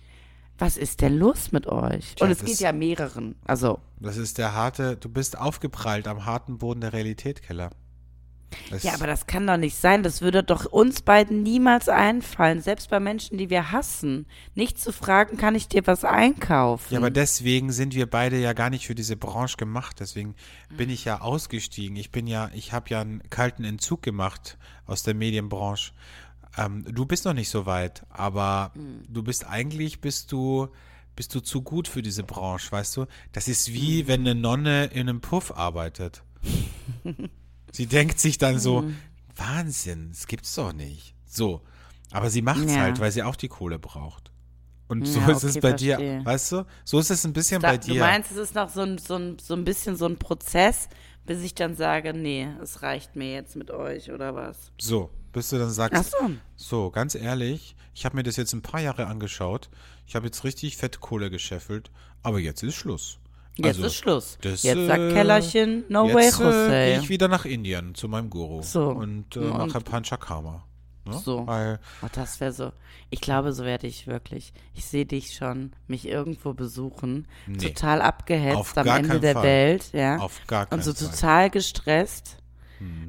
was 0.59 0.76
ist 0.76 1.01
denn 1.01 1.16
los 1.16 1.51
mit 1.51 1.66
euch? 1.66 2.14
Tja, 2.14 2.26
Und 2.26 2.32
es 2.32 2.45
geht 2.45 2.61
ja 2.61 2.72
mehreren. 2.72 3.37
Also, 3.47 3.80
Das 3.99 4.18
ist 4.18 4.37
der 4.37 4.53
harte, 4.55 4.99
du 4.99 5.09
bist 5.09 5.39
aufgeprallt 5.39 6.07
am 6.07 6.26
harten 6.26 6.59
Boden 6.59 6.82
der 6.82 6.93
Realität, 6.93 7.43
Keller. 7.43 7.70
Das- 8.70 8.82
ja, 8.84 8.94
aber 8.94 9.07
das 9.07 9.26
kann 9.26 9.47
doch 9.47 9.57
nicht 9.57 9.76
sein. 9.76 10.03
Das 10.03 10.22
würde 10.22 10.42
doch 10.42 10.66
uns 10.66 11.03
beiden 11.03 11.42
niemals 11.42 11.88
einfallen. 11.88 12.61
Selbst 12.61 12.90
bei 12.90 13.01
Menschen, 13.01 13.38
die 13.38 13.51
wir 13.51 13.72
hassen. 13.72 14.26
Nicht 14.55 14.80
zu 14.80 14.92
fragen, 14.92 15.36
kann 15.36 15.55
ich 15.55 15.68
dir 15.68 15.86
was 15.86 16.05
einkaufen? 16.05 16.92
Ja, 16.94 16.99
aber 17.01 17.11
deswegen 17.11 17.72
sind 17.72 17.94
wir 17.94 18.09
beide 18.09 18.38
ja 18.38 18.53
gar 18.53 18.70
nicht 18.70 18.86
für 18.86 18.94
diese 18.94 19.16
Branche 19.16 19.57
gemacht. 19.57 19.97
Deswegen 20.01 20.34
bin 20.70 20.90
ich 20.90 21.05
ja 21.05 21.20
ausgestiegen. 21.20 21.97
Ich 21.97 22.11
bin 22.12 22.26
ja, 22.26 22.51
ich 22.55 22.72
habe 22.72 22.88
ja 22.90 23.01
einen 23.01 23.22
kalten 23.30 23.64
Entzug 23.64 24.03
gemacht 24.03 24.59
aus 24.86 25.03
der 25.03 25.14
Medienbranche. 25.14 25.92
Ähm, 26.57 26.84
du 26.88 27.05
bist 27.05 27.24
noch 27.24 27.34
nicht 27.34 27.51
so 27.51 27.66
weit, 27.66 28.05
aber 28.09 28.72
du 29.09 29.22
bist 29.22 29.47
eigentlich 29.47 30.01
bist 30.01 30.32
du 30.32 30.68
bist 31.16 31.34
du 31.34 31.40
zu 31.40 31.62
gut 31.62 31.88
für 31.88 32.03
diese 32.03 32.22
Branche, 32.24 32.70
weißt 32.72 32.97
du? 32.99 33.07
Das 33.32 33.49
ist 33.49 33.72
wie 33.72 34.07
wenn 34.07 34.20
eine 34.20 34.34
Nonne 34.34 34.86
in 34.86 35.09
einem 35.09 35.20
Puff 35.20 35.57
arbeitet. 35.57 36.22
sie 37.77 37.87
denkt 37.87 38.18
sich 38.18 38.39
dann 38.39 38.59
so, 38.59 38.85
Wahnsinn, 39.37 40.11
das 40.11 40.27
gibt's 40.27 40.55
doch 40.55 40.72
nicht. 40.72 41.14
So, 41.27 41.61
aber 42.11 42.31
sie 42.31 42.43
macht's 42.43 42.74
Ja. 42.74 42.81
halt, 42.81 43.01
weil 43.01 43.12
sie 43.12 43.22
auch 43.22 43.37
die 43.37 43.49
Kohle 43.49 43.79
braucht. 43.79 44.31
Und 44.89 45.07
so 45.07 45.18
Ja, 45.20 45.31
ist 45.33 45.43
es 45.43 45.57
okay, 45.57 45.61
bei 45.61 45.68
verstehe. 45.70 45.97
dir, 45.97 46.24
weißt 46.24 46.53
du? 46.53 46.66
So 46.85 46.99
ist 47.01 47.11
es 47.11 47.24
ein 47.27 47.33
bisschen 47.33 47.61
Da, 47.61 47.72
bei 47.72 47.77
du 47.77 47.89
dir. 47.93 48.01
meinst, 48.01 48.31
es 48.31 48.37
ist 48.39 48.55
noch 48.55 48.68
so 48.70 48.83
ein, 48.83 48.99
so, 48.99 49.16
ein, 49.16 49.39
so 49.39 49.55
ein 49.55 49.64
bisschen 49.64 49.97
so 49.97 50.07
ein 50.07 50.16
Prozess, 50.16 50.89
bis 51.24 51.43
ich 51.43 51.55
dann 51.55 51.74
sage, 51.74 52.14
nee, 52.14 52.49
es 52.62 52.83
reicht 52.83 53.16
mir 53.16 53.33
jetzt 53.33 53.57
mit 53.57 53.70
euch 53.72 54.12
oder 54.12 54.35
was? 54.37 54.70
So, 54.81 55.11
bis 55.33 55.49
du 55.51 55.59
dann 55.59 55.70
sagst, 55.70 56.12
so. 56.12 56.31
so, 56.55 56.91
ganz 56.91 57.16
ehrlich, 57.16 57.74
ich 57.95 58.05
habe 58.05 58.16
mir 58.16 58.22
das 58.22 58.37
jetzt 58.37 58.53
ein 58.53 58.62
paar 58.62 58.81
Jahre 58.81 59.07
angeschaut. 59.07 59.68
Ich 60.07 60.14
habe 60.14 60.27
jetzt 60.27 60.45
richtig 60.45 60.77
fett 60.77 61.01
Kohle 61.01 61.31
gescheffelt, 61.31 61.91
aber 62.22 62.39
jetzt 62.39 62.62
ist 62.62 62.77
Schluss. 62.77 63.18
Jetzt 63.57 63.67
Also, 63.77 63.85
ist 63.87 63.95
Schluss. 63.95 64.39
das, 64.43 64.63
jetzt 64.63 64.87
sagt 64.87 65.01
äh, 65.01 65.13
Kellerchen, 65.13 65.85
no 65.89 66.13
way, 66.13 66.25
Jetzt 66.27 66.41
äh, 66.41 66.43
gehe 66.43 66.91
Jose. 66.95 67.01
ich 67.03 67.09
wieder 67.09 67.29
nach 67.29 67.45
Indien 67.47 67.95
zu 67.95 68.07
meinem 68.09 68.29
Guru 68.31 68.63
So. 68.63 68.89
und 68.91 69.35
äh, 69.37 69.41
Und- 69.41 69.57
mache 69.69 69.81
Panchakarma. 69.81 70.63
Ne? 71.07 71.19
So. 71.25 71.47
Weil, 71.47 71.79
Oh, 72.03 72.09
das 72.13 72.41
wäre 72.41 72.53
so. 72.53 72.73
Ich 73.11 73.21
glaube, 73.21 73.53
so 73.53 73.65
werde 73.65 73.87
ich 73.87 74.07
wirklich. 74.09 74.53
Ich 74.75 74.85
sehe 74.87 75.07
dich 75.07 75.35
schon, 75.35 75.73
mich 75.87 76.07
irgendwo 76.09 76.53
besuchen, 76.53 77.29
Nee. 77.47 77.59
total 77.69 78.03
abgehetzt 78.03 78.57
Auf 78.57 78.77
am 78.77 78.87
Ende 78.89 79.21
der 79.21 79.35
Fall. 79.35 79.43
Welt, 79.45 79.91
ja. 79.93 80.17
auf 80.19 80.41
gar 80.49 80.67
keinen 80.67 80.81
und 80.81 80.85
so 80.85 80.93
Fall. 80.93 81.09
total 81.15 81.51
gestresst. 81.51 82.39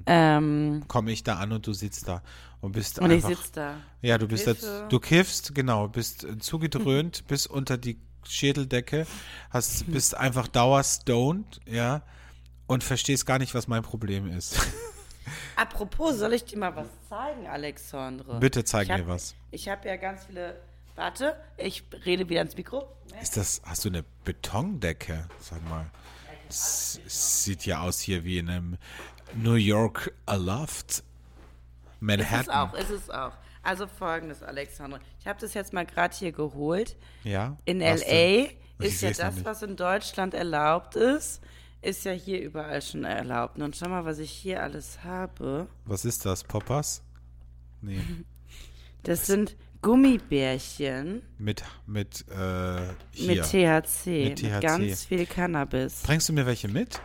Ähm, 0.05 0.83
komme 0.87 1.11
ich 1.11 1.23
da 1.23 1.37
an 1.37 1.51
und 1.51 1.67
du 1.67 1.73
sitzt 1.73 2.07
da 2.07 2.21
und 2.61 2.71
bist 2.73 2.99
und 2.99 3.11
ich 3.11 3.25
einfach. 3.25 3.41
sitze 3.43 3.51
da. 3.55 3.73
ja, 4.01 4.17
du 4.17 4.27
bist 4.27 4.45
Hilfe. 4.45 4.65
jetzt, 4.65 4.91
du 4.91 4.99
kiffst, 4.99 5.55
genau, 5.55 5.87
bist 5.89 6.23
äh, 6.23 6.37
zugedröhnt 6.37 7.23
bis 7.27 7.47
unter 7.47 7.77
die 7.77 7.99
Schädeldecke, 8.29 9.07
hast, 9.49 9.89
bist 9.91 10.15
einfach 10.15 10.47
dauerstoned, 10.47 11.59
ja, 11.65 12.01
und 12.67 12.83
verstehst 12.83 13.25
gar 13.25 13.39
nicht, 13.39 13.53
was 13.53 13.67
mein 13.67 13.83
Problem 13.83 14.27
ist. 14.27 14.57
Apropos, 15.55 16.17
soll 16.17 16.33
ich 16.33 16.45
dir 16.45 16.57
mal 16.57 16.75
was 16.75 16.87
zeigen, 17.09 17.47
Alexandre? 17.47 18.39
Bitte 18.39 18.63
zeig 18.63 18.89
hab, 18.89 18.99
mir 18.99 19.07
was. 19.07 19.35
Ich 19.51 19.67
habe 19.69 19.87
ja 19.87 19.95
ganz 19.95 20.25
viele. 20.25 20.59
Warte, 20.95 21.35
ich 21.57 21.83
rede 22.05 22.27
wieder 22.27 22.41
ins 22.41 22.57
Mikro. 22.57 22.87
Ist 23.21 23.37
das, 23.37 23.61
hast 23.65 23.85
du 23.85 23.89
eine 23.89 24.03
Betondecke? 24.23 25.27
Sag 25.39 25.67
mal. 25.69 25.85
Das 26.47 26.99
sieht 27.05 27.65
ja 27.65 27.81
aus 27.81 27.99
hier 27.99 28.23
wie 28.23 28.39
in 28.39 28.49
einem 28.49 28.77
New 29.35 29.55
York 29.55 30.13
Loft. 30.27 30.89
Ist 30.89 30.99
es 30.99 31.03
Manhattan. 31.99 32.69
auch, 32.69 32.73
ist 32.73 32.89
es 32.89 33.09
auch. 33.09 33.33
Also 33.67 33.85
folgendes, 33.85 34.43
Alexandre. 34.43 35.01
Ich 35.19 35.27
habe 35.27 35.41
das 35.41 35.53
jetzt 35.53 35.73
mal 35.73 35.85
gerade 35.85 36.15
hier 36.15 36.31
geholt. 36.31 36.95
Ja. 37.25 37.57
In 37.65 37.81
LA 37.81 38.47
ist 38.79 39.01
ja 39.01 39.11
das, 39.11 39.43
was 39.43 39.61
in 39.61 39.75
Deutschland 39.75 40.33
erlaubt 40.33 40.95
ist, 40.95 41.41
ist 41.81 42.05
ja 42.05 42.13
hier 42.13 42.41
überall 42.41 42.81
schon 42.81 43.03
erlaubt. 43.03 43.59
Und 43.59 43.75
schau 43.75 43.89
mal, 43.89 44.05
was 44.05 44.19
ich 44.19 44.31
hier 44.31 44.63
alles 44.63 45.03
habe. 45.03 45.67
Was 45.83 46.05
ist 46.05 46.25
das? 46.25 46.45
Poppers? 46.45 47.03
Nee. 47.81 47.99
Das 49.03 49.25
sind 49.25 49.55
Gummibärchen 49.81 51.21
Mit, 51.37 51.63
mit, 51.85 52.25
äh, 52.29 52.81
hier. 53.11 53.27
mit 53.27 53.43
THC, 53.45 54.05
Mit 54.07 54.41
mit, 54.43 54.51
THC. 54.51 54.61
ganz 54.61 55.05
viel 55.05 55.25
Cannabis. 55.25 56.01
Bringst 56.03 56.27
du 56.27 56.33
mir 56.33 56.45
welche 56.45 56.67
mit? 56.67 56.99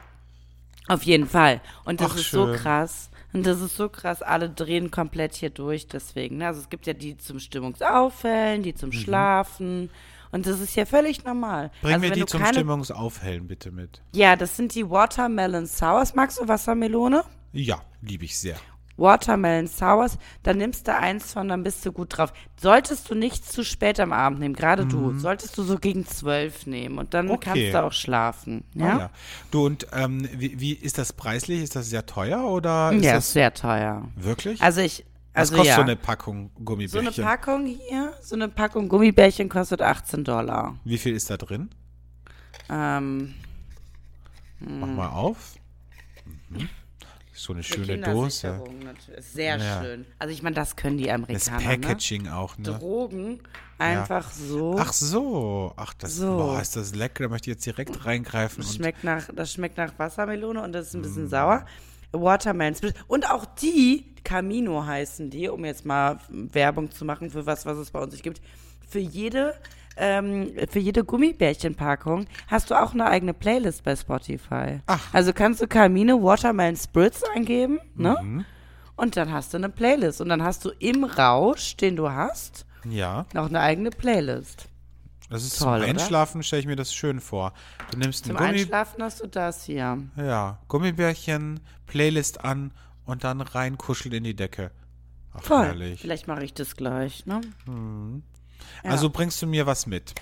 Auf 0.88 1.04
jeden 1.04 1.28
Fall. 1.28 1.60
Und 1.84 2.00
das 2.00 2.12
Ach, 2.12 2.16
ist 2.16 2.30
so 2.30 2.46
schön. 2.46 2.56
krass. 2.56 3.10
Und 3.32 3.46
das 3.46 3.60
ist 3.60 3.76
so 3.76 3.88
krass. 3.88 4.20
Alle 4.22 4.50
drehen 4.50 4.90
komplett 4.90 5.34
hier 5.34 5.50
durch 5.50 5.86
deswegen. 5.88 6.38
ne? 6.38 6.48
Also 6.48 6.60
es 6.60 6.68
gibt 6.68 6.86
ja 6.86 6.92
die 6.92 7.16
zum 7.16 7.38
Stimmungsaufhellen, 7.38 8.62
die 8.62 8.74
zum 8.74 8.90
Mhm. 8.90 8.94
Schlafen. 8.94 9.90
Und 10.32 10.46
das 10.46 10.60
ist 10.60 10.74
ja 10.76 10.86
völlig 10.86 11.24
normal. 11.24 11.70
Bring 11.82 11.94
also 11.94 12.06
mir 12.06 12.12
die 12.12 12.24
zum 12.26 12.40
keine, 12.40 12.54
Stimmungsaufhellen 12.54 13.46
bitte 13.46 13.70
mit. 13.70 14.02
Ja, 14.14 14.34
das 14.36 14.56
sind 14.56 14.74
die 14.74 14.88
Watermelon 14.88 15.66
Sours. 15.66 16.14
Magst 16.14 16.40
du 16.40 16.48
Wassermelone? 16.48 17.24
Ja, 17.52 17.82
liebe 18.00 18.24
ich 18.24 18.38
sehr. 18.38 18.56
Watermelon 18.96 19.66
Sours, 19.66 20.18
dann 20.42 20.58
nimmst 20.58 20.86
du 20.88 20.94
eins 20.96 21.32
von, 21.32 21.48
dann 21.48 21.62
bist 21.62 21.84
du 21.86 21.92
gut 21.92 22.16
drauf. 22.16 22.32
Solltest 22.60 23.10
du 23.10 23.14
nicht 23.14 23.50
zu 23.50 23.64
spät 23.64 23.98
am 24.00 24.12
Abend 24.12 24.40
nehmen, 24.40 24.54
gerade 24.54 24.86
du, 24.86 25.18
solltest 25.18 25.56
du 25.58 25.62
so 25.62 25.78
gegen 25.78 26.06
zwölf 26.06 26.66
nehmen 26.66 26.98
und 26.98 27.14
dann 27.14 27.26
Mhm. 27.26 27.32
Okay. 27.32 27.50
kannst 27.70 27.74
du 27.74 27.82
auch 27.84 27.92
schlafen. 27.92 28.64
Ja, 28.74 28.98
ja. 28.98 29.10
Du 29.50 29.66
und 29.66 29.86
ähm, 29.92 30.28
wie, 30.34 30.60
wie 30.60 30.72
ist 30.72 30.98
das 30.98 31.12
preislich? 31.12 31.62
Ist 31.62 31.74
das 31.76 31.88
sehr 31.90 32.06
teuer 32.06 32.44
oder 32.44 32.92
ist 32.92 33.04
ja, 33.04 33.14
das 33.14 33.26
ist 33.28 33.32
sehr 33.32 33.52
teuer. 33.54 34.08
wirklich? 34.16 34.60
Also 34.62 34.80
ich, 34.80 35.04
Was 35.34 35.50
also 35.50 35.56
kostet 35.56 35.68
ja. 35.70 35.76
so 35.76 35.82
eine 35.82 35.96
Packung 35.96 36.50
So 36.56 36.64
Gummibärchen? 36.64 37.08
eine 37.24 37.26
Packung 37.28 37.66
hier, 37.66 38.12
so 38.20 38.34
eine 38.34 38.48
Packung 38.48 38.88
Gummibärchen 38.88 39.48
kostet 39.48 39.80
18 39.82 40.24
Dollar. 40.24 40.76
Wie 40.84 40.98
viel 40.98 41.14
ist 41.14 41.30
da 41.30 41.36
drin? 41.36 41.70
Ähm, 42.70 43.34
Mach 44.60 44.86
mal 44.88 45.08
auf. 45.08 45.54
Mhm. 46.50 46.68
So 47.34 47.52
eine 47.54 47.62
Für 47.62 47.84
schöne 47.84 47.98
Dose. 47.98 48.60
Sehr 49.18 49.56
Ja. 49.56 49.82
schön. 49.82 50.04
Also 50.18 50.34
ich 50.34 50.42
meine, 50.42 50.54
das 50.54 50.76
können 50.76 50.98
die 50.98 51.04
Das 51.06 51.14
Amerikaner. 51.14 51.60
Packaging 51.64 52.28
auch, 52.28 52.58
Ne? 52.58 52.70
ne? 52.70 52.78
Drogen 52.78 53.40
einfach 53.78 54.30
so. 54.30 54.76
Ach 54.78 54.92
so, 54.92 55.72
ach 55.76 55.94
das, 55.94 56.16
So. 56.16 56.36
boah, 56.36 56.60
ist 56.60 56.76
das 56.76 56.94
lecker, 56.94 57.24
da 57.24 57.30
möchte 57.30 57.50
ich 57.50 57.54
jetzt 57.56 57.66
direkt 57.66 58.04
reingreifen. 58.04 58.62
Das 58.62 58.74
schmeckt 58.74 59.02
nach, 59.02 59.28
das 59.34 59.52
schmeckt 59.52 59.76
nach 59.78 59.92
Wassermelone 59.98 60.62
und 60.62 60.72
das 60.72 60.88
ist 60.88 60.94
ein 60.94 61.00
Mm. 61.00 61.02
bisschen 61.02 61.28
sauer. 61.28 61.64
Watermelon 62.12 62.74
Split. 62.74 62.94
Und 63.08 63.28
auch 63.30 63.46
die, 63.46 64.04
Camino 64.24 64.84
heißen 64.84 65.30
die, 65.30 65.48
um 65.48 65.64
jetzt 65.64 65.84
mal 65.86 66.18
Werbung 66.28 66.90
zu 66.90 67.04
machen 67.06 67.30
für 67.30 67.46
was, 67.46 67.64
was 67.66 67.78
es 67.78 67.90
bei 67.90 68.00
uns 68.00 68.12
nicht 68.12 68.22
gibt. 68.22 68.40
Für 68.92 68.98
jede, 68.98 69.54
ähm, 69.96 70.52
für 70.68 70.78
jede 70.78 71.02
Gummibärchenpackung 71.02 72.26
hast 72.48 72.70
du 72.70 72.74
auch 72.74 72.92
eine 72.92 73.06
eigene 73.06 73.32
Playlist 73.32 73.84
bei 73.84 73.96
Spotify. 73.96 74.80
Ach. 74.86 75.00
Also 75.14 75.32
kannst 75.32 75.62
du 75.62 75.66
Camino 75.66 76.22
Watermelon 76.22 76.76
Spritz 76.76 77.22
eingeben, 77.34 77.78
ne? 77.94 78.18
Mhm. 78.22 78.44
Und 78.96 79.16
dann 79.16 79.32
hast 79.32 79.54
du 79.54 79.56
eine 79.56 79.70
Playlist. 79.70 80.20
Und 80.20 80.28
dann 80.28 80.42
hast 80.42 80.66
du 80.66 80.70
im 80.78 81.04
Rausch, 81.04 81.74
den 81.78 81.96
du 81.96 82.10
hast, 82.10 82.66
ja, 82.84 83.24
noch 83.32 83.46
eine 83.48 83.60
eigene 83.60 83.88
Playlist. 83.88 84.68
das 85.30 85.42
ist 85.42 85.58
Toll, 85.58 85.80
zum? 85.80 85.88
Einschlafen, 85.88 86.42
stelle 86.42 86.60
ich 86.60 86.66
mir 86.66 86.76
das 86.76 86.92
schön 86.92 87.18
vor. 87.18 87.54
Du 87.92 87.98
nimmst 87.98 88.26
Zum 88.26 88.36
Gummi, 88.36 88.50
Einschlafen 88.50 89.02
hast 89.02 89.22
du 89.22 89.26
das 89.26 89.64
hier. 89.64 89.96
ja, 90.18 90.58
Gummibärchen, 90.68 91.60
Playlist 91.86 92.44
an 92.44 92.72
und 93.06 93.24
dann 93.24 93.40
reinkuscheln 93.40 94.14
in 94.14 94.24
die 94.24 94.36
Decke. 94.36 94.70
Ach, 95.32 95.42
Voll. 95.42 95.64
herrlich. 95.64 96.00
Vielleicht 96.02 96.28
mache 96.28 96.44
ich 96.44 96.52
das 96.52 96.76
gleich, 96.76 97.24
ne? 97.24 97.40
Ja. 98.84 98.90
Also 98.90 99.10
bringst 99.10 99.40
du 99.42 99.46
mir 99.46 99.66
was 99.66 99.86
mit? 99.86 100.14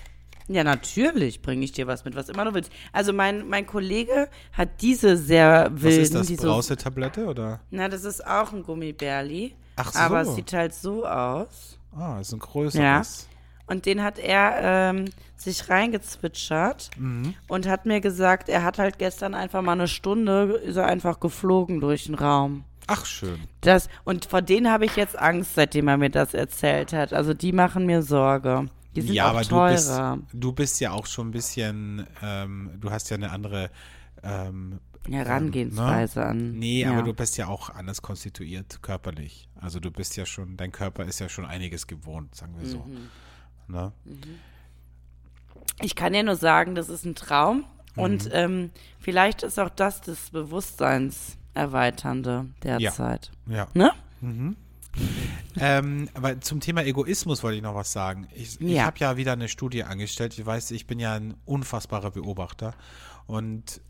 Ja, 0.47 0.63
natürlich 0.65 1.41
bringe 1.41 1.63
ich 1.63 1.71
dir 1.71 1.87
was 1.87 2.03
mit, 2.03 2.15
was 2.15 2.27
immer 2.27 2.43
du 2.45 2.53
willst. 2.53 2.71
Also 2.91 3.13
mein, 3.13 3.47
mein 3.47 3.65
Kollege 3.65 4.27
hat 4.51 4.81
diese 4.81 5.15
sehr 5.15 5.69
wilden, 5.71 5.83
Was 5.85 6.03
ist 6.03 6.15
das, 6.15 6.27
die 6.27 6.35
so, 6.35 6.47
Brausetablette 6.47 7.25
oder? 7.27 7.61
na, 7.69 7.87
das 7.87 8.03
ist 8.03 8.25
auch 8.25 8.51
ein 8.51 8.63
Gummibärli. 8.63 9.55
Ach 9.77 9.93
so. 9.93 9.99
Aber 9.99 10.21
es 10.21 10.35
sieht 10.35 10.51
halt 10.51 10.73
so 10.73 11.05
aus. 11.05 11.77
Ah, 11.95 12.19
ist 12.19 12.33
ein 12.33 12.39
größeres. 12.39 13.27
Und 13.67 13.85
den 13.85 14.03
hat 14.03 14.19
er 14.19 14.55
ähm, 14.91 15.05
sich 15.37 15.69
reingezwitschert 15.69 16.89
Mhm. 16.97 17.35
und 17.47 17.67
hat 17.67 17.85
mir 17.85 18.01
gesagt, 18.01 18.49
er 18.49 18.63
hat 18.63 18.77
halt 18.79 18.97
gestern 18.99 19.33
einfach 19.33 19.61
mal 19.61 19.73
eine 19.73 19.87
Stunde, 19.87 20.53
ist 20.65 20.75
er 20.75 20.85
einfach 20.87 21.19
geflogen 21.21 21.79
durch 21.79 22.05
den 22.05 22.15
Raum. 22.15 22.65
Ach, 22.91 23.05
schön. 23.05 23.39
Das, 23.61 23.87
und 24.03 24.25
vor 24.25 24.41
denen 24.41 24.69
habe 24.69 24.85
ich 24.85 24.97
jetzt 24.97 25.17
Angst, 25.17 25.55
seitdem 25.55 25.87
er 25.87 25.97
mir 25.97 26.09
das 26.09 26.33
erzählt 26.33 26.91
hat. 26.91 27.13
Also 27.13 27.33
die 27.33 27.53
machen 27.53 27.85
mir 27.85 28.01
Sorge. 28.01 28.67
Die 28.95 29.01
sind 29.01 29.13
ja, 29.13 29.27
auch 29.27 29.35
aber 29.35 29.43
teurer. 29.43 30.17
du 30.17 30.21
bist, 30.21 30.33
du 30.33 30.51
bist 30.51 30.79
ja 30.81 30.91
auch 30.91 31.05
schon 31.05 31.29
ein 31.29 31.31
bisschen, 31.31 32.05
ähm, 32.21 32.71
du 32.81 32.91
hast 32.91 33.09
ja 33.09 33.15
eine 33.15 33.31
andere 33.31 33.69
ähm, 34.23 34.79
Herangehensweise 35.09 36.19
ne? 36.19 36.25
an. 36.25 36.51
Nee, 36.51 36.81
ja. 36.81 36.91
aber 36.91 37.03
du 37.03 37.13
bist 37.13 37.37
ja 37.37 37.47
auch 37.47 37.69
anders 37.69 38.01
konstituiert 38.01 38.81
körperlich. 38.81 39.47
Also 39.55 39.79
du 39.79 39.89
bist 39.89 40.17
ja 40.17 40.25
schon, 40.25 40.57
dein 40.57 40.73
Körper 40.73 41.05
ist 41.05 41.19
ja 41.19 41.29
schon 41.29 41.45
einiges 41.45 41.87
gewohnt, 41.87 42.35
sagen 42.35 42.55
wir 42.59 42.67
so. 42.67 42.79
Mhm. 42.79 43.09
Ne? 43.67 43.93
Ich 45.81 45.95
kann 45.95 46.11
dir 46.11 46.23
nur 46.23 46.35
sagen, 46.35 46.75
das 46.75 46.89
ist 46.89 47.05
ein 47.05 47.15
Traum. 47.15 47.65
Mhm. 47.95 48.03
Und 48.03 48.29
ähm, 48.33 48.71
vielleicht 48.99 49.43
ist 49.43 49.59
auch 49.59 49.69
das 49.69 50.01
das 50.01 50.33
Bewusstseinserweiternde 51.53 52.45
derzeit. 52.63 53.31
Ja. 53.47 53.67
Ne? 53.73 53.91
ähm, 55.59 56.09
aber 56.13 56.41
zum 56.41 56.59
Thema 56.59 56.83
Egoismus 56.85 57.43
wollte 57.43 57.57
ich 57.57 57.63
noch 57.63 57.75
was 57.75 57.91
sagen. 57.91 58.27
Ich, 58.35 58.59
ich 58.59 58.69
Ja. 58.71 58.85
habe 58.85 58.97
ja 58.99 59.17
wieder 59.17 59.33
eine 59.33 59.47
Studie 59.49 59.83
angestellt. 59.83 60.37
Ich 60.37 60.45
weiß, 60.45 60.71
ich 60.71 60.87
bin 60.87 60.99
ja 60.99 61.13
ein 61.13 61.35
unfassbarer 61.45 62.11
Beobachter. 62.11 62.73
Und 63.25 63.81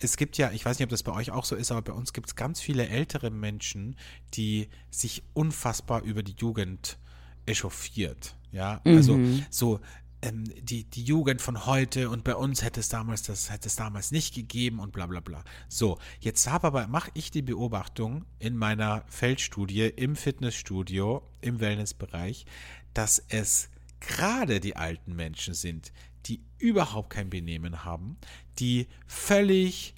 es 0.00 0.16
gibt 0.16 0.38
ja, 0.38 0.50
ich 0.50 0.64
weiß 0.64 0.78
nicht, 0.78 0.84
ob 0.84 0.90
das 0.90 1.02
bei 1.02 1.12
euch 1.12 1.30
auch 1.30 1.44
so 1.44 1.54
ist, 1.56 1.70
aber 1.70 1.82
bei 1.82 1.92
uns 1.92 2.12
gibt 2.12 2.28
es 2.28 2.36
ganz 2.36 2.60
viele 2.60 2.88
ältere 2.88 3.30
Menschen, 3.30 3.96
die 4.34 4.68
sich 4.90 5.22
unfassbar 5.34 6.02
über 6.02 6.22
die 6.22 6.34
Jugend 6.36 6.98
echauffiert. 7.46 8.36
Ja, 8.52 8.80
also 8.84 9.16
so 9.48 9.78
ähm, 10.22 10.44
die, 10.62 10.84
die 10.84 11.04
Jugend 11.04 11.40
von 11.40 11.66
heute 11.66 12.10
und 12.10 12.24
bei 12.24 12.34
uns 12.34 12.62
hätte 12.62 12.80
es 12.80 12.88
damals 12.88 13.22
das 13.22 13.50
hätte 13.50 13.68
es 13.68 13.76
damals 13.76 14.10
nicht 14.10 14.34
gegeben 14.34 14.78
und 14.78 14.92
bla 14.92 15.06
bla 15.06 15.20
bla. 15.20 15.44
So, 15.68 15.98
jetzt 16.20 16.48
habe 16.48 16.66
aber 16.66 16.86
mache 16.86 17.10
ich 17.14 17.30
die 17.30 17.42
Beobachtung 17.42 18.24
in 18.38 18.56
meiner 18.56 19.04
Feldstudie 19.08 19.86
im 19.86 20.16
Fitnessstudio 20.16 21.22
im 21.40 21.60
Wellnessbereich, 21.60 22.44
dass 22.94 23.24
es 23.28 23.70
gerade 24.00 24.60
die 24.60 24.76
alten 24.76 25.14
Menschen 25.14 25.54
sind, 25.54 25.92
die 26.26 26.42
überhaupt 26.58 27.10
kein 27.10 27.30
Benehmen 27.30 27.84
haben, 27.84 28.16
die 28.58 28.88
völlig 29.06 29.94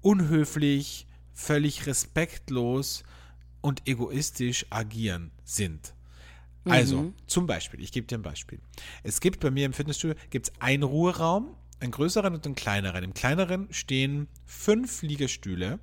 unhöflich, 0.00 1.06
völlig 1.32 1.86
respektlos 1.86 3.04
und 3.60 3.86
egoistisch 3.86 4.66
agieren 4.70 5.30
sind. 5.44 5.94
Also, 6.64 7.12
zum 7.26 7.46
Beispiel, 7.46 7.80
ich 7.80 7.92
gebe 7.92 8.06
dir 8.06 8.18
ein 8.18 8.22
Beispiel. 8.22 8.60
Es 9.02 9.20
gibt 9.20 9.40
bei 9.40 9.50
mir 9.50 9.66
im 9.66 9.72
Fitnessstudio 9.72 10.16
gibt's 10.30 10.52
einen 10.58 10.82
Ruheraum, 10.82 11.56
einen 11.80 11.92
größeren 11.92 12.34
und 12.34 12.44
einen 12.44 12.54
kleineren. 12.54 13.04
Im 13.04 13.14
kleineren 13.14 13.68
stehen 13.70 14.28
fünf 14.44 15.02
Liegestühle. 15.02 15.80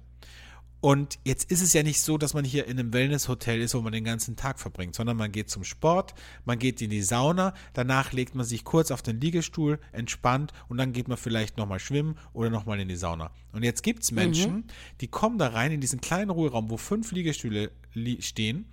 Und 0.80 1.18
jetzt 1.26 1.52
ist 1.52 1.62
es 1.62 1.74
ja 1.74 1.82
nicht 1.82 2.02
so, 2.02 2.20
dass 2.20 2.36
man 2.36 2.46
hier 2.46 2.68
in 2.68 2.80
einem 2.80 2.94
Wellnesshotel 2.94 3.62
ist, 3.62 3.74
wo 3.74 3.82
man 3.82 3.94
den 3.94 4.04
ganzen 4.04 4.36
Tag 4.36 4.60
verbringt, 4.60 4.94
sondern 4.94 5.18
man 5.18 5.32
geht 5.32 5.50
zum 5.50 5.64
Sport, 5.64 6.14
man 6.46 6.60
geht 6.60 6.84
in 6.84 6.92
die 6.92 7.02
Sauna, 7.02 7.56
danach 7.74 8.14
legt 8.14 8.36
man 8.36 8.46
sich 8.46 8.64
kurz 8.64 8.92
auf 8.92 9.02
den 9.02 9.20
Liegestuhl, 9.20 9.80
entspannt 9.92 10.54
und 10.70 10.78
dann 10.78 10.94
geht 10.94 11.08
man 11.08 11.18
vielleicht 11.18 11.58
nochmal 11.58 11.80
schwimmen 11.80 12.16
oder 12.32 12.52
nochmal 12.52 12.80
in 12.80 12.88
die 12.88 12.96
Sauna. 12.96 13.32
Und 13.54 13.64
jetzt 13.64 13.82
gibt's 13.82 14.12
Menschen, 14.12 14.66
die 15.02 15.08
kommen 15.08 15.40
da 15.40 15.48
rein 15.48 15.72
in 15.72 15.82
diesen 15.82 16.00
kleinen 16.00 16.30
Ruheraum, 16.30 16.70
wo 16.70 16.78
fünf 16.78 17.12
Liegestühle 17.12 17.72
li 17.94 18.22
stehen 18.22 18.68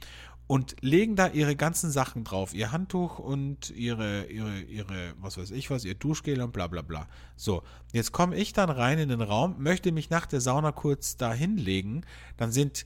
und 0.46 0.76
legen 0.80 1.16
da 1.16 1.28
ihre 1.28 1.56
ganzen 1.56 1.90
Sachen 1.90 2.24
drauf, 2.24 2.54
ihr 2.54 2.70
Handtuch 2.70 3.18
und 3.18 3.70
ihre, 3.70 4.26
ihre, 4.26 4.60
ihre, 4.60 5.14
was 5.18 5.38
weiß 5.38 5.50
ich 5.52 5.70
was, 5.70 5.84
ihr 5.84 5.94
Duschgel 5.94 6.40
und 6.42 6.52
bla 6.52 6.66
bla 6.66 6.82
bla. 6.82 7.08
So, 7.36 7.62
jetzt 7.92 8.12
komme 8.12 8.36
ich 8.36 8.52
dann 8.52 8.68
rein 8.68 8.98
in 8.98 9.08
den 9.08 9.22
Raum, 9.22 9.56
möchte 9.58 9.90
mich 9.92 10.10
nach 10.10 10.26
der 10.26 10.40
Sauna 10.40 10.72
kurz 10.72 11.16
da 11.16 11.32
hinlegen, 11.32 12.04
dann 12.36 12.52
sind 12.52 12.84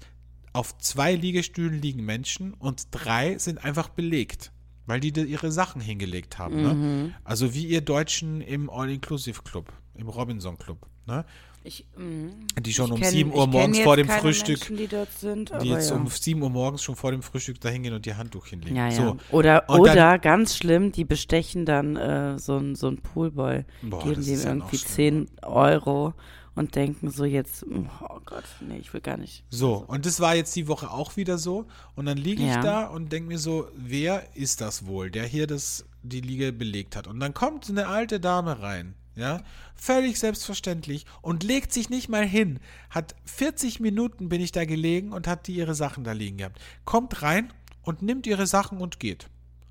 auf 0.53 0.79
zwei 0.79 1.15
Liegestühlen 1.15 1.81
liegen 1.81 2.05
Menschen 2.05 2.55
und 2.55 2.89
drei 2.91 3.39
sind 3.39 3.65
einfach 3.65 3.89
belegt, 3.89 4.53
weil 4.87 5.01
die 5.01 5.13
da 5.13 5.23
ihre 5.23 5.53
Sachen 5.53 5.81
hingelegt 5.81 6.39
haben. 6.39 6.63
Ne? 6.63 7.15
Also 7.25 7.55
wie 7.55 7.67
ihr 7.67 7.81
Deutschen 7.81 8.41
im 8.41 8.71
All-Inclusive-Club, 8.71 9.73
im 9.95 10.09
Robinson-Club. 10.09 10.87
Ne? 11.07 11.25
Ich, 11.65 11.85
mm, 11.97 12.29
Die 12.63 12.73
schon 12.73 12.91
um 12.93 13.01
kenn- 13.01 13.11
7 13.11 13.33
Uhr 13.33 13.47
morgens 13.47 13.79
vor 13.81 13.97
dem 13.97 14.09
Frühstück 14.09 14.71
Menschen, 14.71 14.77
die 14.77 14.89
sind, 15.19 15.53
die 15.63 15.69
jetzt 15.69 15.91
ja. 15.91 15.97
um 15.97 16.07
7 16.07 16.41
Uhr 16.43 16.51
morgens 16.51 16.83
schon 16.83 16.97
vor 16.97 17.11
dem 17.11 17.23
Frühstück 17.23 17.61
da 17.61 17.69
hingehen 17.69 17.93
und 17.95 18.07
ihr 18.07 18.17
Handtuch 18.17 18.47
hinlegen. 18.47 18.77
ja, 18.77 18.89
ja. 18.89 18.95
So. 18.97 19.17
Oder, 19.31 19.69
Und 19.69 19.81
oder 19.81 19.95
dann- 19.95 20.21
ganz 20.21 20.57
schlimm, 20.57 20.93
die 20.93 21.05
bestechen 21.05 21.67
dann 21.67 21.97
äh, 21.97 22.39
so 22.39 22.57
ein 22.57 22.75
so 22.75 22.91
Poolboy, 22.95 23.65
Boah, 23.83 24.03
geben 24.05 24.25
dem 24.25 24.41
irgendwie 24.41 24.79
schlimmer. 24.79 25.27
10 25.27 25.31
Euro 25.43 26.15
und 26.55 26.75
denken 26.75 27.11
so 27.11 27.25
jetzt, 27.25 27.65
oh 27.69 28.19
Gott, 28.25 28.45
nee, 28.67 28.79
ich 28.79 28.93
will 28.95 29.01
gar 29.01 29.17
nicht. 29.17 29.45
So, 29.51 29.75
und 29.87 30.07
das 30.07 30.21
war 30.21 30.35
jetzt 30.35 30.57
die 30.57 30.67
Woche 30.69 30.91
auch 30.91 31.17
wieder 31.17 31.39
so. 31.39 31.67
Und 31.95 32.07
dann 32.07 32.17
liege 32.19 32.43
ich 32.43 32.49
Ja. 32.49 32.61
da 32.63 32.87
und 32.87 33.13
denke 33.13 33.29
mir 33.29 33.39
so, 33.39 33.69
wer 33.77 34.25
ist 34.35 34.61
das 34.61 34.87
wohl, 34.87 35.11
der 35.11 35.25
hier 35.27 35.47
das, 35.47 35.85
die 36.03 36.21
Liege 36.21 36.53
belegt 36.53 36.97
hat? 36.97 37.07
Und 37.07 37.21
dann 37.21 37.35
kommt 37.35 37.69
eine 37.69 37.87
alte 37.89 38.19
Dame 38.19 38.61
rein, 38.61 38.95
ja, 39.19 39.43
völlig 39.75 40.19
selbstverständlich 40.19 41.05
und 41.21 41.43
legt 41.43 41.73
sich 41.73 41.91
nicht 41.91 42.09
mal 42.09 42.25
hin. 42.25 42.61
Hat 42.91 43.15
40 43.25 43.81
Minuten 43.81 44.29
bin 44.29 44.41
ich 44.41 44.53
da 44.53 44.65
gelegen 44.65 45.13
und 45.13 45.27
hat 45.27 45.47
die 45.47 45.55
ihre 45.55 45.75
Sachen 45.75 46.05
da 46.05 46.13
liegen 46.13 46.39
gehabt. 46.39 46.61
Kommt 46.85 47.23
rein 47.23 47.53
und 47.83 48.03
nimmt 48.03 48.27
ihre 48.27 48.47
Sachen 48.47 48.79
und 48.79 49.01
geht. 49.01 49.29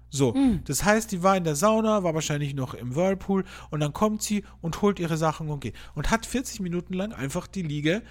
So, 0.10 0.34
das 0.64 0.86
heißt, 0.86 1.12
die 1.12 1.22
war 1.22 1.36
in 1.36 1.44
der 1.44 1.56
Sauna, 1.56 2.02
war 2.04 2.14
wahrscheinlich 2.14 2.54
noch 2.54 2.74
im 2.74 2.96
Whirlpool 2.96 3.44
und 3.72 3.82
dann 3.82 3.92
kommt 3.92 4.22
sie 4.22 4.44
und 4.62 4.82
holt 4.82 5.00
ihre 5.00 5.18
Sachen 5.18 5.50
und 5.50 5.60
geht. 5.60 5.76
Und 5.96 6.12
hat 6.12 6.26
40 6.26 6.62
Minuten 6.62 6.94
lang 6.94 7.12
einfach 7.12 7.46
die 7.46 7.62
Liege 7.62 8.02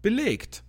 belegt. 0.00 0.64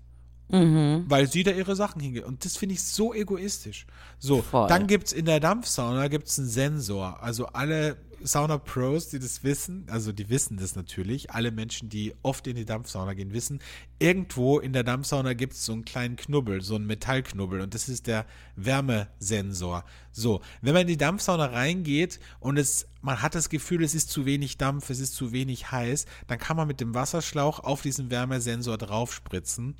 Weil 1.07 1.27
sie 1.27 1.43
da 1.43 1.51
ihre 1.51 1.75
Sachen 1.75 2.01
hingeht. 2.01 2.23
Und 2.23 2.45
das 2.45 2.57
finde 2.57 2.75
ich 2.75 2.83
so 2.83 3.13
egoistisch. 3.13 3.87
So, 4.19 4.41
Voll. 4.41 4.67
dann 4.67 4.85
gibt 4.85 5.07
es 5.07 5.13
in 5.13 5.25
der 5.25 5.39
Dampfsauna 5.39 6.07
gibt's 6.07 6.37
einen 6.37 6.47
Sensor. 6.47 7.23
Also 7.23 7.47
alle 7.47 7.97
Sauna-Pros, 8.25 9.09
die 9.09 9.19
das 9.19 9.43
wissen, 9.43 9.85
also 9.89 10.11
die 10.11 10.29
wissen 10.29 10.57
das 10.57 10.75
natürlich, 10.75 11.31
alle 11.31 11.51
Menschen, 11.51 11.89
die 11.89 12.13
oft 12.23 12.47
in 12.47 12.55
die 12.55 12.65
Dampfsauna 12.65 13.13
gehen, 13.13 13.33
wissen, 13.33 13.59
irgendwo 13.99 14.59
in 14.59 14.73
der 14.73 14.83
Dampfsauna 14.83 15.33
gibt 15.33 15.53
es 15.53 15.65
so 15.65 15.73
einen 15.73 15.85
kleinen 15.85 16.15
Knubbel, 16.15 16.61
so 16.61 16.75
einen 16.75 16.87
Metallknubbel 16.87 17.61
und 17.61 17.73
das 17.73 17.89
ist 17.89 18.07
der 18.07 18.25
Wärmesensor. 18.55 19.85
So, 20.11 20.41
wenn 20.61 20.73
man 20.73 20.83
in 20.83 20.87
die 20.87 20.97
Dampfsauna 20.97 21.45
reingeht 21.45 22.19
und 22.39 22.57
es, 22.57 22.87
man 23.01 23.21
hat 23.21 23.35
das 23.35 23.49
Gefühl, 23.49 23.83
es 23.83 23.95
ist 23.95 24.09
zu 24.09 24.25
wenig 24.25 24.57
Dampf, 24.57 24.89
es 24.89 24.99
ist 24.99 25.15
zu 25.15 25.31
wenig 25.31 25.71
heiß, 25.71 26.05
dann 26.27 26.39
kann 26.39 26.57
man 26.57 26.67
mit 26.67 26.81
dem 26.81 26.93
Wasserschlauch 26.93 27.59
auf 27.59 27.81
diesen 27.81 28.11
Wärmesensor 28.11 28.77
draufspritzen. 28.77 29.75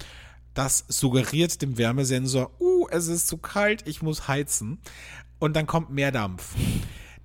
Das 0.54 0.86
suggeriert 0.88 1.62
dem 1.62 1.78
Wärmesensor, 1.78 2.52
uh, 2.62 2.88
es 2.90 3.08
ist 3.08 3.28
zu 3.28 3.38
kalt, 3.38 3.88
ich 3.88 4.02
muss 4.02 4.28
heizen. 4.28 4.80
Und 5.38 5.56
dann 5.56 5.68
kommt 5.68 5.90
mehr 5.90 6.12
Dampf. 6.12 6.56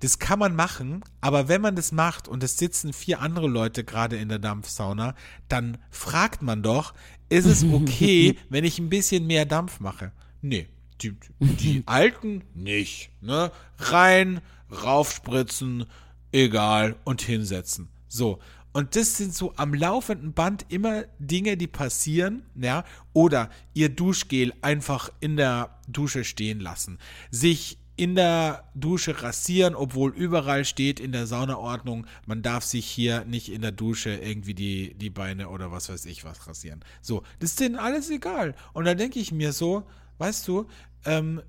Das 0.01 0.17
kann 0.17 0.39
man 0.39 0.55
machen, 0.55 1.03
aber 1.21 1.47
wenn 1.47 1.61
man 1.61 1.75
das 1.75 1.91
macht 1.91 2.27
und 2.27 2.43
es 2.43 2.57
sitzen 2.57 2.91
vier 2.91 3.21
andere 3.21 3.47
Leute 3.47 3.83
gerade 3.83 4.17
in 4.17 4.29
der 4.29 4.39
Dampfsauna, 4.39 5.15
dann 5.47 5.77
fragt 5.91 6.41
man 6.41 6.63
doch, 6.63 6.93
ist 7.29 7.45
es 7.45 7.63
okay, 7.71 8.35
wenn 8.49 8.65
ich 8.65 8.79
ein 8.79 8.89
bisschen 8.89 9.27
mehr 9.27 9.45
Dampf 9.45 9.79
mache? 9.79 10.11
Nee, 10.41 10.67
die, 11.01 11.15
die 11.39 11.83
Alten 11.85 12.43
nicht. 12.55 13.11
Ne? 13.21 13.51
Rein, 13.77 14.41
raufspritzen, 14.71 15.85
egal 16.31 16.95
und 17.03 17.21
hinsetzen. 17.21 17.89
So. 18.07 18.39
Und 18.73 18.95
das 18.95 19.17
sind 19.17 19.35
so 19.35 19.53
am 19.57 19.73
laufenden 19.73 20.33
Band 20.33 20.65
immer 20.69 21.03
Dinge, 21.19 21.57
die 21.57 21.67
passieren, 21.67 22.43
ja. 22.55 22.85
Oder 23.11 23.49
ihr 23.73 23.89
Duschgel 23.89 24.53
einfach 24.61 25.11
in 25.19 25.35
der 25.35 25.77
Dusche 25.89 26.23
stehen 26.23 26.61
lassen. 26.61 26.97
Sich 27.31 27.80
in 28.01 28.15
der 28.15 28.63
Dusche 28.73 29.21
rasieren, 29.21 29.75
obwohl 29.75 30.11
überall 30.15 30.65
steht 30.65 30.99
in 30.99 31.11
der 31.11 31.27
Saunaordnung, 31.27 32.07
man 32.25 32.41
darf 32.41 32.63
sich 32.63 32.87
hier 32.87 33.25
nicht 33.25 33.51
in 33.51 33.61
der 33.61 33.71
Dusche 33.71 34.09
irgendwie 34.09 34.55
die, 34.55 34.95
die 34.95 35.11
Beine 35.11 35.49
oder 35.49 35.71
was 35.71 35.87
weiß 35.87 36.07
ich 36.07 36.25
was 36.25 36.47
rasieren. 36.47 36.83
So, 37.03 37.21
das 37.39 37.51
ist 37.51 37.59
denen 37.59 37.75
alles 37.75 38.09
egal. 38.09 38.55
Und 38.73 38.85
da 38.85 38.95
denke 38.95 39.19
ich 39.19 39.31
mir 39.31 39.53
so, 39.53 39.83
weißt 40.17 40.47
du, 40.47 40.65
ähm, 41.05 41.43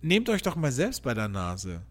nehmt 0.00 0.28
euch 0.30 0.42
doch 0.42 0.56
mal 0.56 0.72
selbst 0.72 1.04
bei 1.04 1.14
der 1.14 1.28
Nase. 1.28 1.82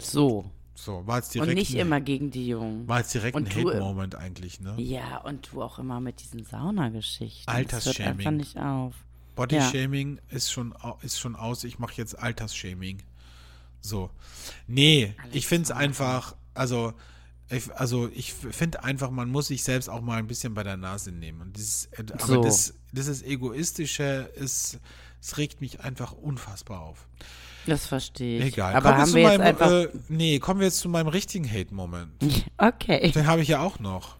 So. 0.00 0.50
So, 0.74 1.06
war 1.06 1.18
jetzt 1.18 1.34
direkt 1.34 1.50
Und 1.50 1.54
nicht 1.54 1.74
ein, 1.74 1.80
immer 1.80 2.00
gegen 2.00 2.30
die 2.30 2.48
Jungen. 2.48 2.88
war 2.88 3.00
jetzt 3.00 3.12
direkt 3.12 3.36
Und 3.36 3.46
ein 3.46 3.54
Hate-Moment 3.54 4.14
eigentlich, 4.14 4.58
ne? 4.60 4.74
Ja, 4.78 5.18
und 5.18 5.50
du 5.52 5.62
auch 5.62 5.78
immer 5.78 6.00
mit 6.00 6.22
diesen 6.22 6.44
Saunageschichten. 6.46 7.44
Das 7.44 7.54
hört 7.54 7.74
Altersshaming. 7.74 8.26
einfach 8.26 8.30
nicht 8.30 8.56
auf. 8.56 8.94
Body-Shaming 9.36 10.18
ist, 10.30 10.50
schon, 10.50 10.74
ist 11.02 11.20
schon 11.20 11.36
aus, 11.36 11.64
ich 11.64 11.78
mache 11.78 11.92
jetzt 11.96 12.18
Altersshaming. 12.18 13.02
So. 13.84 14.10
Nee, 14.66 15.14
Alles 15.22 15.34
ich 15.34 15.46
finde 15.46 15.64
es 15.64 15.70
einfach, 15.70 16.34
also, 16.54 16.94
ich, 17.50 17.70
also 17.74 18.08
ich 18.14 18.32
finde 18.32 18.82
einfach, 18.82 19.10
man 19.10 19.28
muss 19.28 19.48
sich 19.48 19.62
selbst 19.62 19.90
auch 19.90 20.00
mal 20.00 20.16
ein 20.18 20.26
bisschen 20.26 20.54
bei 20.54 20.62
der 20.62 20.78
Nase 20.78 21.12
nehmen. 21.12 21.42
Und 21.42 21.56
dieses, 21.56 21.86
äh, 21.92 22.04
aber 22.12 22.26
So. 22.26 22.42
das, 22.42 22.74
das 22.92 23.06
ist 23.08 23.22
Egoistische, 23.24 24.30
ist, 24.36 24.78
es 25.20 25.36
regt 25.36 25.60
mich 25.60 25.80
einfach 25.80 26.12
unfassbar 26.12 26.80
auf. 26.80 27.06
Das 27.66 27.86
verstehe 27.86 28.38
ich. 28.40 28.54
Egal. 28.54 28.74
Aber 28.74 28.90
kommen 28.90 29.00
haben 29.02 29.14
wir 29.14 29.22
jetzt 29.22 29.38
meinem, 29.38 29.46
einfach. 29.46 29.70
äh, 29.70 29.88
nee, 30.08 30.38
kommen 30.38 30.60
wir 30.60 30.66
jetzt 30.66 30.78
zu 30.80 30.88
meinem 30.88 31.08
richtigen 31.08 31.50
Hate-Moment. 31.50 32.12
okay, 32.56 33.10
Den 33.12 33.26
habe 33.26 33.42
ich 33.42 33.48
ja 33.48 33.60
auch 33.60 33.78
noch. 33.80 34.16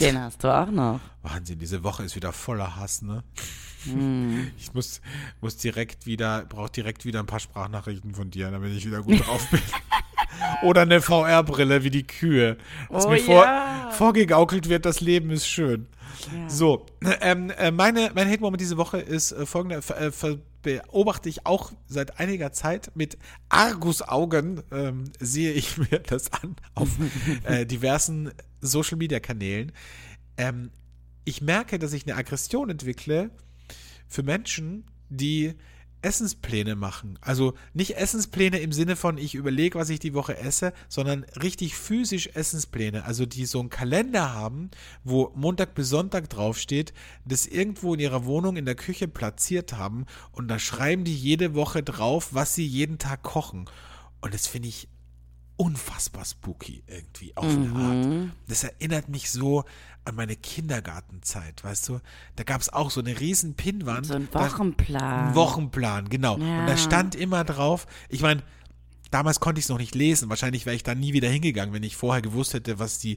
den 0.00 0.18
hast 0.20 0.44
du 0.44 0.48
auch 0.54 0.70
noch. 0.70 1.00
Wahnsinn, 1.22 1.58
diese 1.58 1.82
Woche 1.82 2.04
ist 2.04 2.16
wieder 2.16 2.32
voller 2.32 2.76
Hass, 2.76 3.00
ne? 3.02 3.22
Ich 4.58 4.74
muss, 4.74 5.00
muss 5.40 5.56
direkt 5.56 6.06
wieder, 6.06 6.44
brauche 6.48 6.70
direkt 6.70 7.04
wieder 7.04 7.20
ein 7.20 7.26
paar 7.26 7.40
Sprachnachrichten 7.40 8.14
von 8.14 8.30
dir, 8.30 8.50
damit 8.50 8.72
ich 8.72 8.86
wieder 8.86 9.02
gut 9.02 9.26
drauf 9.26 9.46
bin. 9.50 9.60
Oder 10.62 10.82
eine 10.82 11.00
VR-Brille 11.00 11.84
wie 11.84 11.90
die 11.90 12.06
Kühe. 12.06 12.56
Was 12.88 13.06
Oh 13.06 13.10
mir 13.10 13.18
vor, 13.18 13.44
ja. 13.44 13.90
vorgegaukelt 13.92 14.68
wird, 14.68 14.84
das 14.84 15.00
Leben 15.00 15.30
ist 15.30 15.46
schön. 15.48 15.86
Ja. 16.34 16.48
So, 16.48 16.86
ähm, 17.20 17.50
äh, 17.50 17.70
meine, 17.70 18.10
mein 18.14 18.28
Hate-Moment 18.30 18.60
diese 18.60 18.76
Woche 18.76 18.98
ist 18.98 19.32
äh, 19.32 19.46
folgender. 19.46 19.78
Äh, 19.98 20.10
beobachte 20.66 21.28
ich 21.28 21.46
auch 21.46 21.70
seit 21.86 22.18
einiger 22.18 22.50
Zeit 22.50 22.90
mit 22.96 23.18
Argusaugen, 23.48 24.64
ähm, 24.72 25.04
sehe 25.20 25.52
ich 25.52 25.78
mir 25.90 26.00
das 26.00 26.32
an 26.32 26.56
auf 26.74 26.88
äh, 27.44 27.64
diversen 27.64 28.32
Social-Media-Kanälen. 28.60 29.70
Ähm, 30.36 30.70
ich 31.24 31.40
merke, 31.40 31.78
dass 31.78 31.92
ich 31.92 32.04
eine 32.04 32.16
Aggression 32.16 32.68
entwickle 32.68 33.30
für 34.08 34.22
Menschen, 34.22 34.84
die 35.08 35.54
Essenspläne 36.02 36.76
machen. 36.76 37.18
Also 37.20 37.54
nicht 37.74 37.96
Essenspläne 37.96 38.58
im 38.58 38.72
Sinne 38.72 38.96
von, 38.96 39.18
ich 39.18 39.34
überlege, 39.34 39.78
was 39.78 39.90
ich 39.90 39.98
die 39.98 40.14
Woche 40.14 40.36
esse, 40.38 40.72
sondern 40.88 41.24
richtig 41.42 41.74
physisch 41.74 42.28
Essenspläne. 42.34 43.04
Also 43.04 43.26
die 43.26 43.44
so 43.44 43.58
einen 43.58 43.70
Kalender 43.70 44.32
haben, 44.32 44.70
wo 45.02 45.32
Montag 45.34 45.74
bis 45.74 45.88
Sonntag 45.88 46.30
draufsteht, 46.30 46.92
das 47.24 47.46
irgendwo 47.46 47.94
in 47.94 48.00
ihrer 48.00 48.24
Wohnung 48.24 48.56
in 48.56 48.66
der 48.66 48.76
Küche 48.76 49.08
platziert 49.08 49.72
haben 49.72 50.06
und 50.32 50.48
da 50.48 50.58
schreiben 50.58 51.04
die 51.04 51.16
jede 51.16 51.54
Woche 51.54 51.82
drauf, 51.82 52.28
was 52.32 52.54
sie 52.54 52.66
jeden 52.66 52.98
Tag 52.98 53.22
kochen. 53.22 53.68
Und 54.20 54.32
das 54.32 54.46
finde 54.46 54.68
ich 54.68 54.88
unfassbar 55.56 56.24
spooky 56.24 56.82
irgendwie 56.86 57.36
auf 57.36 57.44
eine 57.46 57.72
Art. 57.74 58.30
Das 58.48 58.64
erinnert 58.64 59.08
mich 59.08 59.30
so 59.30 59.64
an 60.04 60.14
meine 60.14 60.36
Kindergartenzeit, 60.36 61.64
weißt 61.64 61.88
du? 61.88 62.00
Da 62.36 62.44
gab 62.44 62.60
es 62.60 62.72
auch 62.72 62.90
so 62.90 63.00
eine 63.00 63.18
riesen 63.18 63.54
Pinnwand. 63.54 64.06
So 64.06 64.14
ein 64.14 64.28
Wochenplan. 64.32 65.28
ein 65.30 65.34
Wochenplan, 65.34 66.08
genau. 66.08 66.34
Und 66.34 66.40
da 66.42 66.68
Ja. 66.68 66.76
stand 66.76 67.14
immer 67.14 67.42
drauf, 67.44 67.86
ich 68.08 68.20
meine, 68.22 68.42
damals 69.10 69.40
konnte 69.40 69.58
ich 69.58 69.64
es 69.64 69.68
noch 69.68 69.78
nicht 69.78 69.94
lesen. 69.94 70.28
Wahrscheinlich 70.28 70.66
wäre 70.66 70.76
ich 70.76 70.82
da 70.82 70.94
nie 70.94 71.12
wieder 71.12 71.28
hingegangen, 71.28 71.72
wenn 71.74 71.82
ich 71.82 71.96
vorher 71.96 72.22
gewusst 72.22 72.54
hätte, 72.54 72.78
was 72.78 72.98
die 72.98 73.16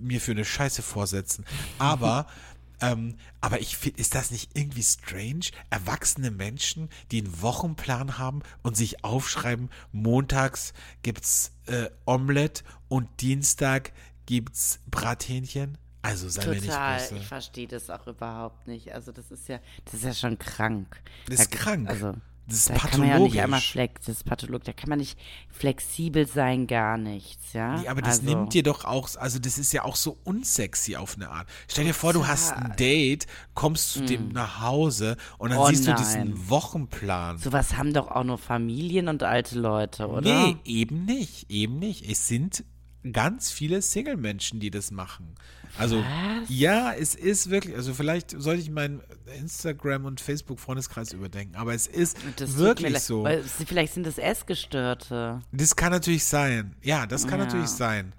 mir 0.00 0.20
für 0.20 0.32
eine 0.32 0.44
Scheiße 0.44 0.82
vorsetzen. 0.82 1.44
Aber, 1.78 2.26
ähm, 2.80 3.16
aber 3.40 3.60
ich 3.60 3.76
finde, 3.76 4.00
ist 4.00 4.14
das 4.14 4.30
nicht 4.30 4.50
irgendwie 4.56 4.82
strange? 4.82 5.46
Erwachsene 5.70 6.30
Menschen, 6.30 6.88
die 7.10 7.18
einen 7.22 7.42
Wochenplan 7.42 8.18
haben 8.18 8.42
und 8.62 8.76
sich 8.76 9.04
aufschreiben, 9.04 9.70
montags 9.92 10.72
gibt's 11.02 11.52
äh, 11.66 11.90
Omelette 12.06 12.64
und 12.88 13.08
Dienstag 13.20 13.92
gibt's 14.26 14.80
Brathähnchen? 14.90 15.78
Also 16.02 16.28
sei 16.30 16.46
mir 16.46 16.52
nicht 16.54 16.64
Total. 16.66 16.98
böse. 16.98 17.16
Ich 17.18 17.26
verstehe 17.26 17.68
das 17.68 17.90
auch 17.90 18.06
überhaupt 18.06 18.66
nicht. 18.66 18.92
Also 18.94 19.12
das 19.12 19.30
ist 19.30 19.48
ja, 19.48 19.60
das 19.84 19.94
ist 19.94 20.04
ja 20.04 20.14
schon 20.14 20.38
krank. 20.38 21.02
Das 21.26 21.40
ist 21.40 21.52
Da- 21.54 21.58
krank. 21.58 21.88
Also 21.90 22.14
Das 22.50 22.58
ist 22.58 22.70
da 22.70 22.74
kann 22.74 23.00
man 23.00 23.08
ja 23.08 23.18
nicht 23.18 23.40
einmal 23.40 23.60
pathologisch. 23.60 23.72
flex, 23.72 24.04
das 24.06 24.16
ist 24.16 24.24
pathologisch. 24.24 24.66
Da 24.66 24.72
kann 24.72 24.88
man 24.88 24.98
nicht 24.98 25.18
flexibel 25.48 26.26
sein, 26.26 26.66
gar 26.66 26.98
nichts, 26.98 27.52
ja. 27.52 27.80
Nee, 27.80 27.88
aber 27.88 28.02
das 28.02 28.20
also, 28.20 28.30
nimmt 28.30 28.54
dir 28.54 28.62
doch 28.62 28.84
auch, 28.84 29.08
also 29.16 29.38
das 29.38 29.56
ist 29.58 29.72
ja 29.72 29.84
auch 29.84 29.96
so 29.96 30.18
unsexy 30.24 30.96
auf 30.96 31.16
eine 31.16 31.30
Art. 31.30 31.48
Stell 31.68 31.84
dir 31.84 31.94
vor, 31.94 32.12
du 32.12 32.26
hast 32.26 32.52
ein 32.52 32.74
Date, 32.76 33.26
kommst 33.54 33.92
zu 33.92 34.04
dem 34.04 34.28
nach 34.28 34.60
Hause 34.60 35.16
und 35.38 35.50
dann 35.50 35.58
Oh 35.58 35.68
siehst 35.68 35.86
du 35.86 35.92
nein. 35.92 35.98
diesen 35.98 36.50
Wochenplan. 36.50 37.38
Sowas 37.38 37.76
haben 37.76 37.92
doch 37.94 38.08
auch 38.08 38.24
nur 38.24 38.38
Familien 38.38 39.08
und 39.08 39.22
alte 39.22 39.58
Leute, 39.58 40.08
oder? 40.08 40.20
Nee, 40.46 40.56
eben 40.64 41.04
nicht, 41.04 41.50
eben 41.50 41.78
nicht. 41.78 42.10
Es 42.10 42.26
sind 42.26 42.64
ganz 43.12 43.50
viele 43.50 43.80
Single-Menschen, 43.80 44.60
die 44.60 44.70
das 44.70 44.90
machen. 44.90 45.34
Also, 45.80 45.98
Was? 45.98 46.48
ja, 46.48 46.92
es 46.92 47.14
ist 47.14 47.50
wirklich, 47.50 47.74
also 47.74 47.94
vielleicht 47.94 48.30
sollte 48.40 48.60
ich 48.62 48.70
meinen 48.70 49.00
Instagram- 49.38 50.04
und 50.04 50.20
Facebook-Freundeskreis 50.20 51.12
überdenken, 51.12 51.56
aber 51.56 51.74
es 51.74 51.86
ist 51.86 52.18
Das 52.36 52.50
mir 52.52 52.58
wirklich 52.58 52.98
so. 53.00 53.24
Weil, 53.24 53.42
vielleicht 53.42 53.94
sind 53.94 54.06
es 54.06 54.18
Essgestörte. 54.18 55.40
Das 55.52 55.76
kann 55.76 55.90
natürlich 55.92 56.24
sein. 56.24 56.76
Ja, 56.82 57.06
das 57.06 57.26
kann 57.26 57.38
Ja. 57.40 57.46
natürlich 57.46 57.68
sein. 57.68 58.12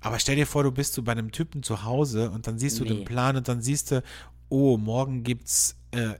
Aber 0.00 0.18
stell 0.18 0.36
dir 0.36 0.46
vor, 0.46 0.62
du 0.62 0.70
bist 0.72 0.94
so 0.94 1.02
bei 1.02 1.12
einem 1.12 1.32
Typen 1.32 1.62
zu 1.62 1.84
Hause 1.84 2.30
und 2.30 2.46
dann 2.46 2.58
siehst 2.58 2.78
du 2.78 2.84
den 2.84 2.98
Nee. 2.98 3.04
Plan 3.04 3.36
und 3.36 3.48
dann 3.48 3.62
siehst 3.62 3.90
du, 3.90 4.02
oh, 4.48 4.76
morgen 4.76 5.22
gibt's 5.24 5.76
äh, 5.92 6.14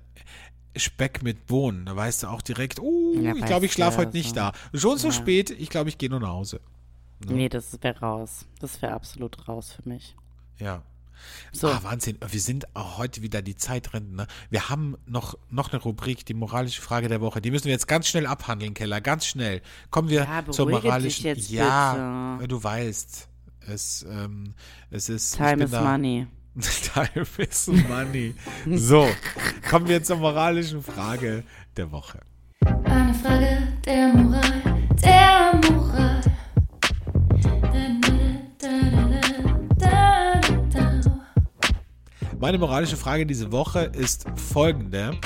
Speck 0.76 1.22
mit 1.22 1.46
Bohnen. 1.46 1.86
Da 1.86 1.94
weißt 1.96 2.22
du 2.24 2.26
auch 2.28 2.42
direkt, 2.42 2.80
oh, 2.80 3.14
Ja, 3.20 3.34
ich 3.34 3.44
glaube, 3.44 3.66
ich 3.66 3.72
schlafe 3.72 3.98
heute 3.98 4.12
nicht 4.16 4.36
also. 4.38 4.52
da. 4.72 4.78
Schon 4.78 4.98
so 4.98 5.08
Ja. 5.08 5.12
spät, 5.12 5.50
ich 5.50 5.68
glaube, 5.70 5.88
ich 5.88 5.98
gehe 5.98 6.08
nur 6.10 6.20
nach 6.20 6.28
Hause. 6.30 6.60
Nee, 7.26 7.48
das 7.48 7.78
wäre 7.82 7.98
raus. 8.00 8.46
Das 8.60 8.82
wäre 8.82 8.92
absolut 8.92 9.46
raus 9.48 9.72
für 9.72 9.88
mich. 9.88 10.16
Ja. 10.58 10.82
So. 11.52 11.68
Ah, 11.68 11.80
Wahnsinn. 11.82 12.18
Wir 12.30 12.40
sind 12.40 12.74
auch 12.76 12.98
heute 12.98 13.22
wieder 13.22 13.42
die 13.42 13.56
Zeitrennen. 13.56 14.14
Ne? 14.14 14.26
Wir 14.50 14.68
haben 14.68 14.96
noch, 15.06 15.36
noch 15.50 15.72
eine 15.72 15.80
Rubrik, 15.82 16.24
die 16.26 16.34
moralische 16.34 16.82
Frage 16.82 17.08
der 17.08 17.20
Woche. 17.20 17.40
Die 17.40 17.50
müssen 17.50 17.64
wir 17.64 17.72
jetzt 17.72 17.88
ganz 17.88 18.06
schnell 18.06 18.26
abhandeln, 18.26 18.74
Keller. 18.74 19.00
Ganz 19.00 19.26
schnell. 19.26 19.62
Kommen 19.90 20.08
wir 20.08 20.24
Ja, 20.24 20.44
zur 20.50 20.66
beruhige 20.66 20.82
dich 20.82 20.84
moralischen. 20.84 21.26
jetzt 21.26 21.50
ja, 21.50 22.36
bitte. 22.38 22.48
du 22.48 22.62
weißt. 22.62 23.28
Es, 23.68 24.06
ähm, 24.08 24.54
es 24.90 25.08
ist. 25.08 25.36
Time 25.36 25.64
is 25.64 25.70
da- 25.72 25.82
money. 25.82 26.26
Time 26.94 27.26
is 27.38 27.66
money. 27.66 28.34
So, 28.76 29.08
kommen 29.68 29.88
wir 29.88 30.02
zur 30.02 30.16
moralischen 30.18 30.82
Frage 30.82 31.42
der 31.76 31.90
Woche. 31.90 32.20
Eine 32.84 33.12
Frage 33.14 33.68
der 33.84 34.08
Moral, 34.14 34.62
der 35.02 35.60
Moral. 35.70 36.15
Meine 42.38 42.58
moralische 42.58 42.98
Frage 42.98 43.24
diese 43.24 43.50
Woche 43.50 43.80
ist 43.80 44.26
folgende. 44.36 45.18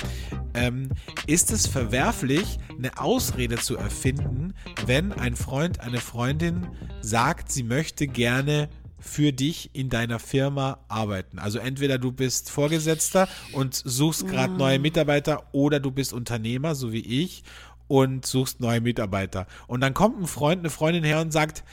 Ähm, 0.54 0.90
ist 1.26 1.50
es 1.50 1.66
verwerflich, 1.66 2.58
eine 2.76 2.98
Ausrede 2.98 3.56
zu 3.56 3.76
erfinden, 3.76 4.54
wenn 4.86 5.12
ein 5.12 5.34
Freund, 5.34 5.80
eine 5.80 5.98
Freundin 5.98 6.68
sagt, 7.00 7.50
sie 7.50 7.64
möchte 7.64 8.06
gerne 8.06 8.68
für 9.00 9.32
dich 9.32 9.70
in 9.72 9.88
deiner 9.88 10.20
Firma 10.20 10.78
arbeiten? 10.86 11.40
Also 11.40 11.58
entweder 11.58 11.98
du 11.98 12.12
bist 12.12 12.48
Vorgesetzter 12.48 13.28
und 13.54 13.74
suchst 13.74 14.28
gerade 14.28 14.52
neue 14.52 14.78
Mitarbeiter 14.78 15.48
oder 15.50 15.80
du 15.80 15.90
bist 15.90 16.12
Unternehmer, 16.12 16.76
so 16.76 16.92
wie 16.92 17.22
ich, 17.22 17.42
und 17.88 18.24
suchst 18.24 18.60
neue 18.60 18.80
Mitarbeiter. 18.80 19.48
Und 19.66 19.80
dann 19.80 19.94
kommt 19.94 20.20
ein 20.20 20.28
Freund, 20.28 20.60
eine 20.60 20.70
Freundin 20.70 21.02
her 21.02 21.20
und 21.20 21.32
sagt, 21.32 21.64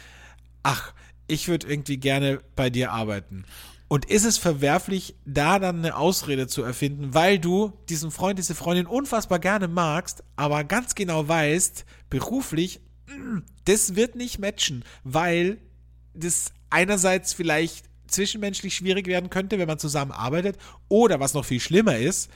ach, 0.63 0.93
ich 1.27 1.47
würde 1.47 1.67
irgendwie 1.67 1.97
gerne 1.97 2.39
bei 2.55 2.71
dir 2.71 2.91
arbeiten. 2.91 3.45
Und 3.89 4.05
ist 4.05 4.25
es 4.25 4.37
verwerflich, 4.37 5.15
da 5.25 5.59
dann 5.59 5.77
eine 5.77 5.95
Ausrede 5.95 6.47
zu 6.47 6.61
erfinden, 6.61 7.13
weil 7.13 7.39
du 7.39 7.71
diesen 7.87 8.11
Freund, 8.11 8.37
diese 8.37 8.55
Freundin 8.55 8.85
unfassbar 8.85 9.39
gerne 9.39 9.67
magst, 9.67 10.23
aber 10.35 10.65
ganz 10.65 10.93
genau 10.93 11.27
weißt, 11.27 11.85
beruflich 12.09 12.81
mm, 13.07 13.39
das 13.65 13.95
wird 13.95 14.15
nicht 14.15 14.39
matchen, 14.39 14.83
weil 15.03 15.57
das 16.13 16.51
einerseits 16.69 17.33
vielleicht 17.33 17.85
zwischenmenschlich 18.07 18.75
schwierig 18.75 19.07
werden 19.07 19.29
könnte, 19.29 19.59
wenn 19.59 19.67
man 19.67 19.79
zusammenarbeitet, 19.79 20.57
oder 20.89 21.19
was 21.19 21.33
noch 21.33 21.45
viel 21.45 21.59
schlimmer 21.59 21.97
ist, 21.97 22.29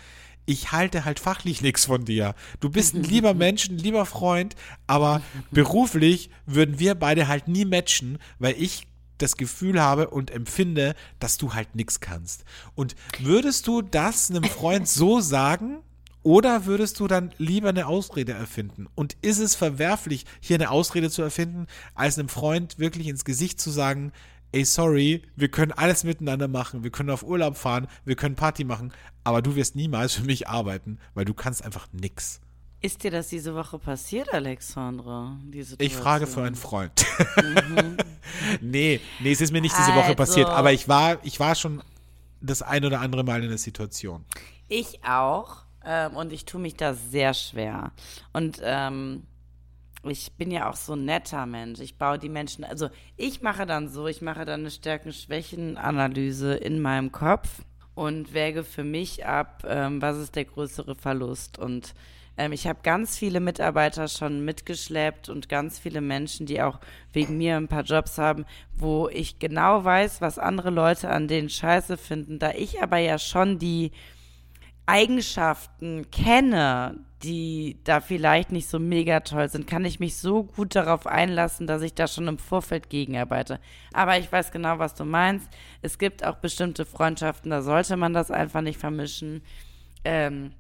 ich 0.46 0.72
halte 0.72 1.06
halt 1.06 1.20
fachlich 1.20 1.62
nichts 1.62 1.86
von 1.86 2.06
dir. 2.06 2.36
Du 2.60 2.70
bist 2.70 2.96
ein 2.96 3.04
lieber 3.04 3.34
Mensch, 3.36 3.70
ein 3.70 3.78
lieber 3.78 4.06
Freund, 4.06 4.56
aber 4.88 5.22
beruflich 5.52 6.30
würden 6.46 6.80
wir 6.80 6.96
beide 6.96 7.28
halt 7.28 7.48
nie 7.48 7.66
matchen, 7.66 8.20
weil 8.40 8.56
ich 8.58 8.88
das 9.22 9.38
Gefühl 9.38 9.82
habe 9.82 10.10
und 10.10 10.32
empfinde, 10.32 10.96
dass 11.20 11.38
du 11.38 11.54
halt 11.54 11.76
nichts 11.76 12.00
kannst. 12.00 12.44
Und 12.76 12.96
würdest 13.20 13.68
du 13.68 13.82
das 13.82 14.30
einem 14.30 14.44
Freund 14.44 14.88
so 14.88 15.20
sagen? 15.20 15.80
Oder 16.24 16.66
würdest 16.66 17.00
du 17.00 17.08
dann 17.08 17.34
lieber 17.40 17.70
eine 17.70 17.88
Ausrede 17.88 18.34
erfinden? 18.34 18.88
Und 18.94 19.18
ist 19.24 19.40
es 19.40 19.56
verwerflich, 19.56 20.26
hier 20.40 20.56
eine 20.56 20.70
Ausrede 20.70 21.10
zu 21.10 21.24
erfinden, 21.24 21.66
als 21.96 22.20
einem 22.20 22.30
Freund 22.30 22.78
wirklich 22.78 23.08
ins 23.08 23.26
Gesicht 23.26 23.60
zu 23.60 23.72
sagen, 23.72 24.12
ey, 24.52 24.66
sorry, 24.66 25.24
wir 25.36 25.50
können 25.50 25.72
alles 25.72 26.04
miteinander 26.04 26.48
machen, 26.48 26.84
wir 26.84 26.92
können 26.92 27.10
auf 27.10 27.24
Urlaub 27.24 27.58
fahren, 27.58 27.88
wir 28.06 28.16
können 28.16 28.36
Party 28.36 28.64
machen, 28.66 28.94
aber 29.24 29.42
du 29.42 29.56
wirst 29.56 29.76
niemals 29.76 30.14
für 30.14 30.24
mich 30.24 30.48
arbeiten, 30.48 31.00
weil 31.14 31.26
du 31.26 31.34
kannst 31.34 31.64
einfach 31.64 31.88
nix. 31.92 32.42
Ist 32.82 33.04
dir 33.04 33.12
das 33.12 33.28
diese 33.28 33.54
Woche 33.54 33.78
passiert, 33.78 34.34
Alexandra? 34.34 35.38
ich 35.78 35.96
frage 35.96 36.26
für 36.26 36.42
einen 36.44 36.56
Freund. 36.56 37.06
Mhm. 37.38 37.98
nee, 38.62 39.00
nee, 39.20 39.32
es 39.32 39.42
ist 39.42 39.52
mir 39.52 39.62
nicht 39.62 39.78
diese 39.78 39.92
Woche 39.92 40.06
also, 40.06 40.16
passiert, 40.16 40.48
aber 40.48 40.74
ich 40.74 40.88
war, 40.88 41.20
ich 41.24 41.40
war 41.40 41.54
schon 41.54 41.84
das 42.42 42.64
ein 42.64 42.84
oder 42.84 43.00
andere 43.02 43.24
Mal 43.24 43.44
in 43.44 43.50
der 43.50 43.60
Situation. 43.60 44.26
Ich 44.68 45.04
auch. 45.04 45.58
Ähm, 45.84 46.16
und 46.16 46.32
ich 46.32 46.46
tue 46.46 46.62
mich 46.62 46.76
da 46.76 46.94
sehr 46.94 47.34
schwer. 47.34 47.92
Und 48.34 48.62
ähm, 48.64 49.24
ich 50.04 50.32
bin 50.34 50.52
ja 50.52 50.70
auch 50.70 50.76
so 50.76 50.94
ein 50.94 51.06
netter 51.06 51.46
Mensch. 51.46 51.80
Ich 51.80 51.98
baue 51.98 52.18
die 52.20 52.30
Menschen, 52.30 52.64
also 52.64 52.90
ich 53.18 53.42
mache 53.42 53.66
dann 53.66 53.90
so, 53.90 54.08
ich 54.08 54.22
mache 54.22 54.46
dann 54.46 54.62
eine 54.62 54.72
Stärken-Schwächen-Analyse 54.72 56.56
in 56.56 56.82
meinem 56.82 57.12
Kopf 57.12 57.64
und 57.94 58.34
wäge 58.34 58.64
für 58.64 58.84
mich 58.84 59.26
ab, 59.26 59.64
ähm, 59.68 60.02
was 60.02 60.18
ist 60.18 60.36
der 60.36 60.46
größere 60.46 60.96
Verlust. 60.96 61.60
Und 61.60 61.94
ähm, 62.38 62.52
ich 62.52 62.68
habe 62.68 62.80
ganz 62.84 63.18
viele 63.18 63.40
Mitarbeiter 63.40 64.08
schon 64.08 64.44
mitgeschleppt 64.46 65.30
und 65.30 65.50
ganz 65.50 65.80
viele 65.80 66.02
Menschen, 66.02 66.46
die 66.46 66.62
auch 66.62 66.80
wegen 67.14 67.38
mir 67.38 67.58
ein 67.58 67.68
paar 67.68 67.84
Jobs 67.84 68.18
haben, 68.18 68.46
wo 68.76 69.10
ich 69.10 69.40
genau 69.40 69.84
weiß, 69.84 70.22
was 70.22 70.40
andere 70.40 70.70
Leute 70.70 71.10
an 71.10 71.28
denen 71.28 71.50
scheiße 71.50 71.98
finden. 71.98 72.40
Da 72.40 72.52
ich 72.52 72.82
aber 72.82 72.98
ja 72.98 73.20
schon 73.20 73.60
die 73.60 73.92
Eigenschaften 74.86 76.10
kenne, 76.12 77.00
die 77.24 77.78
da 77.84 78.00
vielleicht 78.00 78.52
nicht 78.52 78.68
so 78.68 78.80
mega 78.80 79.20
toll 79.20 79.48
sind, 79.48 79.68
kann 79.68 79.86
ich 79.86 80.00
mich 80.00 80.18
so 80.18 80.44
gut 80.44 80.76
darauf 80.76 81.06
einlassen, 81.06 81.68
dass 81.68 81.84
ich 81.84 81.94
da 81.94 82.08
schon 82.08 82.28
im 82.28 82.40
Vorfeld 82.40 82.90
gegenarbeite. 82.90 83.60
Aber 83.94 84.18
ich 84.18 84.32
weiß 84.32 84.52
genau, 84.52 84.80
was 84.80 84.96
du 84.96 85.06
meinst. 85.06 85.48
Es 85.84 86.00
gibt 86.00 86.26
auch 86.26 86.38
bestimmte 86.38 86.86
Freundschaften, 86.86 87.52
da 87.52 87.62
sollte 87.62 87.96
man 87.96 88.14
das 88.14 88.32
einfach 88.32 88.62
nicht 88.62 88.80
vermischen. 88.80 89.44
Ähm, 90.04 90.54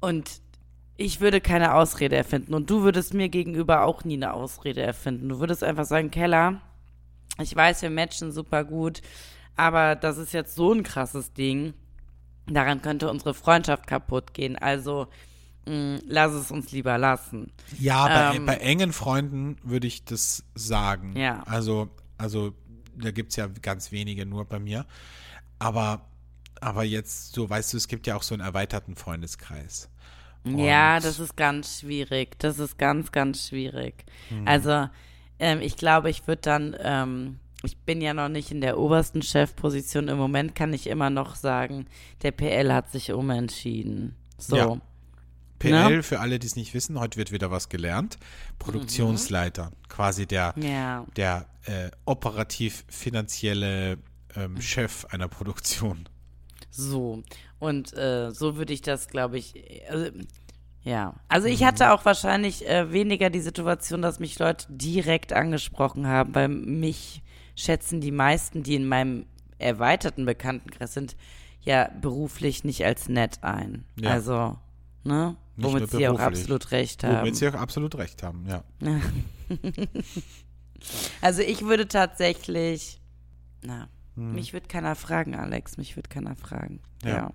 und 0.00 0.40
ich 1.00 1.20
würde 1.20 1.40
keine 1.40 1.74
Ausrede 1.74 2.16
erfinden. 2.16 2.54
Und 2.54 2.68
du 2.70 2.82
würdest 2.82 3.14
mir 3.14 3.28
gegenüber 3.28 3.84
auch 3.84 4.04
nie 4.04 4.14
eine 4.14 4.34
Ausrede 4.34 4.82
erfinden. 4.82 5.28
Du 5.28 5.40
würdest 5.40 5.64
einfach 5.64 5.84
sagen, 5.84 6.10
Keller, 6.10 6.60
ich 7.38 7.54
weiß, 7.56 7.82
wir 7.82 7.90
matchen 7.90 8.32
super 8.32 8.64
gut, 8.64 9.00
aber 9.56 9.96
das 9.96 10.18
ist 10.18 10.32
jetzt 10.32 10.54
so 10.54 10.72
ein 10.72 10.82
krasses 10.82 11.32
Ding 11.32 11.74
Daran 12.46 12.82
könnte 12.82 13.08
unsere 13.10 13.34
Freundschaft 13.34 13.86
kaputt 13.86 14.34
gehen. 14.34 14.56
Also 14.56 15.06
mh, 15.66 15.74
mm, 15.74 15.98
lass 16.06 16.32
es 16.32 16.50
uns 16.50 16.72
lieber 16.72 16.98
lassen. 16.98 17.52
Ja, 17.78 18.06
bei, 18.06 18.36
ähm, 18.36 18.46
bei 18.46 18.56
engen 18.56 18.92
Freunden 18.92 19.56
würde 19.62 19.86
ich 19.86 20.04
das 20.04 20.44
sagen. 20.54 21.16
Ja. 21.16 21.42
Also, 21.44 21.88
also 22.18 22.52
da 22.96 23.10
gibt 23.10 23.30
es 23.30 23.36
ja 23.36 23.46
ganz 23.46 23.92
wenige 23.92 24.26
nur 24.26 24.44
bei 24.44 24.58
mir. 24.58 24.86
Aber, 25.58 26.06
aber 26.60 26.84
jetzt, 26.84 27.34
so 27.34 27.48
weißt 27.48 27.72
du, 27.72 27.76
es 27.76 27.88
gibt 27.88 28.06
ja 28.06 28.16
auch 28.16 28.22
so 28.22 28.34
einen 28.34 28.42
erweiterten 28.42 28.96
Freundeskreis. 28.96 29.90
Und 30.44 30.58
ja, 30.58 31.00
das 31.00 31.18
ist 31.18 31.36
ganz 31.36 31.80
schwierig. 31.80 32.38
Das 32.38 32.58
ist 32.58 32.78
ganz, 32.78 33.12
ganz 33.12 33.48
schwierig. 33.48 34.04
Hm. 34.28 34.48
Also, 34.48 34.88
ähm, 35.38 35.60
ich 35.60 35.76
glaube, 35.76 36.10
ich 36.10 36.26
würde 36.26 36.42
dann 36.42 36.76
ähm, 36.80 37.40
ich 37.62 37.76
bin 37.76 38.00
ja 38.00 38.14
noch 38.14 38.28
nicht 38.28 38.50
in 38.50 38.60
der 38.60 38.78
obersten 38.78 39.22
Chefposition. 39.22 40.08
Im 40.08 40.18
Moment 40.18 40.54
kann 40.54 40.72
ich 40.72 40.86
immer 40.86 41.10
noch 41.10 41.34
sagen, 41.34 41.86
der 42.22 42.30
PL 42.32 42.72
hat 42.72 42.90
sich 42.90 43.12
umentschieden. 43.12 44.16
So. 44.38 44.56
Ja. 44.56 44.80
PL? 45.58 45.96
Ne? 45.96 46.02
für 46.02 46.20
alle, 46.20 46.38
die 46.38 46.46
es 46.46 46.56
nicht 46.56 46.72
wissen, 46.72 46.98
heute 46.98 47.18
wird 47.18 47.32
wieder 47.32 47.50
was 47.50 47.68
gelernt. 47.68 48.16
Produktionsleiter, 48.58 49.66
mhm. 49.66 49.88
quasi 49.88 50.26
der, 50.26 50.54
ja. 50.56 51.04
der 51.16 51.48
äh, 51.64 51.90
operativ-finanzielle 52.06 53.98
ähm, 54.36 54.54
mhm. 54.54 54.62
Chef 54.62 55.04
einer 55.10 55.28
Produktion. 55.28 56.08
So, 56.70 57.22
und 57.58 57.96
äh, 57.96 58.30
so 58.30 58.56
würde 58.56 58.72
ich 58.72 58.82
das, 58.82 59.08
glaube 59.08 59.38
ich, 59.38 59.54
also, 59.88 60.10
ja. 60.82 61.14
Also 61.28 61.46
ich 61.48 61.64
hatte 61.64 61.84
mhm. 61.84 61.90
auch 61.90 62.04
wahrscheinlich 62.04 62.66
äh, 62.68 62.92
weniger 62.92 63.30
die 63.30 63.40
Situation, 63.40 64.02
dass 64.02 64.18
mich 64.18 64.38
Leute 64.38 64.66
direkt 64.70 65.32
angesprochen 65.32 66.06
haben, 66.06 66.34
weil 66.34 66.48
mich 66.48 67.22
schätzen 67.54 68.00
die 68.00 68.12
meisten, 68.12 68.62
die 68.62 68.76
in 68.76 68.86
meinem 68.86 69.26
erweiterten 69.58 70.24
Bekanntenkreis 70.24 70.94
sind, 70.94 71.16
ja 71.62 71.90
beruflich 72.00 72.64
nicht 72.64 72.84
als 72.84 73.08
nett 73.08 73.42
ein. 73.42 73.84
Ja. 73.96 74.10
Also, 74.10 74.58
ne? 75.04 75.36
Nicht 75.56 75.72
Womit 75.74 75.90
sie 75.90 76.08
auch 76.08 76.18
absolut 76.18 76.70
recht 76.70 77.04
haben. 77.04 77.20
Womit 77.20 77.36
sie 77.36 77.48
auch 77.48 77.54
absolut 77.54 77.94
recht 77.96 78.22
haben, 78.22 78.46
ja. 78.48 78.64
also 81.20 81.42
ich 81.42 81.60
würde 81.62 81.86
tatsächlich, 81.86 82.98
na, 83.62 83.88
hm. 84.16 84.34
mich 84.34 84.52
wird 84.52 84.68
keiner 84.68 84.94
fragen, 84.94 85.34
Alex, 85.34 85.76
mich 85.76 85.96
wird 85.96 86.10
keiner 86.10 86.36
fragen. 86.36 86.80
Ja. 87.02 87.10
ja. 87.10 87.30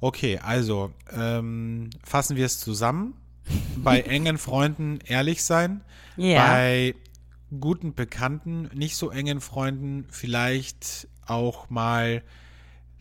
Okay, 0.00 0.38
also 0.38 0.92
ähm, 1.12 1.90
fassen 2.02 2.36
wir 2.36 2.46
es 2.46 2.58
zusammen. 2.58 3.14
Bei 3.76 4.00
engen 4.02 4.38
Freunden 4.38 4.98
ehrlich 5.04 5.44
sein. 5.44 5.82
Ja. 6.16 6.46
Bei 6.46 6.94
guten 7.58 7.94
Bekannten, 7.94 8.70
nicht 8.74 8.96
so 8.96 9.10
engen 9.10 9.40
Freunden 9.40 10.06
vielleicht 10.10 11.08
auch 11.26 11.68
mal 11.68 12.22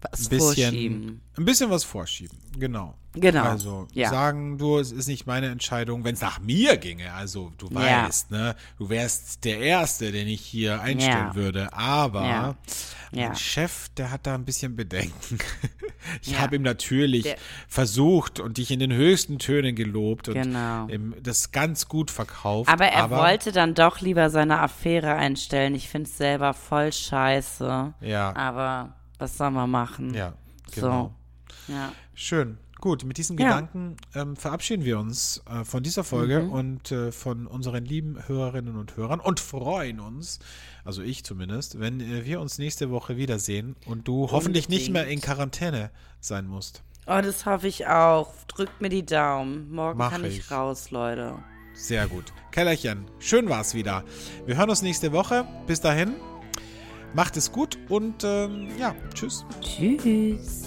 was 0.01 0.25
ein 0.25 0.29
bisschen, 0.29 0.71
vorschieben. 0.71 1.21
ein 1.37 1.45
bisschen 1.45 1.69
was 1.69 1.83
vorschieben, 1.83 2.37
genau. 2.57 2.95
Genau. 3.13 3.43
Also 3.43 3.87
ja. 3.93 4.09
sagen, 4.09 4.57
du, 4.57 4.77
es 4.77 4.91
ist 4.91 5.07
nicht 5.07 5.25
meine 5.25 5.47
Entscheidung, 5.47 6.03
wenn 6.03 6.13
es 6.13 6.21
nach 6.21 6.39
mir 6.39 6.77
ginge. 6.77 7.11
Also 7.13 7.51
du 7.57 7.73
weißt, 7.73 8.31
ja. 8.31 8.37
ne, 8.37 8.55
du 8.77 8.89
wärst 8.89 9.43
der 9.45 9.59
Erste, 9.59 10.11
den 10.11 10.27
ich 10.27 10.41
hier 10.41 10.81
einstellen 10.81 11.29
ja. 11.29 11.35
würde. 11.35 11.73
Aber 11.73 12.55
mein 13.11 13.35
Chef, 13.35 13.89
der 13.97 14.11
hat 14.11 14.27
da 14.27 14.35
ein 14.35 14.45
bisschen 14.45 14.75
Bedenken. 14.75 15.39
ich 16.21 16.39
habe 16.39 16.57
ihm 16.57 16.61
natürlich 16.61 17.23
der 17.23 17.37
versucht 17.67 18.39
und 18.39 18.57
dich 18.57 18.69
in 18.69 18.79
den 18.79 18.93
höchsten 18.93 19.39
Tönen 19.39 19.75
gelobt 19.75 20.27
und 20.27 20.35
genau. 20.35 20.87
das 21.21 21.51
ganz 21.51 21.87
gut 21.87 22.11
verkauft. 22.11 22.69
Aber 22.69 22.85
er 22.85 23.05
aber, 23.05 23.17
wollte 23.17 23.51
dann 23.51 23.73
doch 23.73 24.01
lieber 24.01 24.29
seine 24.29 24.59
Affäre 24.59 25.15
einstellen. 25.15 25.73
Ich 25.73 25.89
finde 25.89 26.09
es 26.09 26.17
selber 26.17 26.53
voll 26.53 26.93
scheiße. 26.93 27.93
Ja. 28.01 28.35
Aber 28.35 28.98
was 29.19 29.37
soll 29.37 29.51
man 29.51 29.69
machen? 29.69 30.13
Ja, 30.13 30.33
genau. 30.73 31.13
So. 31.67 31.73
Ja. 31.73 31.91
Schön. 32.15 32.57
Gut, 32.79 33.03
mit 33.03 33.17
diesen 33.17 33.37
ja. 33.37 33.47
Gedanken 33.47 33.97
ähm, 34.15 34.37
verabschieden 34.37 34.85
wir 34.85 34.99
uns 34.99 35.43
äh, 35.49 35.65
von 35.65 35.83
dieser 35.83 36.05
Folge 36.05 36.43
mhm. 36.43 36.51
und 36.51 36.91
äh, 36.93 37.11
von 37.11 37.45
unseren 37.45 37.83
lieben 37.83 38.17
Hörerinnen 38.25 38.77
und 38.77 38.95
Hörern 38.95 39.19
und 39.19 39.41
freuen 39.41 39.99
uns, 39.99 40.39
also 40.85 41.01
ich 41.01 41.25
zumindest, 41.25 41.81
wenn 41.81 41.99
äh, 41.99 42.25
wir 42.25 42.39
uns 42.39 42.57
nächste 42.57 42.89
Woche 42.89 43.17
wiedersehen 43.17 43.75
und 43.85 44.07
du 44.07 44.13
Unbedingt. 44.13 44.31
hoffentlich 44.31 44.69
nicht 44.69 44.91
mehr 44.91 45.07
in 45.07 45.19
Quarantäne 45.19 45.91
sein 46.21 46.47
musst. 46.47 46.83
Oh, 47.05 47.19
das 47.21 47.45
hoffe 47.45 47.67
ich 47.67 47.87
auch. 47.87 48.31
Drückt 48.47 48.79
mir 48.79 48.89
die 48.89 49.05
Daumen. 49.05 49.71
Morgen 49.71 49.97
Mach 49.97 50.11
kann 50.11 50.23
ich. 50.23 50.39
ich 50.39 50.51
raus, 50.51 50.91
Leute. 50.91 51.35
Sehr 51.73 52.07
gut. 52.07 52.31
Kellerchen, 52.51 53.05
schön 53.19 53.49
war 53.49 53.61
es 53.61 53.73
wieder. 53.73 54.03
Wir 54.45 54.57
hören 54.57 54.69
uns 54.69 54.81
nächste 54.81 55.11
Woche. 55.11 55.45
Bis 55.65 55.81
dahin, 55.81 56.13
macht 57.13 57.37
es 57.37 57.51
gut 57.51 57.77
und 57.89 58.23
ähm, 58.23 58.69
ja, 58.77 58.95
tschüss. 59.13 59.45
Tschüss. 59.61 60.63